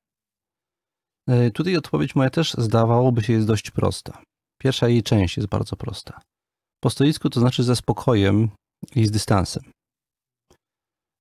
E, 1.27 1.51
tutaj 1.51 1.77
odpowiedź 1.77 2.15
moja 2.15 2.29
też 2.29 2.53
zdawałoby 2.53 3.23
się 3.23 3.33
jest 3.33 3.47
dość 3.47 3.71
prosta. 3.71 4.21
Pierwsza 4.61 4.87
jej 4.87 5.03
część 5.03 5.37
jest 5.37 5.49
bardzo 5.49 5.75
prosta. 5.75 6.21
Po 6.83 6.89
stoisku 6.89 7.29
to 7.29 7.39
znaczy 7.39 7.63
ze 7.63 7.75
spokojem 7.75 8.49
i 8.95 9.05
z 9.05 9.11
dystansem. 9.11 9.63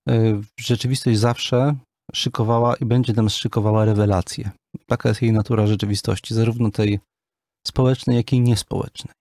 E, 0.08 0.40
rzeczywistość 0.60 1.18
zawsze 1.18 1.74
szykowała 2.14 2.76
i 2.76 2.84
będzie 2.84 3.12
nam 3.12 3.28
szykowała 3.28 3.84
rewelacje. 3.84 4.50
Taka 4.88 5.08
jest 5.08 5.22
jej 5.22 5.32
natura 5.32 5.66
rzeczywistości, 5.66 6.34
zarówno 6.34 6.70
tej 6.70 7.00
społecznej, 7.66 8.16
jak 8.16 8.32
i 8.32 8.40
niespołecznej. 8.40 9.14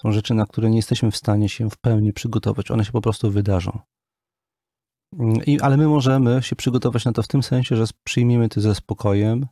Są 0.00 0.12
rzeczy, 0.12 0.34
na 0.34 0.46
które 0.46 0.70
nie 0.70 0.76
jesteśmy 0.76 1.10
w 1.10 1.16
stanie 1.16 1.48
się 1.48 1.70
w 1.70 1.76
pełni 1.76 2.12
przygotować. 2.12 2.70
One 2.70 2.84
się 2.84 2.92
po 2.92 3.00
prostu 3.00 3.30
wydarzą. 3.30 3.78
I, 5.46 5.60
ale 5.60 5.76
my 5.76 5.88
możemy 5.88 6.42
się 6.42 6.56
przygotować 6.56 7.04
na 7.04 7.12
to 7.12 7.22
w 7.22 7.28
tym 7.28 7.42
sensie, 7.42 7.76
że 7.76 7.84
przyjmiemy 8.04 8.48
to 8.48 8.60
ze 8.60 8.74
spokojem 8.74 9.46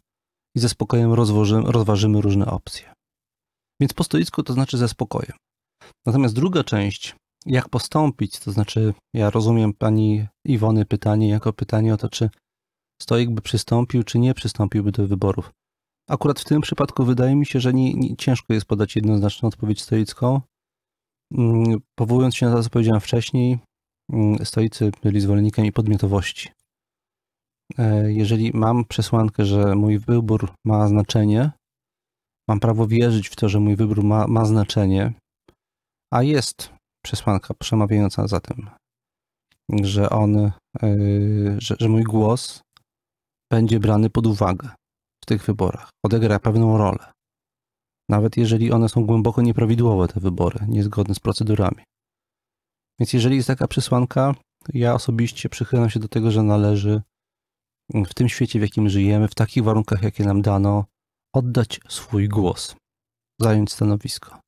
i 0.57 0.61
ze 0.61 0.69
spokojem 0.69 1.13
rozważymy, 1.13 1.73
rozważymy 1.73 2.21
różne 2.21 2.47
opcje. 2.47 2.95
Więc 3.81 3.93
po 3.93 4.05
stoicku 4.05 4.43
to 4.43 4.53
znaczy 4.53 4.79
ze 4.79 4.89
spokojem. 4.89 5.37
Natomiast 6.07 6.35
druga 6.35 6.65
część, 6.65 7.17
jak 7.47 7.69
postąpić, 7.69 8.39
to 8.39 8.53
znaczy 8.53 8.95
ja 9.15 9.31
rozumiem 9.31 9.75
pani 9.75 10.27
Iwony 10.45 10.85
pytanie 10.85 11.29
jako 11.29 11.53
pytanie 11.53 11.95
o 11.95 11.97
to, 11.97 12.09
czy 12.09 12.31
stoik 13.03 13.31
by 13.31 13.43
przystąpił, 13.43 14.03
czy 14.03 14.19
nie 14.19 14.35
przystąpiłby 14.35 14.93
do 14.93 15.07
wyborów. 15.07 15.51
Akurat 16.09 16.41
w 16.41 16.45
tym 16.45 16.61
przypadku 16.61 17.05
wydaje 17.05 17.37
mi 17.37 17.47
się, 17.47 17.61
że 17.61 17.75
nie, 17.75 17.95
nie, 17.95 18.17
ciężko 18.17 18.55
jest 18.55 18.67
podać 18.67 18.97
jednoznaczną 18.97 19.49
odpowiedź 19.49 19.83
stoicką. 19.83 20.41
Mm, 21.35 21.81
powołując 21.99 22.37
się 22.37 22.47
na 22.47 22.55
to, 22.55 22.63
co 22.63 22.71
powiedziałem 22.71 23.01
wcześniej, 23.01 23.59
mm, 24.13 24.47
stoicy 24.47 24.91
byli 25.03 25.21
zwolennikami 25.21 25.73
podmiotowości. 25.73 26.49
E, 27.79 28.13
jeżeli 28.13 28.51
mam 28.55 28.85
przesłankę, 28.85 29.45
że 29.45 29.75
mój 29.75 29.99
wybór 29.99 30.53
ma 30.65 30.89
znaczenie, 30.89 31.51
mam 32.49 32.61
prawo 32.61 32.87
wierzyć 32.87 33.29
w 33.29 33.37
to, 33.37 33.49
że 33.49 33.61
mój 33.61 33.77
wybór 33.77 34.05
ma, 34.05 34.27
ma 34.27 34.45
znaczenie, 34.45 35.13
a 36.13 36.23
jest 36.23 36.71
przesłanka 37.05 37.55
przemawiająca 37.55 38.27
za 38.27 38.41
tym, 38.41 38.71
że 39.83 40.11
on, 40.11 40.37
e, 40.37 40.51
że, 41.59 41.77
że 41.81 41.89
mój 41.89 42.03
głos 42.03 42.63
będzie 43.55 43.81
brany 43.81 44.11
pod 44.11 44.27
uwagę 44.27 44.69
w 45.23 45.27
tych 45.27 45.45
wyborach, 45.45 45.91
odegra 46.05 46.39
pewną 46.39 46.79
rolę. 46.79 47.13
nawet 48.09 48.37
jeżeli 48.37 48.73
one 48.73 48.89
są 48.89 49.07
głęboko 49.07 49.43
nieprawidłowe, 49.43 50.09
te 50.09 50.21
wybory, 50.21 50.59
niezgodne 50.69 51.15
z 51.15 51.21
procedurami. 51.21 51.83
Więc 52.99 53.13
jeżeli 53.13 53.37
jest 53.37 53.49
taka 53.49 53.69
przesłanka, 53.69 54.35
ja 54.75 54.95
osobiście 54.95 55.49
przychylam 55.49 55.91
się 55.91 56.01
do 56.01 56.09
tego, 56.09 56.31
że 56.31 56.43
należy 56.43 57.03
w 58.11 58.15
tym 58.15 58.29
świecie, 58.29 58.59
w 58.59 58.63
jakim 58.63 58.89
żyjemy, 58.89 59.29
w 59.29 59.35
takich 59.35 59.65
warunkach, 59.65 60.03
jakie 60.03 60.25
nam 60.25 60.43
dano, 60.43 60.85
oddać 61.35 61.81
swój 61.89 62.29
głos, 62.29 62.77
zająć 63.41 63.73
stanowisko. 63.73 64.39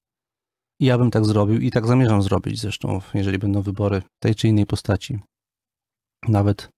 I 0.81 0.85
ja 0.87 0.99
bym 0.99 1.11
tak 1.11 1.25
zrobił 1.25 1.61
i 1.61 1.71
tak 1.71 1.87
zamierzam 1.87 2.23
zrobić 2.23 2.61
zresztą, 2.61 3.01
jeżeli 3.15 3.39
będą 3.39 3.63
wybory 3.63 4.03
tej 4.23 4.35
czy 4.35 4.49
innej 4.49 4.67
postaci. 4.67 5.19
Nawet 6.29 6.69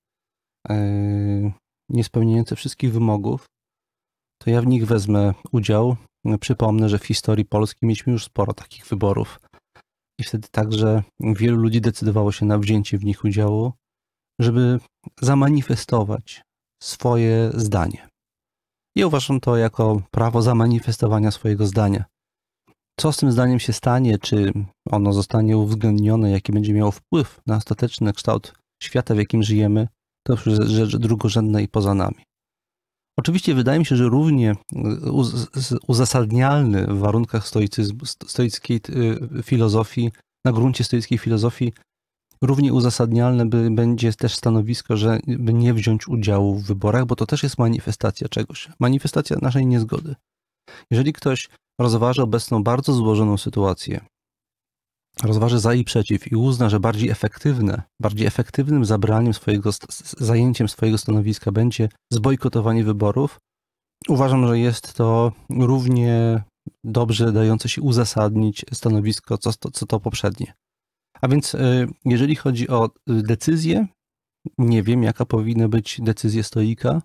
yy, 0.68 1.52
nie 1.88 2.04
spełniające 2.04 2.56
wszystkich 2.56 2.92
wymogów, 2.92 3.46
to 4.42 4.50
ja 4.50 4.62
w 4.62 4.66
nich 4.66 4.86
wezmę 4.86 5.34
udział. 5.52 5.96
Przypomnę, 6.40 6.88
że 6.88 6.98
w 6.98 7.04
historii 7.04 7.44
Polski 7.44 7.86
mieliśmy 7.86 8.12
już 8.12 8.24
sporo 8.24 8.54
takich 8.54 8.86
wyborów. 8.86 9.40
I 10.20 10.24
wtedy 10.24 10.48
także 10.48 11.02
wielu 11.20 11.56
ludzi 11.56 11.80
decydowało 11.80 12.32
się 12.32 12.46
na 12.46 12.58
wzięcie 12.58 12.98
w 12.98 13.04
nich 13.04 13.24
udziału, 13.24 13.72
żeby 14.40 14.80
zamanifestować 15.20 16.42
swoje 16.82 17.50
zdanie. 17.54 18.08
I 18.96 19.04
uważam 19.04 19.40
to 19.40 19.56
jako 19.56 20.02
prawo 20.10 20.42
zamanifestowania 20.42 21.30
swojego 21.30 21.66
zdania. 21.66 22.04
Co 23.00 23.12
z 23.12 23.16
tym 23.16 23.32
zdaniem 23.32 23.60
się 23.60 23.72
stanie, 23.72 24.18
czy 24.18 24.52
ono 24.90 25.12
zostanie 25.12 25.56
uwzględnione, 25.56 26.30
jaki 26.30 26.52
będzie 26.52 26.72
miało 26.72 26.90
wpływ 26.90 27.40
na 27.46 27.56
ostateczny 27.56 28.12
kształt 28.12 28.52
świata, 28.82 29.14
w 29.14 29.18
jakim 29.18 29.42
żyjemy, 29.42 29.88
to 30.28 30.50
już 30.50 30.68
rzecz 30.70 30.96
drugorzędna 30.96 31.60
i 31.60 31.68
poza 31.68 31.94
nami. 31.94 32.24
Oczywiście 33.18 33.54
wydaje 33.54 33.78
mi 33.78 33.86
się, 33.86 33.96
że 33.96 34.08
równie 34.08 34.54
uzasadnialny 35.86 36.86
w 36.86 36.98
warunkach 36.98 37.48
stoickiej 38.26 38.80
y, 38.88 39.42
filozofii, 39.42 40.12
na 40.44 40.52
gruncie 40.52 40.84
stoickiej 40.84 41.18
filozofii, 41.18 41.72
równie 42.42 42.72
uzasadnialne 42.72 43.46
by, 43.46 43.70
będzie 43.70 44.12
też 44.12 44.34
stanowisko, 44.34 44.96
że 44.96 45.20
by 45.26 45.54
nie 45.54 45.74
wziąć 45.74 46.08
udziału 46.08 46.54
w 46.54 46.64
wyborach, 46.64 47.06
bo 47.06 47.16
to 47.16 47.26
też 47.26 47.42
jest 47.42 47.58
manifestacja 47.58 48.28
czegoś, 48.28 48.68
manifestacja 48.80 49.36
naszej 49.42 49.66
niezgody. 49.66 50.14
Jeżeli 50.90 51.12
ktoś 51.12 51.48
rozważy 51.80 52.22
obecną 52.22 52.62
bardzo 52.62 52.92
złożoną 52.92 53.36
sytuację, 53.36 54.00
rozważy 55.22 55.58
za 55.58 55.74
i 55.74 55.84
przeciw 55.84 56.32
i 56.32 56.36
uzna, 56.36 56.68
że 56.68 56.80
bardziej 56.80 57.10
efektywne, 57.10 57.82
bardziej 58.00 58.26
efektywnym 58.26 58.84
zabraniem 58.84 59.34
swojego, 59.34 59.70
zajęciem 60.18 60.68
swojego 60.68 60.98
stanowiska 60.98 61.52
będzie 61.52 61.88
zbojkotowanie 62.12 62.84
wyborów, 62.84 63.40
uważam, 64.08 64.46
że 64.46 64.58
jest 64.58 64.94
to 64.94 65.32
równie 65.50 66.42
dobrze 66.84 67.32
dające 67.32 67.68
się 67.68 67.82
uzasadnić 67.82 68.64
stanowisko, 68.72 69.38
co 69.38 69.52
co 69.52 69.86
to 69.86 70.00
poprzednie. 70.00 70.52
A 71.20 71.28
więc 71.28 71.54
y, 71.54 71.88
jeżeli 72.04 72.36
chodzi 72.36 72.68
o 72.68 72.90
decyzję, 73.06 73.86
nie 74.58 74.82
wiem, 74.82 75.02
jaka 75.02 75.24
powinna 75.24 75.68
być 75.68 76.00
decyzja 76.02 76.42
stoika. 76.42 77.02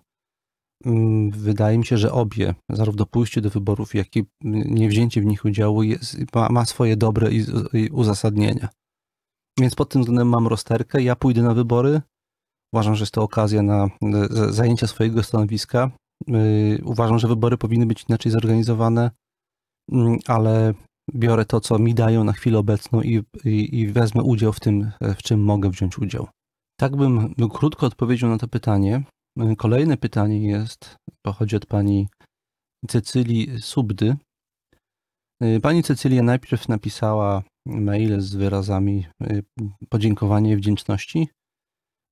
Mm, 0.86 1.30
wydaje 1.30 1.78
mi 1.78 1.86
się, 1.86 1.98
że 1.98 2.12
obie, 2.12 2.54
zarówno 2.70 3.06
pójście 3.06 3.40
do 3.40 3.50
wyborów, 3.50 3.94
jak 3.94 4.16
i 4.16 4.24
niewzięcie 4.64 5.20
w 5.20 5.24
nich 5.24 5.44
udziału, 5.44 5.82
jest, 5.82 6.16
ma, 6.34 6.48
ma, 6.48 6.64
swoje 6.64 6.96
dobre 6.96 7.32
i, 7.32 7.44
i 7.72 7.88
uzasadnienia. 7.88 8.68
Więc 9.58 9.74
pod 9.74 9.88
tym 9.88 10.02
względem 10.02 10.28
mam 10.28 10.46
rozterkę. 10.46 11.02
Ja 11.02 11.16
pójdę 11.16 11.42
na 11.42 11.54
wybory. 11.54 12.02
Uważam, 12.72 12.94
że 12.94 13.02
jest 13.02 13.14
to 13.14 13.22
okazja 13.22 13.62
na 13.62 13.88
zajęcie 14.50 14.86
swojego 14.86 15.22
stanowiska. 15.22 15.90
Y, 16.28 16.82
uważam, 16.84 17.18
że 17.18 17.28
wybory 17.28 17.58
powinny 17.58 17.86
być 17.86 18.04
inaczej 18.08 18.32
zorganizowane, 18.32 19.10
mm, 19.92 20.18
ale 20.26 20.74
biorę 21.14 21.44
to, 21.44 21.60
co 21.60 21.78
mi 21.78 21.94
dają 21.94 22.24
na 22.24 22.32
chwilę 22.32 22.58
obecną 22.58 23.02
i, 23.02 23.22
i, 23.44 23.80
i 23.80 23.86
wezmę 23.86 24.22
udział 24.22 24.52
w 24.52 24.60
tym, 24.60 24.90
w 25.16 25.22
czym 25.22 25.44
mogę 25.44 25.70
wziąć 25.70 25.98
udział. 25.98 26.28
Tak 26.80 26.96
bym 26.96 27.34
krótko 27.52 27.86
odpowiedział 27.86 28.30
na 28.30 28.38
to 28.38 28.48
pytanie. 28.48 29.02
Kolejne 29.58 29.96
pytanie 29.96 30.48
jest, 30.48 30.96
pochodzi 31.22 31.56
od 31.56 31.66
pani 31.66 32.08
Cecylii 32.88 33.60
Subdy. 33.60 34.16
Pani 35.62 35.82
Cecylia 35.82 36.22
najpierw 36.22 36.68
napisała 36.68 37.42
mail 37.66 38.20
z 38.20 38.34
wyrazami 38.34 39.06
y, 39.22 39.42
podziękowania 39.88 40.52
i 40.52 40.56
wdzięczności 40.56 41.28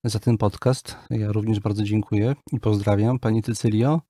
za 0.04 0.18
ten 0.18 0.38
podcast. 0.38 0.96
Ja 1.10 1.32
również 1.32 1.60
bardzo 1.60 1.84
dziękuję 1.84 2.34
i 2.52 2.60
pozdrawiam 2.60 3.18
Pani 3.18 3.42
Cecylio. 3.42 4.00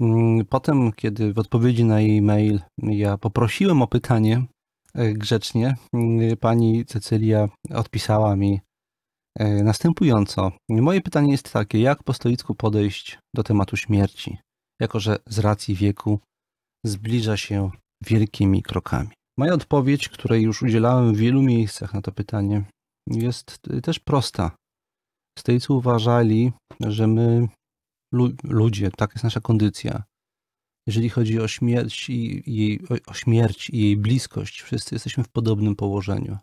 Mm, 0.00 0.46
potem, 0.46 0.92
kiedy 0.92 1.32
w 1.32 1.38
odpowiedzi 1.38 1.84
na 1.84 2.00
jej 2.00 2.22
mail 2.22 2.60
ja 2.82 3.18
poprosiłem 3.18 3.82
o 3.82 3.86
pytanie 3.86 4.44
y, 4.98 5.12
grzecznie, 5.12 5.76
y, 6.32 6.36
pani 6.36 6.84
Cecylia 6.84 7.48
odpisała 7.74 8.36
mi 8.36 8.60
następująco, 9.38 10.52
moje 10.68 11.00
pytanie 11.00 11.32
jest 11.32 11.52
takie, 11.52 11.80
jak 11.80 12.02
po 12.02 12.12
stoicku 12.12 12.54
podejść 12.54 13.18
do 13.34 13.42
tematu 13.42 13.76
śmierci, 13.76 14.38
jako 14.80 15.00
że 15.00 15.18
z 15.26 15.38
racji 15.38 15.74
wieku 15.74 16.20
zbliża 16.86 17.36
się 17.36 17.70
wielkimi 18.04 18.62
krokami? 18.62 19.10
Moja 19.38 19.54
odpowiedź, 19.54 20.08
której 20.08 20.42
już 20.42 20.62
udzielałem 20.62 21.14
w 21.14 21.18
wielu 21.18 21.42
miejscach 21.42 21.94
na 21.94 22.02
to 22.02 22.12
pytanie, 22.12 22.64
jest 23.06 23.60
też 23.82 23.98
prosta. 23.98 24.56
Stoicy 25.38 25.72
uważali, 25.72 26.52
że 26.80 27.06
my, 27.06 27.48
ludzie, 28.44 28.90
tak 28.90 29.12
jest 29.12 29.24
nasza 29.24 29.40
kondycja, 29.40 30.04
jeżeli 30.86 31.08
chodzi 31.08 31.40
o 31.40 31.48
śmierć 31.48 32.08
i, 32.10 32.42
i 32.46 32.80
o 33.06 33.14
śmierć 33.14 33.70
i 33.70 33.78
jej 33.78 33.96
bliskość, 33.96 34.62
wszyscy 34.62 34.94
jesteśmy 34.94 35.24
w 35.24 35.28
podobnym 35.28 35.76
położeniu, 35.76 36.38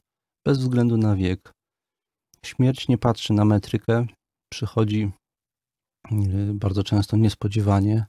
bez 0.46 0.60
względu 0.60 0.98
na 0.98 1.16
wiek. 1.16 1.54
Śmierć 2.46 2.88
nie 2.88 2.98
patrzy 2.98 3.34
na 3.34 3.46
metrykę, 3.46 4.06
przychodzi 4.52 5.12
y, 6.12 6.54
bardzo 6.54 6.84
często 6.84 7.18
niespodziewanie 7.18 8.06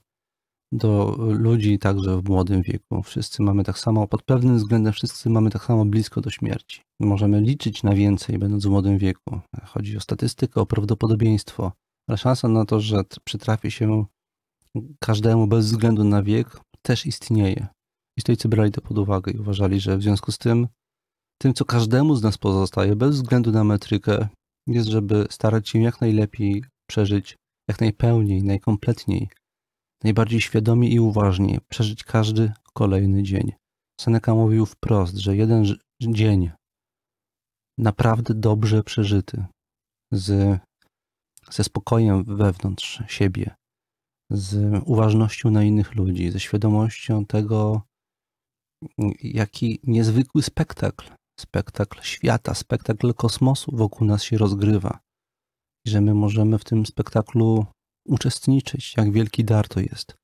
do 0.71 1.15
ludzi 1.19 1.79
także 1.79 2.21
w 2.21 2.29
młodym 2.29 2.61
wieku. 2.61 3.03
Wszyscy 3.03 3.43
mamy 3.43 3.63
tak 3.63 3.79
samo, 3.79 4.07
pod 4.07 4.23
pewnym 4.23 4.57
względem 4.57 4.93
wszyscy 4.93 5.29
mamy 5.29 5.49
tak 5.49 5.63
samo 5.63 5.85
blisko 5.85 6.21
do 6.21 6.29
śmierci. 6.29 6.81
Możemy 6.99 7.41
liczyć 7.41 7.83
na 7.83 7.93
więcej, 7.95 8.39
będąc 8.39 8.65
w 8.65 8.69
młodym 8.69 8.97
wieku. 8.97 9.39
Chodzi 9.65 9.97
o 9.97 9.99
statystykę, 9.99 10.61
o 10.61 10.65
prawdopodobieństwo, 10.65 11.71
ale 12.09 12.17
szansa 12.17 12.47
na 12.47 12.65
to, 12.65 12.79
że 12.79 13.03
przytrafi 13.23 13.71
się 13.71 14.05
każdemu 14.99 15.47
bez 15.47 15.65
względu 15.65 16.03
na 16.03 16.23
wiek, 16.23 16.59
też 16.81 17.05
istnieje. 17.05 17.67
I 18.17 18.21
stoicy 18.21 18.49
brali 18.49 18.71
to 18.71 18.81
pod 18.81 18.97
uwagę 18.97 19.31
i 19.31 19.37
uważali, 19.37 19.79
że 19.79 19.97
w 19.97 20.03
związku 20.03 20.31
z 20.31 20.37
tym 20.37 20.67
tym, 21.41 21.53
co 21.53 21.65
każdemu 21.65 22.15
z 22.15 22.23
nas 22.23 22.37
pozostaje, 22.37 22.95
bez 22.95 23.15
względu 23.15 23.51
na 23.51 23.63
metrykę, 23.63 24.27
jest, 24.67 24.89
żeby 24.89 25.27
starać 25.29 25.69
się 25.69 25.81
jak 25.81 26.01
najlepiej 26.01 26.63
przeżyć, 26.89 27.35
jak 27.69 27.81
najpełniej, 27.81 28.43
najkompletniej, 28.43 29.29
najbardziej 30.03 30.41
świadomie 30.41 30.89
i 30.89 30.99
uważnie 30.99 31.59
przeżyć 31.69 32.03
każdy 32.03 32.51
kolejny 32.73 33.23
dzień. 33.23 33.51
Seneca 34.01 34.35
mówił 34.35 34.65
wprost, 34.65 35.15
że 35.15 35.35
jeden 35.35 35.65
dzień 36.01 36.51
naprawdę 37.77 38.33
dobrze 38.33 38.83
przeżyty, 38.83 39.45
z, 40.11 40.59
ze 41.51 41.63
spokojem 41.63 42.23
wewnątrz 42.23 43.03
siebie, 43.07 43.55
z 44.31 44.81
uważnością 44.85 45.51
na 45.51 45.63
innych 45.63 45.95
ludzi, 45.95 46.31
ze 46.31 46.39
świadomością 46.39 47.25
tego, 47.25 47.81
jaki 49.23 49.79
niezwykły 49.83 50.43
spektakl 50.43 51.18
spektakl 51.39 52.01
świata, 52.01 52.53
spektakl 52.53 53.13
kosmosu 53.13 53.71
wokół 53.75 54.07
nas 54.07 54.23
się 54.23 54.37
rozgrywa. 54.37 54.99
I 55.85 55.89
że 55.89 56.01
my 56.01 56.13
możemy 56.13 56.57
w 56.57 56.63
tym 56.63 56.85
spektaklu 56.85 57.65
uczestniczyć, 58.05 58.93
jak 58.97 59.11
wielki 59.11 59.43
dar 59.43 59.67
to 59.67 59.79
jest. 59.79 60.15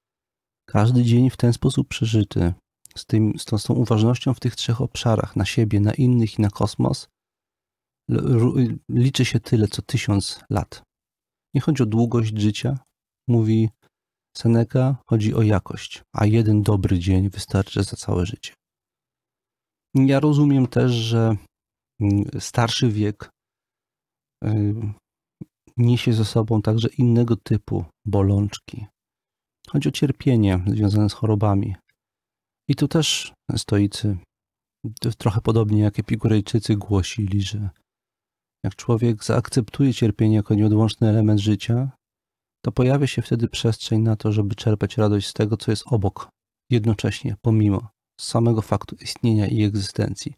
Każdy 0.65 1.03
dzień 1.03 1.29
w 1.29 1.37
ten 1.37 1.53
sposób 1.53 1.87
przeżyty, 1.87 2.53
z, 2.95 3.05
tym, 3.05 3.33
z, 3.39 3.45
tą, 3.45 3.57
z 3.57 3.63
tą 3.63 3.73
uważnością 3.73 4.33
w 4.33 4.39
tych 4.39 4.55
trzech 4.55 4.81
obszarach, 4.81 5.35
na 5.35 5.45
siebie, 5.45 5.79
na 5.79 5.93
innych 5.93 6.39
i 6.39 6.41
na 6.41 6.49
kosmos, 6.49 7.07
liczy 8.89 9.25
się 9.25 9.39
tyle 9.39 9.67
co 9.67 9.81
tysiąc 9.81 10.39
lat. 10.49 10.83
Nie 11.53 11.61
chodzi 11.61 11.83
o 11.83 11.85
długość 11.85 12.37
życia, 12.37 12.79
mówi 13.27 13.69
Seneca, 14.37 14.97
chodzi 15.07 15.33
o 15.33 15.41
jakość, 15.41 16.03
a 16.13 16.25
jeden 16.25 16.61
dobry 16.61 16.99
dzień 16.99 17.29
wystarczy 17.29 17.83
za 17.83 17.97
całe 17.97 18.25
życie. 18.25 18.53
Ja 19.95 20.19
rozumiem 20.19 20.67
też, 20.67 20.91
że 20.91 21.35
mm, 22.01 22.23
starszy 22.39 22.89
wiek 22.89 23.29
y, 24.43 24.75
niesie 25.77 26.13
ze 26.13 26.25
sobą 26.25 26.61
także 26.61 26.87
innego 26.97 27.35
typu 27.35 27.85
bolączki. 28.05 28.85
Chodzi 29.69 29.89
o 29.89 29.91
cierpienie 29.91 30.63
związane 30.67 31.09
z 31.09 31.13
chorobami. 31.13 31.75
I 32.69 32.75
tu 32.75 32.87
też 32.87 33.33
stoicy, 33.57 34.17
trochę 35.17 35.41
podobnie 35.41 35.81
jak 35.81 35.99
Epikurejczycy, 35.99 36.75
głosili, 36.75 37.41
że 37.41 37.69
jak 38.63 38.75
człowiek 38.75 39.23
zaakceptuje 39.23 39.93
cierpienie 39.93 40.35
jako 40.35 40.53
nieodłączny 40.55 41.09
element 41.09 41.39
życia, 41.39 41.91
to 42.65 42.71
pojawia 42.71 43.07
się 43.07 43.21
wtedy 43.21 43.47
przestrzeń 43.47 44.01
na 44.01 44.15
to, 44.15 44.31
żeby 44.31 44.55
czerpać 44.55 44.97
radość 44.97 45.27
z 45.27 45.33
tego, 45.33 45.57
co 45.57 45.71
jest 45.71 45.83
obok 45.87 46.29
jednocześnie, 46.71 47.35
pomimo 47.41 47.94
samego 48.21 48.61
faktu 48.61 48.95
istnienia 49.01 49.47
i 49.47 49.63
egzystencji 49.63 50.33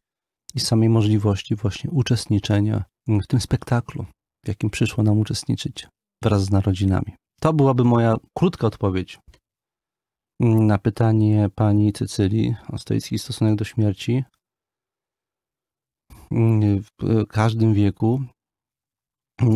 i 0.55 0.59
samej 0.59 0.89
możliwości 0.89 1.55
właśnie 1.55 1.89
uczestniczenia 1.89 2.83
w 3.07 3.27
tym 3.27 3.41
spektaklu, 3.41 4.05
w 4.45 4.47
jakim 4.47 4.69
przyszło 4.69 5.03
nam 5.03 5.19
uczestniczyć 5.19 5.87
wraz 6.23 6.43
z 6.43 6.51
narodzinami. 6.51 7.15
To 7.41 7.53
byłaby 7.53 7.83
moja 7.83 8.15
krótka 8.37 8.67
odpowiedź 8.67 9.19
na 10.39 10.77
pytanie 10.77 11.49
pani 11.55 11.93
Cycylii 11.93 12.55
o 12.73 12.77
stoicki 12.77 13.19
stosunek 13.19 13.55
do 13.55 13.65
śmierci. 13.65 14.23
W 16.31 17.25
każdym 17.29 17.73
wieku. 17.73 18.21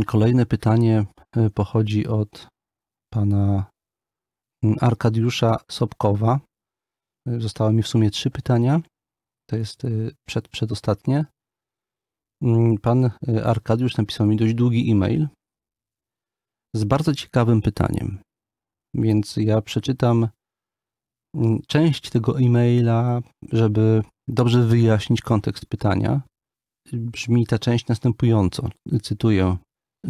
Kolejne 0.05 0.45
pytanie 0.45 1.05
pochodzi 1.53 2.07
od 2.07 2.47
pana 3.13 3.65
Arkadiusza 4.81 5.57
Sobkowa. 5.71 6.39
Zostały 7.25 7.73
mi 7.73 7.83
w 7.83 7.87
sumie 7.87 8.11
trzy 8.11 8.31
pytania. 8.31 8.81
To 9.49 9.57
jest 9.57 9.81
przed, 10.27 10.47
przedostatnie. 10.47 11.25
Pan 12.81 13.11
Arkadiusz 13.43 13.97
napisał 13.97 14.27
mi 14.27 14.37
dość 14.37 14.53
długi 14.53 14.91
e-mail 14.91 15.27
z 16.75 16.83
bardzo 16.83 17.15
ciekawym 17.15 17.61
pytaniem. 17.61 18.19
Więc 18.93 19.35
ja 19.37 19.61
przeczytam 19.61 20.27
mm, 21.35 21.61
część 21.67 22.09
tego 22.09 22.39
e-maila, 22.39 23.21
żeby 23.51 24.03
dobrze 24.27 24.63
wyjaśnić 24.63 25.21
kontekst 25.21 25.65
pytania. 25.65 26.21
Brzmi 26.93 27.47
ta 27.47 27.59
część 27.59 27.87
następująco. 27.87 28.69
Cytuję. 29.01 29.57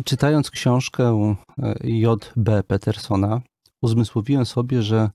Czytając 0.06 0.52
książkę 0.52 1.36
e, 1.58 1.76
J.B. 1.84 2.64
Petersona, 2.64 3.42
uzmysłowiłem 3.82 4.46
sobie, 4.46 4.82
że 4.82 5.10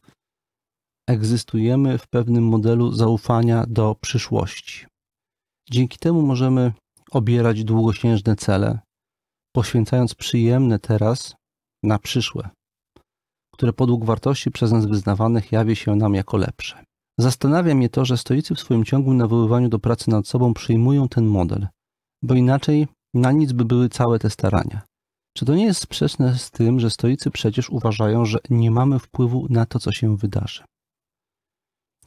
egzystujemy 1.08 1.98
w 1.98 2.08
pewnym 2.08 2.44
modelu 2.44 2.92
zaufania 2.92 3.64
do 3.68 3.96
przyszłości. 4.00 4.86
Dzięki 5.70 5.98
temu 5.98 6.22
możemy 6.22 6.72
obierać 7.10 7.64
długosiężne 7.64 8.36
cele, 8.36 8.78
poświęcając 9.52 10.14
przyjemne 10.14 10.78
teraz 10.78 11.34
na 11.82 11.98
przyszłe, 11.98 12.48
które 13.54 13.72
podług 13.72 14.04
wartości 14.04 14.50
przez 14.50 14.72
nas 14.72 14.86
wyznawanych 14.86 15.52
jawi 15.52 15.76
się 15.76 15.96
nam 15.96 16.14
jako 16.14 16.36
lepsze. 16.36 16.84
Zastanawia 17.18 17.74
mnie 17.74 17.88
to, 17.88 18.04
że 18.04 18.16
stoicy 18.16 18.54
w 18.54 18.60
swoim 18.60 18.84
ciągłym 18.84 19.16
nawoływaniu 19.16 19.68
do 19.68 19.78
pracy 19.78 20.10
nad 20.10 20.28
sobą 20.28 20.54
przyjmują 20.54 21.08
ten 21.08 21.26
model, 21.26 21.66
bo 22.22 22.34
inaczej 22.34 22.86
na 23.14 23.32
nic 23.32 23.52
by 23.52 23.64
były 23.64 23.88
całe 23.88 24.18
te 24.18 24.30
starania. 24.30 24.82
Czy 25.36 25.44
to 25.44 25.54
nie 25.54 25.64
jest 25.64 25.80
sprzeczne 25.80 26.38
z 26.38 26.50
tym, 26.50 26.80
że 26.80 26.90
stoicy 26.90 27.30
przecież 27.30 27.70
uważają, 27.70 28.24
że 28.24 28.38
nie 28.50 28.70
mamy 28.70 28.98
wpływu 28.98 29.46
na 29.50 29.66
to, 29.66 29.78
co 29.78 29.92
się 29.92 30.16
wydarzy? 30.16 30.64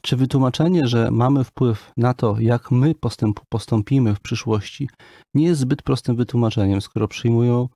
Czy 0.01 0.15
wytłumaczenie, 0.17 0.87
że 0.87 1.11
mamy 1.11 1.43
wpływ 1.43 1.91
na 1.97 2.13
to, 2.13 2.39
jak 2.39 2.71
my 2.71 2.95
postęp, 2.95 3.39
postąpimy 3.49 4.15
w 4.15 4.19
przyszłości, 4.19 4.89
nie 5.33 5.45
jest 5.45 5.61
zbyt 5.61 5.81
prostym 5.81 6.15
wytłumaczeniem, 6.15 6.81
skoro 6.81 7.07
przyjmują 7.07 7.69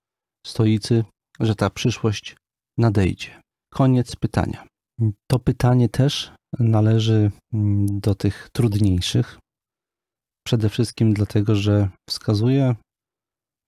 stoicy, 0.46 1.04
że 1.40 1.56
ta 1.56 1.70
przyszłość 1.70 2.36
nadejdzie? 2.78 3.42
Koniec 3.74 4.16
pytania. 4.16 4.68
To 5.28 5.40
pytanie 5.40 5.90
też 5.90 6.32
należy 6.60 7.32
mm, 7.54 8.00
do 8.00 8.16
tych 8.16 8.50
trudniejszych. 8.54 9.40
Przede 10.48 10.70
wszystkim 10.70 11.14
dlatego, 11.14 11.56
że 11.56 11.90
wskazuje 12.10 12.76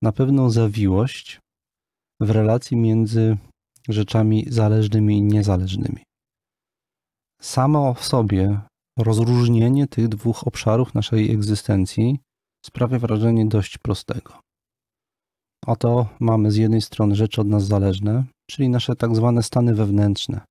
na 0.01 0.11
pewną 0.11 0.49
zawiłość 0.49 1.39
w 2.21 2.29
relacji 2.29 2.77
między 2.77 3.37
rzeczami 3.89 4.45
zależnymi 4.49 5.17
i 5.17 5.21
niezależnymi. 5.21 6.03
Samo 7.41 7.93
w 7.93 8.05
sobie 8.05 8.59
rozróżnienie 8.99 9.87
tych 9.87 10.07
dwóch 10.07 10.47
obszarów 10.47 10.93
naszej 10.93 11.31
egzystencji 11.31 12.19
sprawia 12.65 12.99
wrażenie 12.99 13.45
dość 13.45 13.77
prostego. 13.77 14.39
Oto 15.65 16.07
mamy 16.19 16.51
z 16.51 16.55
jednej 16.55 16.81
strony 16.81 17.15
rzeczy 17.15 17.41
od 17.41 17.47
nas 17.47 17.65
zależne, 17.65 18.23
czyli 18.49 18.69
nasze 18.69 18.95
tak 18.95 19.15
zwane 19.15 19.43
stany 19.43 19.75
wewnętrzne, 19.75 20.41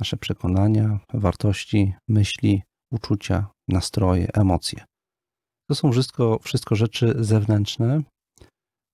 nasze 0.00 0.16
przekonania, 0.16 1.00
wartości, 1.14 1.94
myśli, 2.08 2.62
uczucia, 2.92 3.46
nastroje, 3.68 4.28
emocje. 4.34 4.84
To 5.68 5.74
są 5.74 5.92
wszystko, 5.92 6.38
wszystko 6.42 6.74
rzeczy 6.74 7.14
zewnętrzne, 7.18 8.02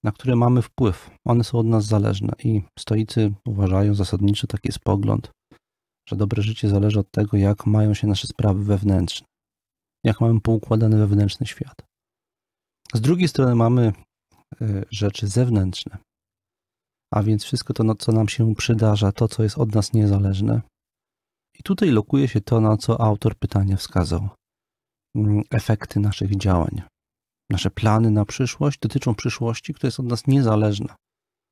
na 0.05 0.13
które 0.13 0.37
mamy 0.37 0.63
wpływ. 0.63 1.11
One 1.27 1.45
są 1.45 1.59
od 1.59 1.67
nas 1.67 1.85
zależne 1.85 2.33
i 2.45 2.63
stoicy 2.79 3.35
uważają 3.47 3.95
zasadniczo 3.95 4.47
taki 4.47 4.69
jest 4.69 4.79
pogląd, 4.79 5.31
że 6.09 6.17
dobre 6.17 6.43
życie 6.43 6.69
zależy 6.69 7.01
od 7.01 7.11
tego, 7.11 7.37
jak 7.37 7.67
mają 7.67 7.95
się 7.95 8.07
nasze 8.07 8.27
sprawy 8.27 8.65
wewnętrzne, 8.65 9.27
jak 10.05 10.21
mamy 10.21 10.41
poukładany 10.41 10.99
wewnętrzny 10.99 11.47
świat. 11.47 11.83
Z 12.95 13.01
drugiej 13.01 13.29
strony 13.29 13.55
mamy 13.55 13.93
e, 14.61 14.83
rzeczy 14.91 15.27
zewnętrzne, 15.27 15.99
a 17.13 17.23
więc 17.23 17.45
wszystko 17.45 17.75
to, 17.75 17.95
co 17.95 18.13
nam 18.13 18.29
się 18.29 18.55
przydarza, 18.55 19.13
to, 19.13 19.29
co 19.29 19.43
jest 19.43 19.59
od 19.59 19.75
nas 19.75 19.93
niezależne. 19.93 20.63
I 21.59 21.63
tutaj 21.63 21.91
lokuje 21.91 22.29
się 22.29 22.41
to, 22.41 22.61
na 22.61 22.77
co 22.77 23.01
autor 23.01 23.39
pytania 23.39 23.77
wskazał. 23.77 24.29
Mm, 25.17 25.43
efekty 25.51 26.01
naszych 26.01 26.37
działań. 26.37 26.83
Nasze 27.51 27.71
plany 27.71 28.11
na 28.11 28.25
przyszłość 28.25 28.79
dotyczą 28.79 29.15
przyszłości, 29.15 29.75
która 29.75 29.89
jest 29.89 30.01
od 30.01 30.07
nas 30.07 30.27
niezależna. 30.27 30.97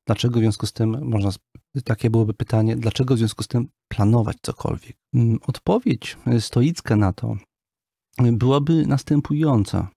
Dlaczego 0.07 0.40
w 0.40 0.42
związku 0.42 0.66
z 0.66 0.72
tym, 0.72 1.09
można, 1.09 1.30
takie 1.84 2.11
byłoby 2.11 2.34
pytanie, 2.34 2.76
dlaczego 2.76 3.14
w 3.14 3.18
związku 3.18 3.42
z 3.42 3.48
tym 3.48 3.68
planować 3.88 4.36
cokolwiek? 4.42 4.96
Mm, 5.14 5.38
odpowiedź 5.46 6.16
stoicka 6.40 6.96
na 6.96 7.12
to 7.12 7.36
byłaby 8.18 8.86
następująca. 8.86 9.88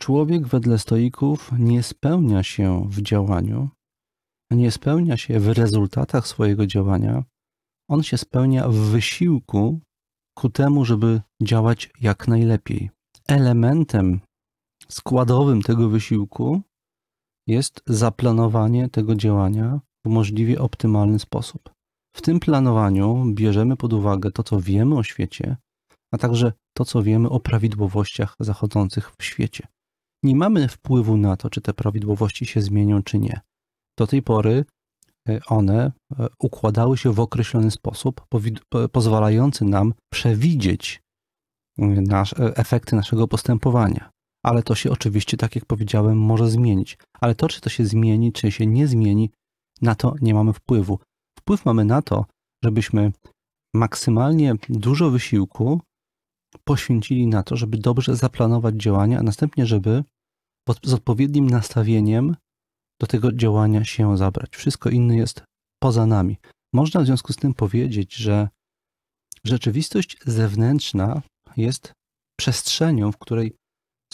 Człowiek 0.00 0.46
wedle 0.46 0.78
stoików 0.78 1.50
nie 1.58 1.82
spełnia 1.82 2.42
się 2.42 2.88
w 2.88 3.02
działaniu, 3.02 3.68
nie 4.50 4.70
spełnia 4.70 5.16
się 5.16 5.40
w 5.40 5.48
rezultatach 5.48 6.26
swojego 6.26 6.66
działania, 6.66 7.24
on 7.90 8.02
się 8.02 8.18
spełnia 8.18 8.68
w 8.68 8.74
wysiłku 8.74 9.80
ku 10.38 10.50
temu, 10.50 10.84
żeby 10.84 11.20
działać 11.42 11.90
jak 12.00 12.28
najlepiej. 12.28 12.90
Elementem 13.28 14.20
składowym 14.88 15.62
tego 15.62 15.88
wysiłku 15.88 16.62
jest 17.46 17.82
zaplanowanie 17.86 18.88
tego 18.88 19.14
działania 19.14 19.80
w 20.06 20.08
możliwie 20.08 20.60
optymalny 20.60 21.18
sposób. 21.18 21.70
W 22.16 22.22
tym 22.22 22.40
planowaniu 22.40 23.24
bierzemy 23.34 23.76
pod 23.76 23.92
uwagę 23.92 24.30
to, 24.30 24.42
co 24.42 24.60
wiemy 24.60 24.96
o 24.96 25.02
świecie, 25.02 25.56
a 26.12 26.18
także 26.18 26.52
to, 26.76 26.84
co 26.84 27.02
wiemy 27.02 27.28
o 27.28 27.40
prawidłowościach 27.40 28.36
zachodzących 28.40 29.12
w 29.18 29.24
świecie. 29.24 29.66
Nie 30.22 30.36
mamy 30.36 30.68
wpływu 30.68 31.16
na 31.16 31.36
to, 31.36 31.50
czy 31.50 31.60
te 31.60 31.74
prawidłowości 31.74 32.46
się 32.46 32.62
zmienią, 32.62 33.02
czy 33.02 33.18
nie. 33.18 33.40
Do 33.98 34.06
tej 34.06 34.22
pory 34.22 34.64
e, 35.28 35.40
one 35.46 35.92
e, 36.18 36.26
układały 36.38 36.96
się 36.96 37.12
w 37.12 37.20
określony 37.20 37.70
sposób, 37.70 38.26
pozwalający 38.92 39.64
nam 39.64 39.94
przewidzieć 40.12 41.02
e, 41.78 41.86
nasz, 41.86 42.34
efekty 42.38 42.96
naszego 42.96 43.28
postępowania 43.28 44.10
ale 44.46 44.62
to 44.62 44.74
się 44.74 44.90
oczywiście, 44.90 45.36
tak 45.36 45.54
jak 45.54 45.64
powiedziałem, 45.64 46.18
może 46.18 46.50
zmienić. 46.50 46.98
Ale 47.20 47.34
to, 47.34 47.48
czy 47.48 47.60
to 47.60 47.68
się 47.70 47.86
zmieni, 47.86 48.32
czy 48.32 48.52
się 48.52 48.66
nie 48.66 48.86
zmieni, 48.86 49.30
na 49.82 49.94
to 49.94 50.14
nie 50.20 50.34
mamy 50.34 50.52
wpływu. 50.52 50.98
Wpływ 51.38 51.64
mamy 51.64 51.84
na 51.84 52.02
to, 52.02 52.24
żebyśmy 52.64 53.12
maksymalnie 53.74 54.54
dużo 54.68 55.10
wysiłku 55.10 55.80
poświęcili 56.64 57.26
na 57.26 57.42
to, 57.42 57.56
żeby 57.56 57.78
dobrze 57.78 58.16
zaplanować 58.16 58.74
działania, 58.74 59.18
a 59.18 59.22
następnie, 59.22 59.66
żeby 59.66 60.04
z 60.84 60.92
odpowiednim 60.94 61.50
nastawieniem 61.50 62.36
do 63.00 63.06
tego 63.06 63.32
działania 63.32 63.84
się 63.84 64.16
zabrać. 64.16 64.56
Wszystko 64.56 64.90
inne 64.90 65.16
jest 65.16 65.44
poza 65.82 66.06
nami. 66.06 66.36
Można 66.74 67.00
w 67.00 67.06
związku 67.06 67.32
z 67.32 67.36
tym 67.36 67.54
powiedzieć, 67.54 68.14
że 68.14 68.48
rzeczywistość 69.44 70.16
zewnętrzna 70.26 71.22
jest 71.56 71.92
przestrzenią, 72.38 73.12
w 73.12 73.18
której 73.18 73.56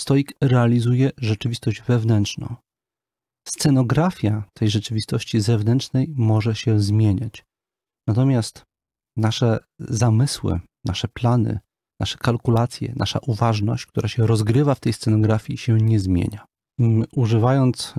Stoik 0.02 0.32
realizuje 0.40 1.10
rzeczywistość 1.18 1.82
wewnętrzną. 1.82 2.56
Scenografia 3.48 4.44
tej 4.54 4.70
rzeczywistości 4.70 5.40
zewnętrznej 5.40 6.14
może 6.16 6.54
się 6.54 6.80
zmieniać. 6.80 7.44
Natomiast 8.06 8.64
nasze 9.16 9.58
zamysły, 9.78 10.60
nasze 10.84 11.08
plany, 11.08 11.60
nasze 12.00 12.18
kalkulacje, 12.18 12.92
nasza 12.96 13.18
uważność, 13.26 13.86
która 13.86 14.08
się 14.08 14.26
rozgrywa 14.26 14.74
w 14.74 14.80
tej 14.80 14.92
scenografii, 14.92 15.58
się 15.58 15.78
nie 15.78 16.00
zmienia. 16.00 16.46
Mm, 16.80 17.04
używając 17.16 17.94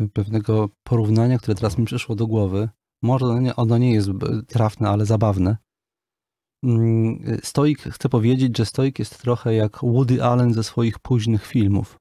y, 0.00 0.08
pewnego 0.08 0.68
porównania, 0.82 1.38
które 1.38 1.54
teraz 1.54 1.78
mi 1.78 1.84
przyszło 1.84 2.14
do 2.14 2.26
głowy, 2.26 2.68
może 3.02 3.26
ono 3.56 3.78
nie 3.78 3.92
jest 3.92 4.08
trafne, 4.48 4.88
ale 4.88 5.06
zabawne. 5.06 5.56
Mm, 6.64 7.38
stoik 7.42 7.82
chce 7.82 8.08
powiedzieć, 8.08 8.58
że 8.58 8.66
Stoik 8.66 8.98
jest 8.98 9.18
trochę 9.18 9.54
jak 9.54 9.78
Woody 9.82 10.24
Allen 10.24 10.54
ze 10.54 10.64
swoich 10.64 10.98
późnych 10.98 11.46
filmów. 11.46 11.96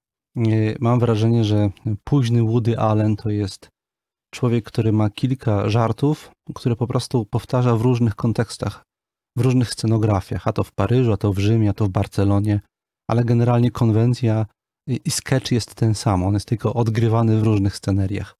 Mam 0.79 0.99
wrażenie, 0.99 1.43
że 1.43 1.69
późny 2.03 2.43
Woody 2.43 2.79
Allen 2.79 3.15
to 3.15 3.29
jest 3.29 3.67
człowiek, 4.33 4.65
który 4.65 4.91
ma 4.91 5.09
kilka 5.09 5.69
żartów, 5.69 6.31
które 6.55 6.75
po 6.75 6.87
prostu 6.87 7.25
powtarza 7.25 7.75
w 7.75 7.81
różnych 7.81 8.15
kontekstach 8.15 8.83
w 9.37 9.41
różnych 9.41 9.69
scenografiach, 9.69 10.47
a 10.47 10.53
to 10.53 10.63
w 10.63 10.71
Paryżu, 10.71 11.13
a 11.13 11.17
to 11.17 11.33
w 11.33 11.39
Rzymie, 11.39 11.69
a 11.69 11.73
to 11.73 11.85
w 11.85 11.89
Barcelonie, 11.89 12.61
ale 13.09 13.23
generalnie 13.23 13.71
konwencja 13.71 14.45
i 15.05 15.11
sketch 15.11 15.51
jest 15.51 15.75
ten 15.75 15.95
sam, 15.95 16.23
on 16.23 16.33
jest 16.33 16.45
tylko 16.45 16.73
odgrywany 16.73 17.39
w 17.39 17.43
różnych 17.43 17.75
sceneriach. 17.75 18.35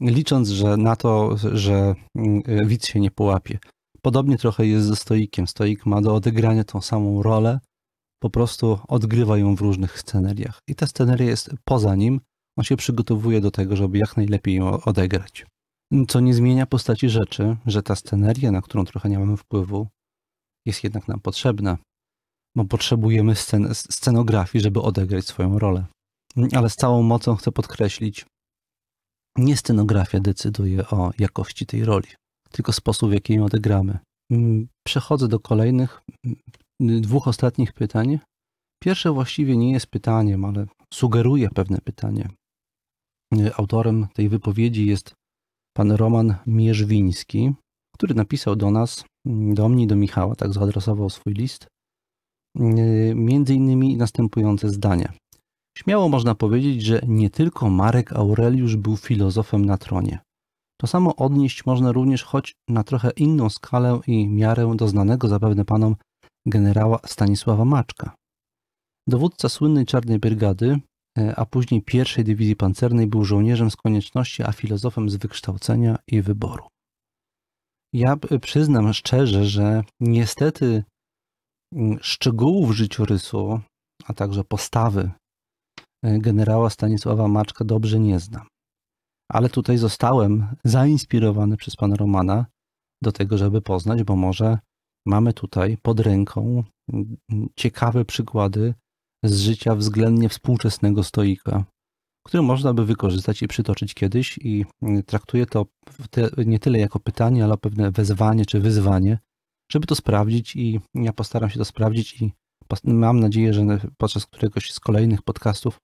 Licząc, 0.00 0.48
że 0.48 0.76
na 0.76 0.96
to, 0.96 1.36
że 1.52 1.94
mm, 2.16 2.42
widz 2.68 2.86
się 2.86 3.00
nie 3.00 3.10
połapie. 3.10 3.58
Podobnie 4.02 4.38
trochę 4.38 4.66
jest 4.66 4.86
ze 4.86 4.96
stoikiem. 4.96 5.46
Stoik 5.46 5.86
ma 5.86 6.00
do 6.00 6.14
odegrania 6.14 6.64
tą 6.64 6.80
samą 6.80 7.22
rolę, 7.22 7.60
po 8.22 8.30
prostu 8.30 8.78
odgrywa 8.88 9.38
ją 9.38 9.56
w 9.56 9.60
różnych 9.60 10.00
sceneriach. 10.00 10.58
I 10.68 10.74
ta 10.74 10.86
sceneria 10.86 11.26
jest 11.26 11.50
poza 11.64 11.94
nim, 11.94 12.20
on 12.58 12.64
się 12.64 12.76
przygotowuje 12.76 13.40
do 13.40 13.50
tego, 13.50 13.76
żeby 13.76 13.98
jak 13.98 14.16
najlepiej 14.16 14.54
ją 14.54 14.80
odegrać. 14.80 15.46
Co 16.08 16.20
nie 16.20 16.34
zmienia 16.34 16.66
postaci 16.66 17.08
rzeczy, 17.08 17.56
że 17.66 17.82
ta 17.82 17.96
sceneria, 17.96 18.52
na 18.52 18.62
którą 18.62 18.84
trochę 18.84 19.08
nie 19.08 19.18
mamy 19.18 19.36
wpływu, 19.36 19.88
jest 20.66 20.84
jednak 20.84 21.08
nam 21.08 21.20
potrzebna, 21.20 21.78
bo 22.56 22.64
potrzebujemy 22.64 23.34
scen 23.34 23.74
scenografii, 23.74 24.62
żeby 24.62 24.82
odegrać 24.82 25.26
swoją 25.26 25.58
rolę. 25.58 25.86
Ale 26.56 26.70
z 26.70 26.76
całą 26.76 27.02
mocą 27.02 27.36
chcę 27.36 27.52
podkreślić, 27.52 28.26
nie 29.36 29.56
scenografia 29.56 30.20
decyduje 30.20 30.88
o 30.88 31.10
jakości 31.18 31.66
tej 31.66 31.84
roli, 31.84 32.08
tylko 32.52 32.72
sposób, 32.72 33.10
w 33.10 33.12
jaki 33.12 33.34
ją 33.34 33.44
odegramy. 33.44 33.98
Mm, 34.32 34.68
przechodzę 34.86 35.28
do 35.28 35.40
kolejnych 35.40 36.02
mm, 36.24 37.00
dwóch 37.00 37.28
ostatnich 37.28 37.72
pytań. 37.72 38.18
Pierwsze 38.82 39.12
właściwie 39.12 39.56
nie 39.56 39.72
jest 39.72 39.86
pytaniem, 39.86 40.44
ale 40.44 40.66
sugeruje 40.94 41.50
pewne 41.50 41.78
pytanie. 41.84 42.28
Autorem 43.56 44.06
tej 44.14 44.28
wypowiedzi 44.28 44.86
jest 44.86 45.14
pan 45.76 45.92
Roman 45.92 46.34
Mierzwiński, 46.46 47.52
który 47.94 48.14
napisał 48.14 48.56
do 48.56 48.70
nas, 48.70 49.04
do 49.26 49.68
mnie 49.68 49.86
do 49.86 49.96
Michała, 49.96 50.34
tak 50.34 50.52
zaadresował 50.52 51.10
swój 51.10 51.32
list, 51.34 51.66
między 53.14 53.54
innymi 53.54 53.96
następujące 53.96 54.68
zdania. 54.68 55.12
Śmiało 55.78 56.08
można 56.08 56.34
powiedzieć, 56.34 56.82
że 56.82 57.00
nie 57.06 57.30
tylko 57.30 57.70
Marek 57.70 58.12
Aureliusz 58.12 58.76
był 58.76 58.96
filozofem 58.96 59.64
na 59.64 59.78
tronie. 59.78 60.18
To 60.80 60.86
samo 60.86 61.16
odnieść 61.16 61.66
można 61.66 61.92
również 61.92 62.22
choć 62.24 62.54
na 62.68 62.84
trochę 62.84 63.10
inną 63.10 63.50
skalę 63.50 64.00
i 64.06 64.28
miarę 64.28 64.72
do 64.76 64.88
znanego 64.88 65.28
zapewne 65.28 65.64
panom 65.64 65.96
generała 66.46 66.98
Stanisława 67.06 67.64
Maczka. 67.64 68.14
Dowódca 69.08 69.48
słynnej 69.48 69.86
Czarnej 69.86 70.18
Brygady, 70.18 70.80
e, 71.18 71.36
a 71.36 71.46
później 71.46 71.82
pierwszej 71.82 72.24
dywizji 72.24 72.56
pancernej 72.56 73.06
był 73.06 73.24
żołnierzem 73.24 73.70
z 73.70 73.76
konieczności, 73.76 74.42
a 74.42 74.52
filozofem 74.52 75.10
z 75.10 75.16
wykształcenia 75.16 75.98
i 76.08 76.22
wyboru. 76.22 76.64
Ja 77.94 78.16
przyznam 78.42 78.92
szczerze, 78.92 79.44
że 79.44 79.84
niestety 80.00 80.84
mm, 81.74 81.98
szczegółów 82.02 82.72
życiorysu, 82.72 83.60
a 84.04 84.14
także 84.14 84.44
postawy 84.44 85.10
e, 86.04 86.18
generała 86.18 86.70
Stanisława 86.70 87.28
Maczka 87.28 87.64
dobrze 87.64 88.00
nie 88.00 88.20
znam. 88.20 88.46
Ale 89.32 89.48
tutaj 89.48 89.78
zostałem 89.78 90.46
zainspirowany 90.64 91.56
przez 91.56 91.76
pana 91.76 91.96
Romana 91.96 92.46
do 93.02 93.12
tego, 93.12 93.38
żeby 93.38 93.62
poznać, 93.62 94.02
bo 94.02 94.16
może 94.16 94.58
mamy 95.06 95.32
tutaj 95.32 95.78
pod 95.82 96.00
ręką 96.00 96.64
ciekawe 97.56 98.04
przykłady 98.04 98.74
z 99.24 99.40
życia 99.40 99.74
względnie 99.74 100.28
współczesnego 100.28 101.04
stoika, 101.04 101.64
który 102.26 102.42
można 102.42 102.74
by 102.74 102.84
wykorzystać 102.84 103.42
i 103.42 103.48
przytoczyć 103.48 103.94
kiedyś 103.94 104.38
i 104.38 104.64
traktuję 105.06 105.46
to 105.46 105.66
nie 106.46 106.58
tyle 106.58 106.78
jako 106.78 107.00
pytanie, 107.00 107.44
ale 107.44 107.56
pewne 107.56 107.90
wezwanie 107.90 108.46
czy 108.46 108.60
wyzwanie, 108.60 109.18
żeby 109.72 109.86
to 109.86 109.94
sprawdzić 109.94 110.56
i 110.56 110.80
ja 110.94 111.12
postaram 111.12 111.50
się 111.50 111.58
to 111.58 111.64
sprawdzić 111.64 112.22
i 112.22 112.32
mam 112.84 113.20
nadzieję, 113.20 113.54
że 113.54 113.62
podczas 113.96 114.26
któregoś 114.26 114.72
z 114.72 114.80
kolejnych 114.80 115.22
podcastów 115.22 115.78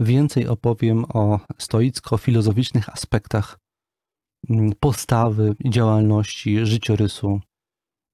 więcej 0.00 0.48
opowiem 0.48 1.04
o 1.04 1.40
stoicko-filozoficznych 1.58 2.88
aspektach 2.88 3.58
mm, 4.50 4.72
postawy, 4.80 5.54
działalności, 5.64 6.66
życiorysu 6.66 7.40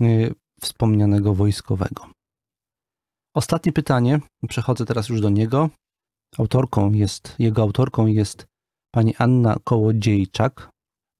y, 0.03 0.35
wspomnianego 0.61 1.35
wojskowego. 1.35 2.11
Ostatnie 3.35 3.72
pytanie, 3.72 4.20
przechodzę 4.49 4.87
teraz 4.87 5.09
już 5.09 5.20
do 5.20 5.30
niego. 5.30 5.70
Autorką 6.39 6.93
jest, 6.93 7.35
jego 7.39 7.62
autorką 7.62 8.07
jest 8.07 8.47
pani 8.95 9.16
Anna 9.16 9.57
Kołodziejczak. 9.64 10.70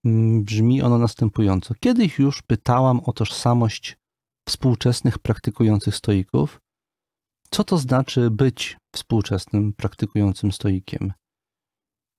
Mm, 0.05 0.45
brzmi 0.45 0.83
ono 0.83 0.99
następująco. 0.99 1.75
Kiedyś 1.81 2.19
już 2.19 2.43
pytałam 2.43 3.01
o 3.01 3.13
tożsamość 3.13 3.97
współczesnych 4.49 5.19
praktykujących 5.19 5.97
stoików. 5.97 6.61
Co 7.51 7.65
to 7.65 7.79
znaczy 7.79 8.31
być 8.31 8.77
współczesnym 8.95 9.73
praktykującym 9.73 10.53
stoikiem? 10.53 11.13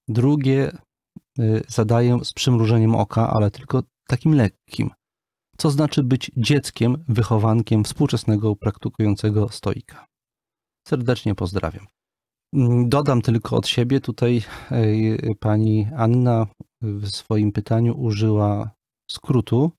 Drugie 0.08 0.78
y, 1.40 1.64
zadaję 1.68 2.20
z 2.24 2.34
przymrużeniem 2.34 2.96
oka, 2.96 3.30
ale 3.30 3.52
tylko 3.52 3.84
takim 4.08 4.36
lekkim. 4.36 4.90
Co 5.58 5.72
znaczy 5.72 6.04
być 6.04 6.32
dzieckiem, 6.38 7.04
wychowankiem 7.08 7.84
współczesnego 7.84 8.56
praktykującego 8.56 9.50
stoika? 9.50 10.08
Serdecznie 10.88 11.36
pozdrawiam. 11.36 11.88
Mm, 12.54 12.90
dodam 12.90 13.22
tylko 13.22 13.56
od 13.56 13.68
siebie, 13.68 14.02
tutaj 14.02 14.42
pani 15.40 15.88
Anna 15.98 16.48
w 16.82 17.10
swoim 17.10 17.52
pytaniu 17.52 18.00
użyła 18.02 18.72
skrótu. 19.12 19.72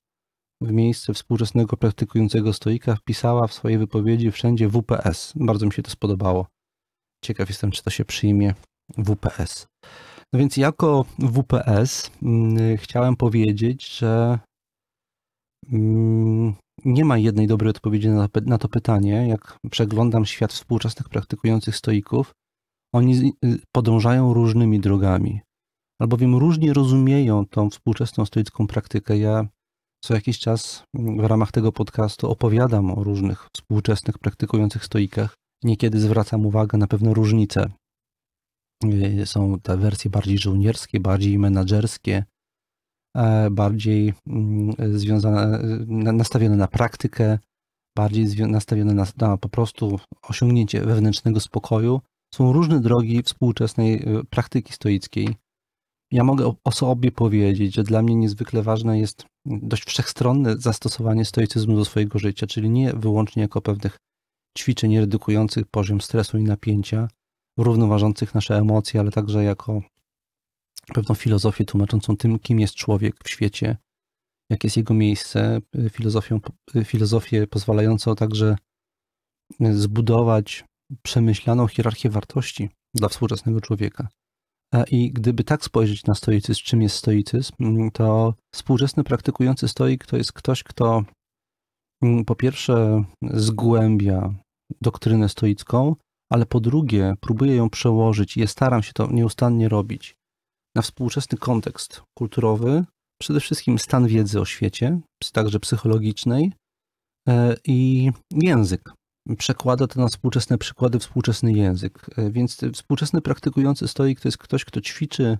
W 0.61 0.71
miejsce 0.71 1.13
współczesnego 1.13 1.77
praktykującego 1.77 2.53
stoika 2.53 2.95
wpisała 2.95 3.47
w 3.47 3.53
swojej 3.53 3.77
wypowiedzi 3.77 4.31
wszędzie 4.31 4.69
WPS. 4.69 5.33
Bardzo 5.35 5.65
mi 5.65 5.71
się 5.71 5.83
to 5.83 5.91
spodobało. 5.91 6.47
Ciekaw 7.25 7.49
jestem, 7.49 7.71
czy 7.71 7.83
to 7.83 7.89
się 7.89 8.05
przyjmie 8.05 8.53
WPS. 8.97 9.67
No 10.33 10.39
więc 10.39 10.57
jako 10.57 11.05
WPS 11.19 12.11
mm, 12.23 12.77
chciałem 12.77 13.15
powiedzieć, 13.15 13.97
że 13.97 14.39
mm, 15.71 16.53
nie 16.85 17.05
ma 17.05 17.17
jednej 17.17 17.47
dobrej 17.47 17.69
odpowiedzi 17.69 18.09
na 18.45 18.57
to 18.57 18.69
pytanie. 18.69 19.27
Jak 19.27 19.57
przeglądam 19.71 20.25
świat 20.25 20.53
współczesnych 20.53 21.09
praktykujących 21.09 21.75
stoików, 21.75 22.31
oni 22.93 23.33
y, 23.45 23.59
podążają 23.75 24.33
różnymi 24.33 24.79
drogami, 24.79 25.41
albowiem 26.01 26.35
różnie 26.35 26.73
rozumieją 26.73 27.45
tą 27.45 27.69
współczesną 27.69 28.25
stoicką 28.25 28.67
praktykę. 28.67 29.17
Ja 29.17 29.47
co 30.03 30.13
jakiś 30.13 30.39
czas 30.39 30.83
w 30.93 31.23
ramach 31.23 31.51
tego 31.51 31.71
podcastu 31.71 32.29
opowiadam 32.31 32.91
o 32.91 33.03
różnych 33.03 33.47
współczesnych 33.53 34.17
praktykujących 34.17 34.85
stoikach. 34.85 35.35
Niekiedy 35.63 35.99
zwracam 35.99 36.45
uwagę 36.45 36.77
na 36.77 36.87
pewne 36.87 37.13
różnice. 37.13 37.71
Y, 38.83 39.25
są 39.25 39.59
te 39.59 39.77
wersje 39.77 40.11
bardziej 40.11 40.37
żołnierskie, 40.37 40.99
bardziej 40.99 41.39
menadżerskie, 41.39 42.23
e, 43.17 43.49
bardziej 43.51 44.13
mm, 44.27 44.75
związane, 44.99 45.59
nastawione 46.13 46.55
na 46.55 46.67
praktykę, 46.67 47.39
bardziej 47.97 48.47
nastawione 48.47 48.93
na, 48.93 49.05
na 49.17 49.37
po 49.37 49.49
prostu 49.49 49.99
osiągnięcie 50.21 50.81
wewnętrznego 50.81 51.39
spokoju, 51.39 52.01
są 52.33 52.53
różne 52.53 52.79
drogi 52.79 53.23
współczesnej 53.23 53.95
y, 53.95 54.23
praktyki 54.23 54.73
stoickiej. 54.73 55.35
Ja 56.11 56.23
mogę 56.23 56.53
o 56.63 56.71
sobie 56.71 57.11
powiedzieć, 57.11 57.75
że 57.75 57.83
dla 57.83 58.01
mnie 58.01 58.15
niezwykle 58.15 58.63
ważne 58.63 58.99
jest 58.99 59.25
dość 59.45 59.83
wszechstronne 59.85 60.57
zastosowanie 60.57 61.25
stoicyzmu 61.25 61.75
do 61.75 61.85
swojego 61.85 62.19
życia, 62.19 62.47
czyli 62.47 62.69
nie 62.69 62.93
wyłącznie 62.93 63.41
jako 63.41 63.61
pewnych 63.61 63.97
ćwiczeń 64.57 64.99
redukujących 64.99 65.67
poziom 65.67 66.01
stresu 66.01 66.37
i 66.37 66.43
napięcia, 66.43 67.07
równoważących 67.57 68.35
nasze 68.35 68.57
emocje, 68.57 68.99
ale 68.99 69.11
także 69.11 69.43
jako 69.43 69.81
pewną 70.93 71.15
filozofię 71.15 71.65
tłumaczącą 71.65 72.17
tym, 72.17 72.39
kim 72.39 72.59
jest 72.59 72.75
człowiek 72.75 73.15
w 73.23 73.29
świecie, 73.29 73.77
jakie 74.49 74.67
jest 74.67 74.77
jego 74.77 74.93
miejsce, 74.93 75.59
filozofią, 75.91 76.39
filozofię 76.83 77.47
pozwalającą 77.47 78.15
także 78.15 78.55
zbudować 79.71 80.65
przemyślaną 81.01 81.67
hierarchię 81.67 82.09
wartości 82.09 82.69
dla 82.93 83.09
współczesnego 83.09 83.61
człowieka. 83.61 84.07
I 84.91 85.11
gdyby 85.11 85.43
tak 85.43 85.63
spojrzeć 85.63 86.05
na 86.05 86.15
stoicyzm, 86.15 86.61
czym 86.63 86.81
jest 86.81 86.95
stoicyzm, 86.95 87.53
mm, 87.59 87.91
to 87.91 88.33
współczesny 88.53 89.03
praktykujący 89.03 89.67
stoik 89.67 90.05
to 90.05 90.17
jest 90.17 90.33
ktoś, 90.33 90.63
kto 90.63 91.03
mm, 92.01 92.25
po 92.25 92.35
pierwsze 92.35 93.03
zgłębia 93.21 94.33
doktrynę 94.81 95.29
stoicką, 95.29 95.95
ale 96.31 96.45
po 96.45 96.59
drugie 96.59 97.13
próbuje 97.21 97.55
ją 97.55 97.69
przełożyć 97.69 98.37
i 98.37 98.47
staram 98.47 98.83
się 98.83 98.93
to 98.93 99.11
nieustannie 99.11 99.69
robić 99.69 100.15
na 100.75 100.81
współczesny 100.81 101.37
kontekst 101.37 102.01
kulturowy, 102.17 102.85
przede 103.21 103.39
wszystkim 103.39 103.79
stan 103.79 104.07
wiedzy 104.07 104.41
o 104.41 104.45
świecie, 104.45 104.99
także 105.33 105.59
psychologicznej 105.59 106.53
e, 107.27 107.55
i 107.65 108.11
język 108.31 108.93
przekłada 109.37 109.87
to 109.87 110.01
na 110.01 110.07
współczesne 110.07 110.57
przykłady, 110.57 110.99
współczesny 110.99 111.53
język. 111.53 112.09
E, 112.17 112.31
więc 112.31 112.61
współczesny 112.73 113.21
praktykujący 113.21 113.87
stoik 113.87 114.19
to 114.19 114.27
jest 114.27 114.37
ktoś, 114.37 114.65
kto 114.65 114.81
ćwiczy 114.81 115.37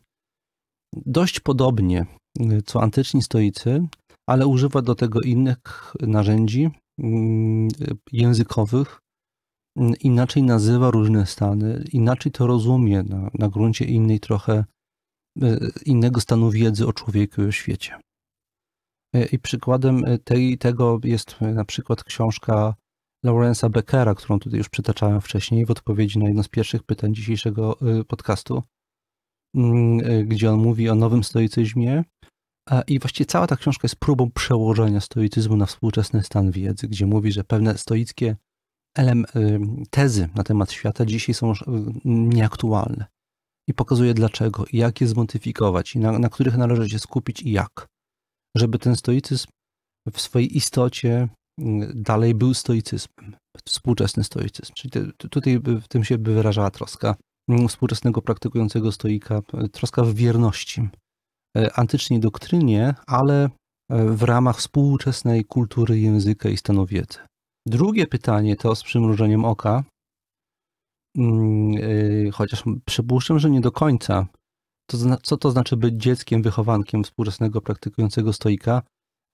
dość 0.96 1.40
podobnie 1.40 2.06
e, 2.40 2.62
co 2.62 2.84
antyczni 2.84 3.22
stoicy, 3.22 3.88
ale 4.30 4.48
używa 4.48 4.82
do 4.82 4.96
tego 4.96 5.22
innych 5.22 5.94
narzędzi, 6.00 6.70
mm, 7.00 7.68
językowych 8.12 9.00
inaczej 10.00 10.44
nazywa 10.44 10.92
różne 10.92 11.26
stany, 11.26 11.84
inaczej 11.92 12.32
to 12.32 12.48
rozumie 12.48 13.04
na, 13.04 13.30
na 13.34 13.50
gruncie 13.50 13.86
innej 13.86 14.20
trochę 14.20 14.66
e, 15.42 15.58
innego 15.86 16.22
stanu 16.22 16.52
wiedzy 16.52 16.88
o 16.88 16.94
człowieku 16.94 17.42
i 17.42 17.46
o 17.46 17.52
świecie. 17.52 18.00
E, 19.16 19.26
I 19.26 19.40
przykładem 19.40 20.04
tej, 20.24 20.58
tego 20.58 21.00
jest 21.04 21.42
na 21.42 21.66
przykład 21.66 22.04
książka 22.04 22.76
Lawrence'a 23.26 23.70
Beckera, 23.70 24.16
którą 24.16 24.40
tutaj 24.40 24.58
już 24.58 24.70
przytaczałem 24.70 25.22
wcześniej 25.22 25.66
w 25.66 25.72
odpowiedzi 25.72 26.20
na 26.20 26.28
jedno 26.28 26.44
z 26.44 26.50
pierwszych 26.50 26.84
pytań 26.84 27.16
dzisiejszego 27.16 27.78
podcastu, 28.08 28.64
mm, 29.56 30.28
gdzie 30.28 30.52
on 30.52 30.60
mówi 30.60 30.90
o 30.90 30.96
nowym 30.96 31.24
stoicyzmie 31.24 32.04
i 32.88 33.00
właściwie 33.00 33.26
cała 33.26 33.48
ta 33.48 33.56
książka 33.56 33.86
jest 33.86 33.96
próbą 33.96 34.32
przełożenia 34.32 35.02
stoicyzmu 35.02 35.58
na 35.58 35.66
współczesny 35.66 36.24
stan 36.24 36.52
wiedzy, 36.52 36.88
gdzie 36.88 37.06
mówi, 37.06 37.32
że 37.32 37.44
pewne 37.44 37.78
stoickie 37.78 38.36
tezy 39.90 40.30
na 40.36 40.44
temat 40.44 40.72
świata 40.72 41.06
dzisiaj 41.06 41.36
są 41.36 41.54
nieaktualne. 42.06 43.06
I 43.70 43.74
pokazuje 43.74 44.14
dlaczego, 44.14 44.66
jak 44.74 45.02
je 45.02 45.08
zmodyfikować, 45.08 45.96
i 45.96 46.00
na, 46.00 46.20
na 46.20 46.30
których 46.30 46.58
należy 46.58 46.90
się 46.90 47.00
skupić, 47.00 47.42
i 47.42 47.52
jak. 47.52 47.88
Żeby 48.58 48.80
ten 48.80 48.96
stoicyzm 48.96 49.48
w 50.12 50.22
swojej 50.22 50.58
istocie 50.58 51.30
dalej 51.94 52.36
był 52.36 52.54
stoicyzmem, 52.54 53.36
współczesny 53.68 54.24
stoicyzm. 54.24 54.74
Czyli 54.74 54.92
te, 54.92 55.12
tutaj 55.30 55.60
w 55.60 55.88
tym 55.88 56.04
się 56.04 56.18
by 56.18 56.34
wyrażała 56.34 56.72
troska 56.72 57.16
współczesnego 57.68 58.22
praktykującego 58.22 58.92
stoika, 58.92 59.42
troska 59.72 60.04
w 60.04 60.14
wierności 60.14 60.90
antycznej 61.76 62.20
doktrynie, 62.20 62.96
ale 63.08 63.50
w 63.90 64.24
ramach 64.24 64.58
współczesnej 64.58 65.46
kultury 65.46 66.00
języka 66.00 66.50
i 66.50 66.58
stanu 66.58 66.86
wiedzy. 66.86 67.20
Drugie 67.68 68.08
pytanie 68.08 68.56
to 68.56 68.76
z 68.76 68.84
przymrużeniem 68.84 69.46
oka, 69.46 69.84
mm, 71.18 71.76
e, 72.28 72.32
chociaż 72.32 72.64
przypuszczam, 72.86 73.40
że 73.40 73.50
nie 73.50 73.62
do 73.62 73.72
końca. 73.72 74.28
To 74.90 74.98
co 75.24 75.38
to 75.38 75.52
znaczy 75.52 75.78
być 75.78 75.96
dzieckiem, 75.96 76.42
wychowankiem 76.42 77.04
współczesnego 77.04 77.62
praktykującego 77.62 78.34
stoika? 78.34 78.82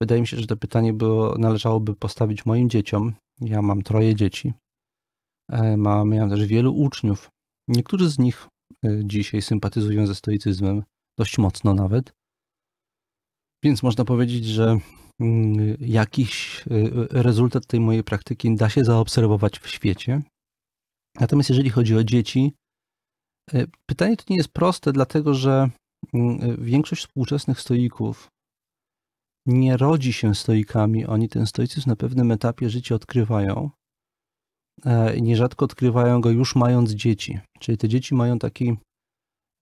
Wydaje 0.02 0.22
mi 0.22 0.28
się, 0.28 0.38
że 0.38 0.48
to 0.48 0.58
pytanie 0.58 0.94
było, 0.94 1.38
należałoby 1.38 1.96
postawić 1.96 2.46
moim 2.46 2.70
dzieciom. 2.70 3.14
Ja 3.42 3.62
mam 3.62 3.82
troje 3.82 4.16
dzieci. 4.16 4.54
Mam, 5.78 6.10
miałem 6.10 6.30
też 6.30 6.46
wielu 6.46 6.76
uczniów. 6.76 7.30
Niektórzy 7.68 8.10
z 8.10 8.20
nich 8.20 8.48
dzisiaj 9.04 9.42
sympatyzują 9.42 10.08
ze 10.08 10.16
stoicyzmem, 10.16 10.84
dość 11.20 11.38
mocno 11.38 11.74
nawet. 11.74 12.14
Więc 13.64 13.84
można 13.84 14.06
powiedzieć, 14.06 14.46
że 14.46 14.78
jakiś 15.80 16.64
y, 16.68 17.08
rezultat 17.12 17.66
tej 17.68 17.80
mojej 17.80 18.04
praktyki 18.04 18.56
da 18.56 18.70
się 18.70 18.84
zaobserwować 18.84 19.60
w 19.60 19.68
świecie. 19.68 20.22
Natomiast 21.20 21.50
jeżeli 21.50 21.70
chodzi 21.70 21.96
o 21.96 22.04
dzieci, 22.04 22.54
y, 23.54 23.68
pytanie 23.86 24.18
to 24.18 24.24
nie 24.30 24.38
jest 24.38 24.50
proste, 24.50 24.92
dlatego 24.92 25.34
że 25.34 25.70
większość 26.58 27.02
współczesnych 27.02 27.60
stoików 27.62 28.28
nie 29.46 29.78
rodzi 29.78 30.14
się 30.14 30.36
stoikami. 30.36 31.06
Oni 31.06 31.30
ten 31.30 31.46
stoicyzm 31.46 31.90
na 31.90 31.96
pewnym 31.96 32.32
etapie 32.32 32.70
życia 32.70 32.96
odkrywają. 32.96 33.70
E, 34.86 35.22
nierzadko 35.22 35.66
odkrywają 35.66 36.22
go 36.22 36.30
już 36.30 36.56
mając 36.56 36.92
dzieci. 36.92 37.40
Czyli 37.60 37.78
te 37.78 37.90
dzieci 37.90 38.16
mają 38.16 38.40
taki 38.40 38.78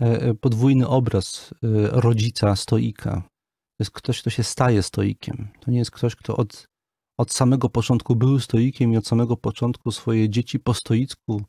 E, 0.02 0.22
e, 0.22 0.34
podwójny 0.34 0.88
obraz 0.88 1.54
rodzica 1.92 2.56
stoika. 2.56 3.29
To 3.80 3.84
jest 3.84 3.92
ktoś, 3.92 4.22
kto 4.22 4.30
się 4.30 4.44
staje 4.44 4.84
stoikiem. 4.84 5.48
To 5.60 5.72
nie 5.72 5.80
jest 5.80 5.92
ktoś, 5.92 6.16
kto 6.16 6.38
od, 6.38 6.68
od 7.20 7.34
samego 7.34 7.70
początku 7.70 8.16
był 8.16 8.40
stoikiem 8.40 8.94
i 8.94 8.98
od 8.98 9.08
samego 9.08 9.38
początku 9.38 9.92
swoje 9.92 10.30
dzieci 10.30 10.60
po 10.60 10.74
stoicku 10.74 11.42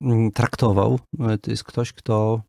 mm, 0.00 0.32
traktował. 0.32 1.00
To 1.42 1.50
jest 1.50 1.64
ktoś, 1.64 1.92
kto 1.92 2.42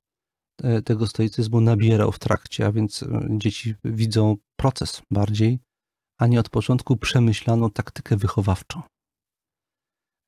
tego 0.86 1.07
stoicyzmu 1.07 1.61
nabierał 1.61 2.11
w 2.11 2.20
trakcie, 2.20 2.66
a 2.66 2.72
więc 2.72 3.05
dzieci 3.30 3.76
widzą 3.84 4.36
proces 4.55 5.01
bardziej, 5.11 5.59
a 6.20 6.28
nie 6.28 6.39
od 6.39 6.49
początku 6.49 6.97
przemyślaną 6.97 7.72
taktykę 7.72 8.18
wychowawczą. 8.18 8.82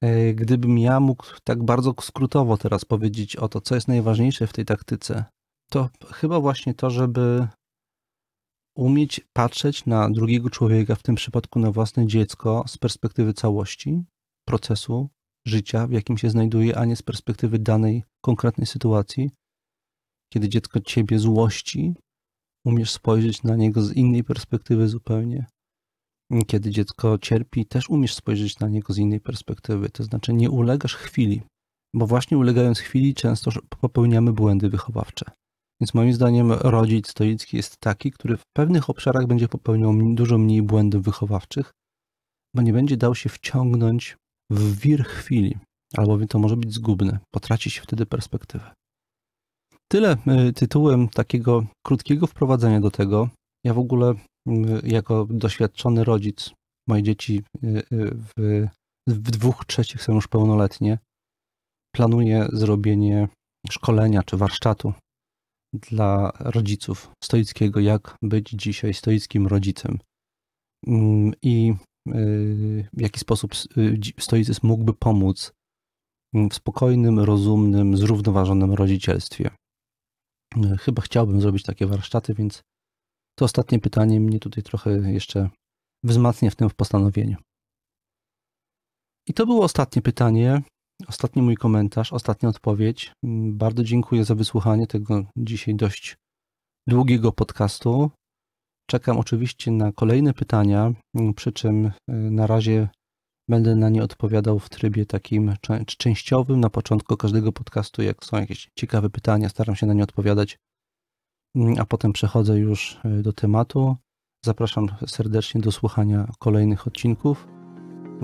E, 0.02 0.34
gdybym 0.34 0.78
ja 0.78 1.00
mógł 1.00 1.26
tak 1.44 1.64
bardzo 1.64 1.94
skrótowo 2.02 2.58
teraz 2.58 2.86
powiedzieć 2.86 3.36
o 3.36 3.50
to, 3.50 3.62
co 3.62 3.76
jest 3.76 3.88
najważniejsze 3.88 4.48
w 4.48 4.54
tej 4.54 4.66
taktyce, 4.66 5.26
to 5.70 5.90
chyba 6.12 6.40
właśnie 6.40 6.74
to, 6.74 6.90
żeby 6.90 7.48
umieć 8.76 9.22
patrzeć 9.34 9.86
na 9.86 10.10
drugiego 10.10 10.50
człowieka, 10.50 10.96
w 10.96 11.04
tym 11.04 11.16
przypadku 11.16 11.60
na 11.60 11.72
własne 11.72 12.08
dziecko, 12.08 12.64
z 12.68 12.78
perspektywy 12.78 13.34
całości 13.34 14.04
procesu 14.48 15.10
życia, 15.48 15.88
w 15.88 15.92
jakim 15.92 16.18
się 16.18 16.30
znajduje, 16.30 16.78
a 16.78 16.86
nie 16.86 16.96
z 16.96 17.02
perspektywy 17.02 17.60
danej 17.60 18.04
konkretnej 18.22 18.68
sytuacji. 18.68 19.32
Kiedy 20.34 20.50
dziecko 20.50 20.80
ciebie 20.80 21.20
złości, 21.20 21.94
umiesz 22.66 22.92
spojrzeć 22.92 23.44
na 23.44 23.56
niego 23.56 23.82
z 23.82 23.94
innej 23.94 24.24
perspektywy 24.24 24.88
zupełnie 24.88 25.46
kiedy 26.48 26.72
dziecko 26.72 27.18
cierpi, 27.18 27.66
też 27.66 27.90
umiesz 27.90 28.14
spojrzeć 28.14 28.60
na 28.60 28.68
niego 28.68 28.94
z 28.94 28.98
innej 28.98 29.20
perspektywy. 29.20 29.90
To 29.90 30.04
znaczy, 30.04 30.34
nie 30.34 30.50
ulegasz 30.50 30.96
chwili, 30.96 31.42
bo 31.94 32.08
właśnie 32.08 32.38
ulegając 32.38 32.80
chwili, 32.80 33.14
często 33.14 33.52
popełniamy 33.82 34.34
błędy 34.34 34.70
wychowawcze. 34.70 35.26
Więc 35.82 35.94
moim 35.94 36.14
zdaniem 36.14 36.52
rodzic 36.52 37.08
stoicki 37.08 37.58
jest 37.58 37.78
taki, 37.78 38.12
który 38.12 38.38
w 38.38 38.44
pewnych 38.56 38.90
obszarach 38.90 39.28
będzie 39.28 39.48
popełniał 39.48 39.94
dużo 40.16 40.38
mniej 40.38 40.62
błędów 40.62 41.04
wychowawczych, 41.04 41.72
bo 42.56 42.62
nie 42.62 42.74
będzie 42.74 42.98
dał 42.98 43.16
się 43.16 43.30
wciągnąć 43.30 44.18
w 44.52 44.80
wir 44.80 45.04
chwili, 45.04 45.58
albowiem 45.98 46.28
to 46.28 46.40
może 46.40 46.58
być 46.58 46.74
zgubne, 46.74 47.20
potraci 47.34 47.70
się 47.70 47.82
wtedy 47.82 48.06
perspektywę. 48.06 48.74
Tyle 49.92 50.18
y, 50.48 50.54
tytułem 50.54 51.10
takiego 51.10 51.66
krótkiego 51.86 52.28
wprowadzenia 52.28 52.82
do 52.82 52.92
tego. 52.92 53.30
Ja 53.64 53.74
w 53.74 53.80
ogóle 53.80 54.14
jako 54.84 55.28
doświadczony 55.30 56.04
rodzic, 56.04 56.54
moje 56.88 57.04
dzieci 57.04 57.44
y, 57.64 57.68
y, 57.68 57.84
w, 58.38 58.68
w 59.08 59.32
dwóch 59.32 59.66
trzecich 59.66 60.02
są 60.02 60.14
już 60.14 60.28
pełnoletnie, 60.28 61.00
planuję 61.96 62.48
zrobienie 62.54 63.28
szkolenia 63.70 64.24
czy 64.24 64.38
warsztatu 64.38 64.94
dla 65.76 66.32
rodziców 66.40 67.12
stoickiego, 67.24 67.80
jak 67.80 68.18
być 68.22 68.50
dzisiaj 68.50 68.94
stoickim 68.94 69.48
rodzicem 69.48 70.00
mm, 70.88 71.34
i 71.42 71.74
y, 72.10 72.90
w 72.94 73.02
jaki 73.02 73.20
sposób 73.20 73.52
stoicyzm 74.20 74.68
mógłby 74.68 74.94
pomóc 74.94 75.54
w 76.34 76.54
spokojnym, 76.54 77.20
rozumnym, 77.20 77.98
zrównoważonym 77.98 78.74
rodzicielstwie. 78.74 79.50
Chyba 80.80 81.02
chciałbym 81.02 81.42
zrobić 81.42 81.64
takie 81.64 81.88
warsztaty, 81.88 82.34
więc 82.34 82.64
to 83.40 83.46
ostatnie 83.46 83.80
pytanie 83.80 84.20
mnie 84.20 84.40
tutaj 84.40 84.64
trochę 84.64 85.12
jeszcze 85.12 85.50
wzmacnia 86.04 86.50
w 86.50 86.56
tym 86.56 86.70
postanowieniu. 86.70 87.38
I 89.28 89.34
to 89.34 89.46
było 89.46 89.64
ostatnie 89.64 90.02
pytanie, 90.02 90.62
ostatni 91.08 91.42
mój 91.42 91.56
komentarz, 91.56 92.14
ostatnia 92.14 92.50
odpowiedź. 92.50 93.14
Bardzo 93.52 93.84
dziękuję 93.84 94.26
za 94.26 94.36
wysłuchanie 94.36 94.88
tego 94.88 95.26
dzisiaj 95.38 95.76
dość 95.76 96.18
długiego 96.88 97.32
podcastu. 97.32 98.12
Czekam 98.90 99.18
oczywiście 99.18 99.72
na 99.72 99.92
kolejne 99.92 100.34
pytania, 100.34 100.94
przy 101.36 101.52
czym 101.52 101.86
e, 101.86 101.92
na 102.14 102.48
razie 102.48 102.90
będę 103.50 103.76
na 103.76 103.90
nie 103.90 104.04
odpowiadał 104.04 104.60
w 104.60 104.70
trybie 104.70 105.06
takim 105.06 105.54
częściowym. 105.98 106.60
Na 106.60 106.70
początku 106.70 107.18
każdego 107.18 107.52
podcastu, 107.52 108.02
jak 108.02 108.26
są 108.26 108.38
jakieś 108.38 108.70
ciekawe 108.76 109.10
pytania, 109.10 109.50
staram 109.50 109.76
się 109.76 109.86
na 109.86 109.94
nie 109.94 110.04
odpowiadać 110.04 110.58
Mm, 111.56 111.76
a 111.80 111.86
potem 111.86 112.14
przechodzę 112.14 112.60
już 112.60 113.00
e, 113.06 113.22
do 113.22 113.34
tematu. 113.34 113.96
Zapraszam 114.46 114.88
serdecznie 115.08 115.62
do 115.62 115.72
słuchania 115.72 116.28
kolejnych 116.40 116.88
odcinków. 116.88 117.48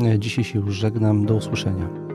E, 0.03 0.19
dzisiaj 0.19 0.43
się 0.43 0.59
już 0.59 0.75
żegnam. 0.75 1.25
Do 1.25 1.35
usłyszenia. 1.35 2.10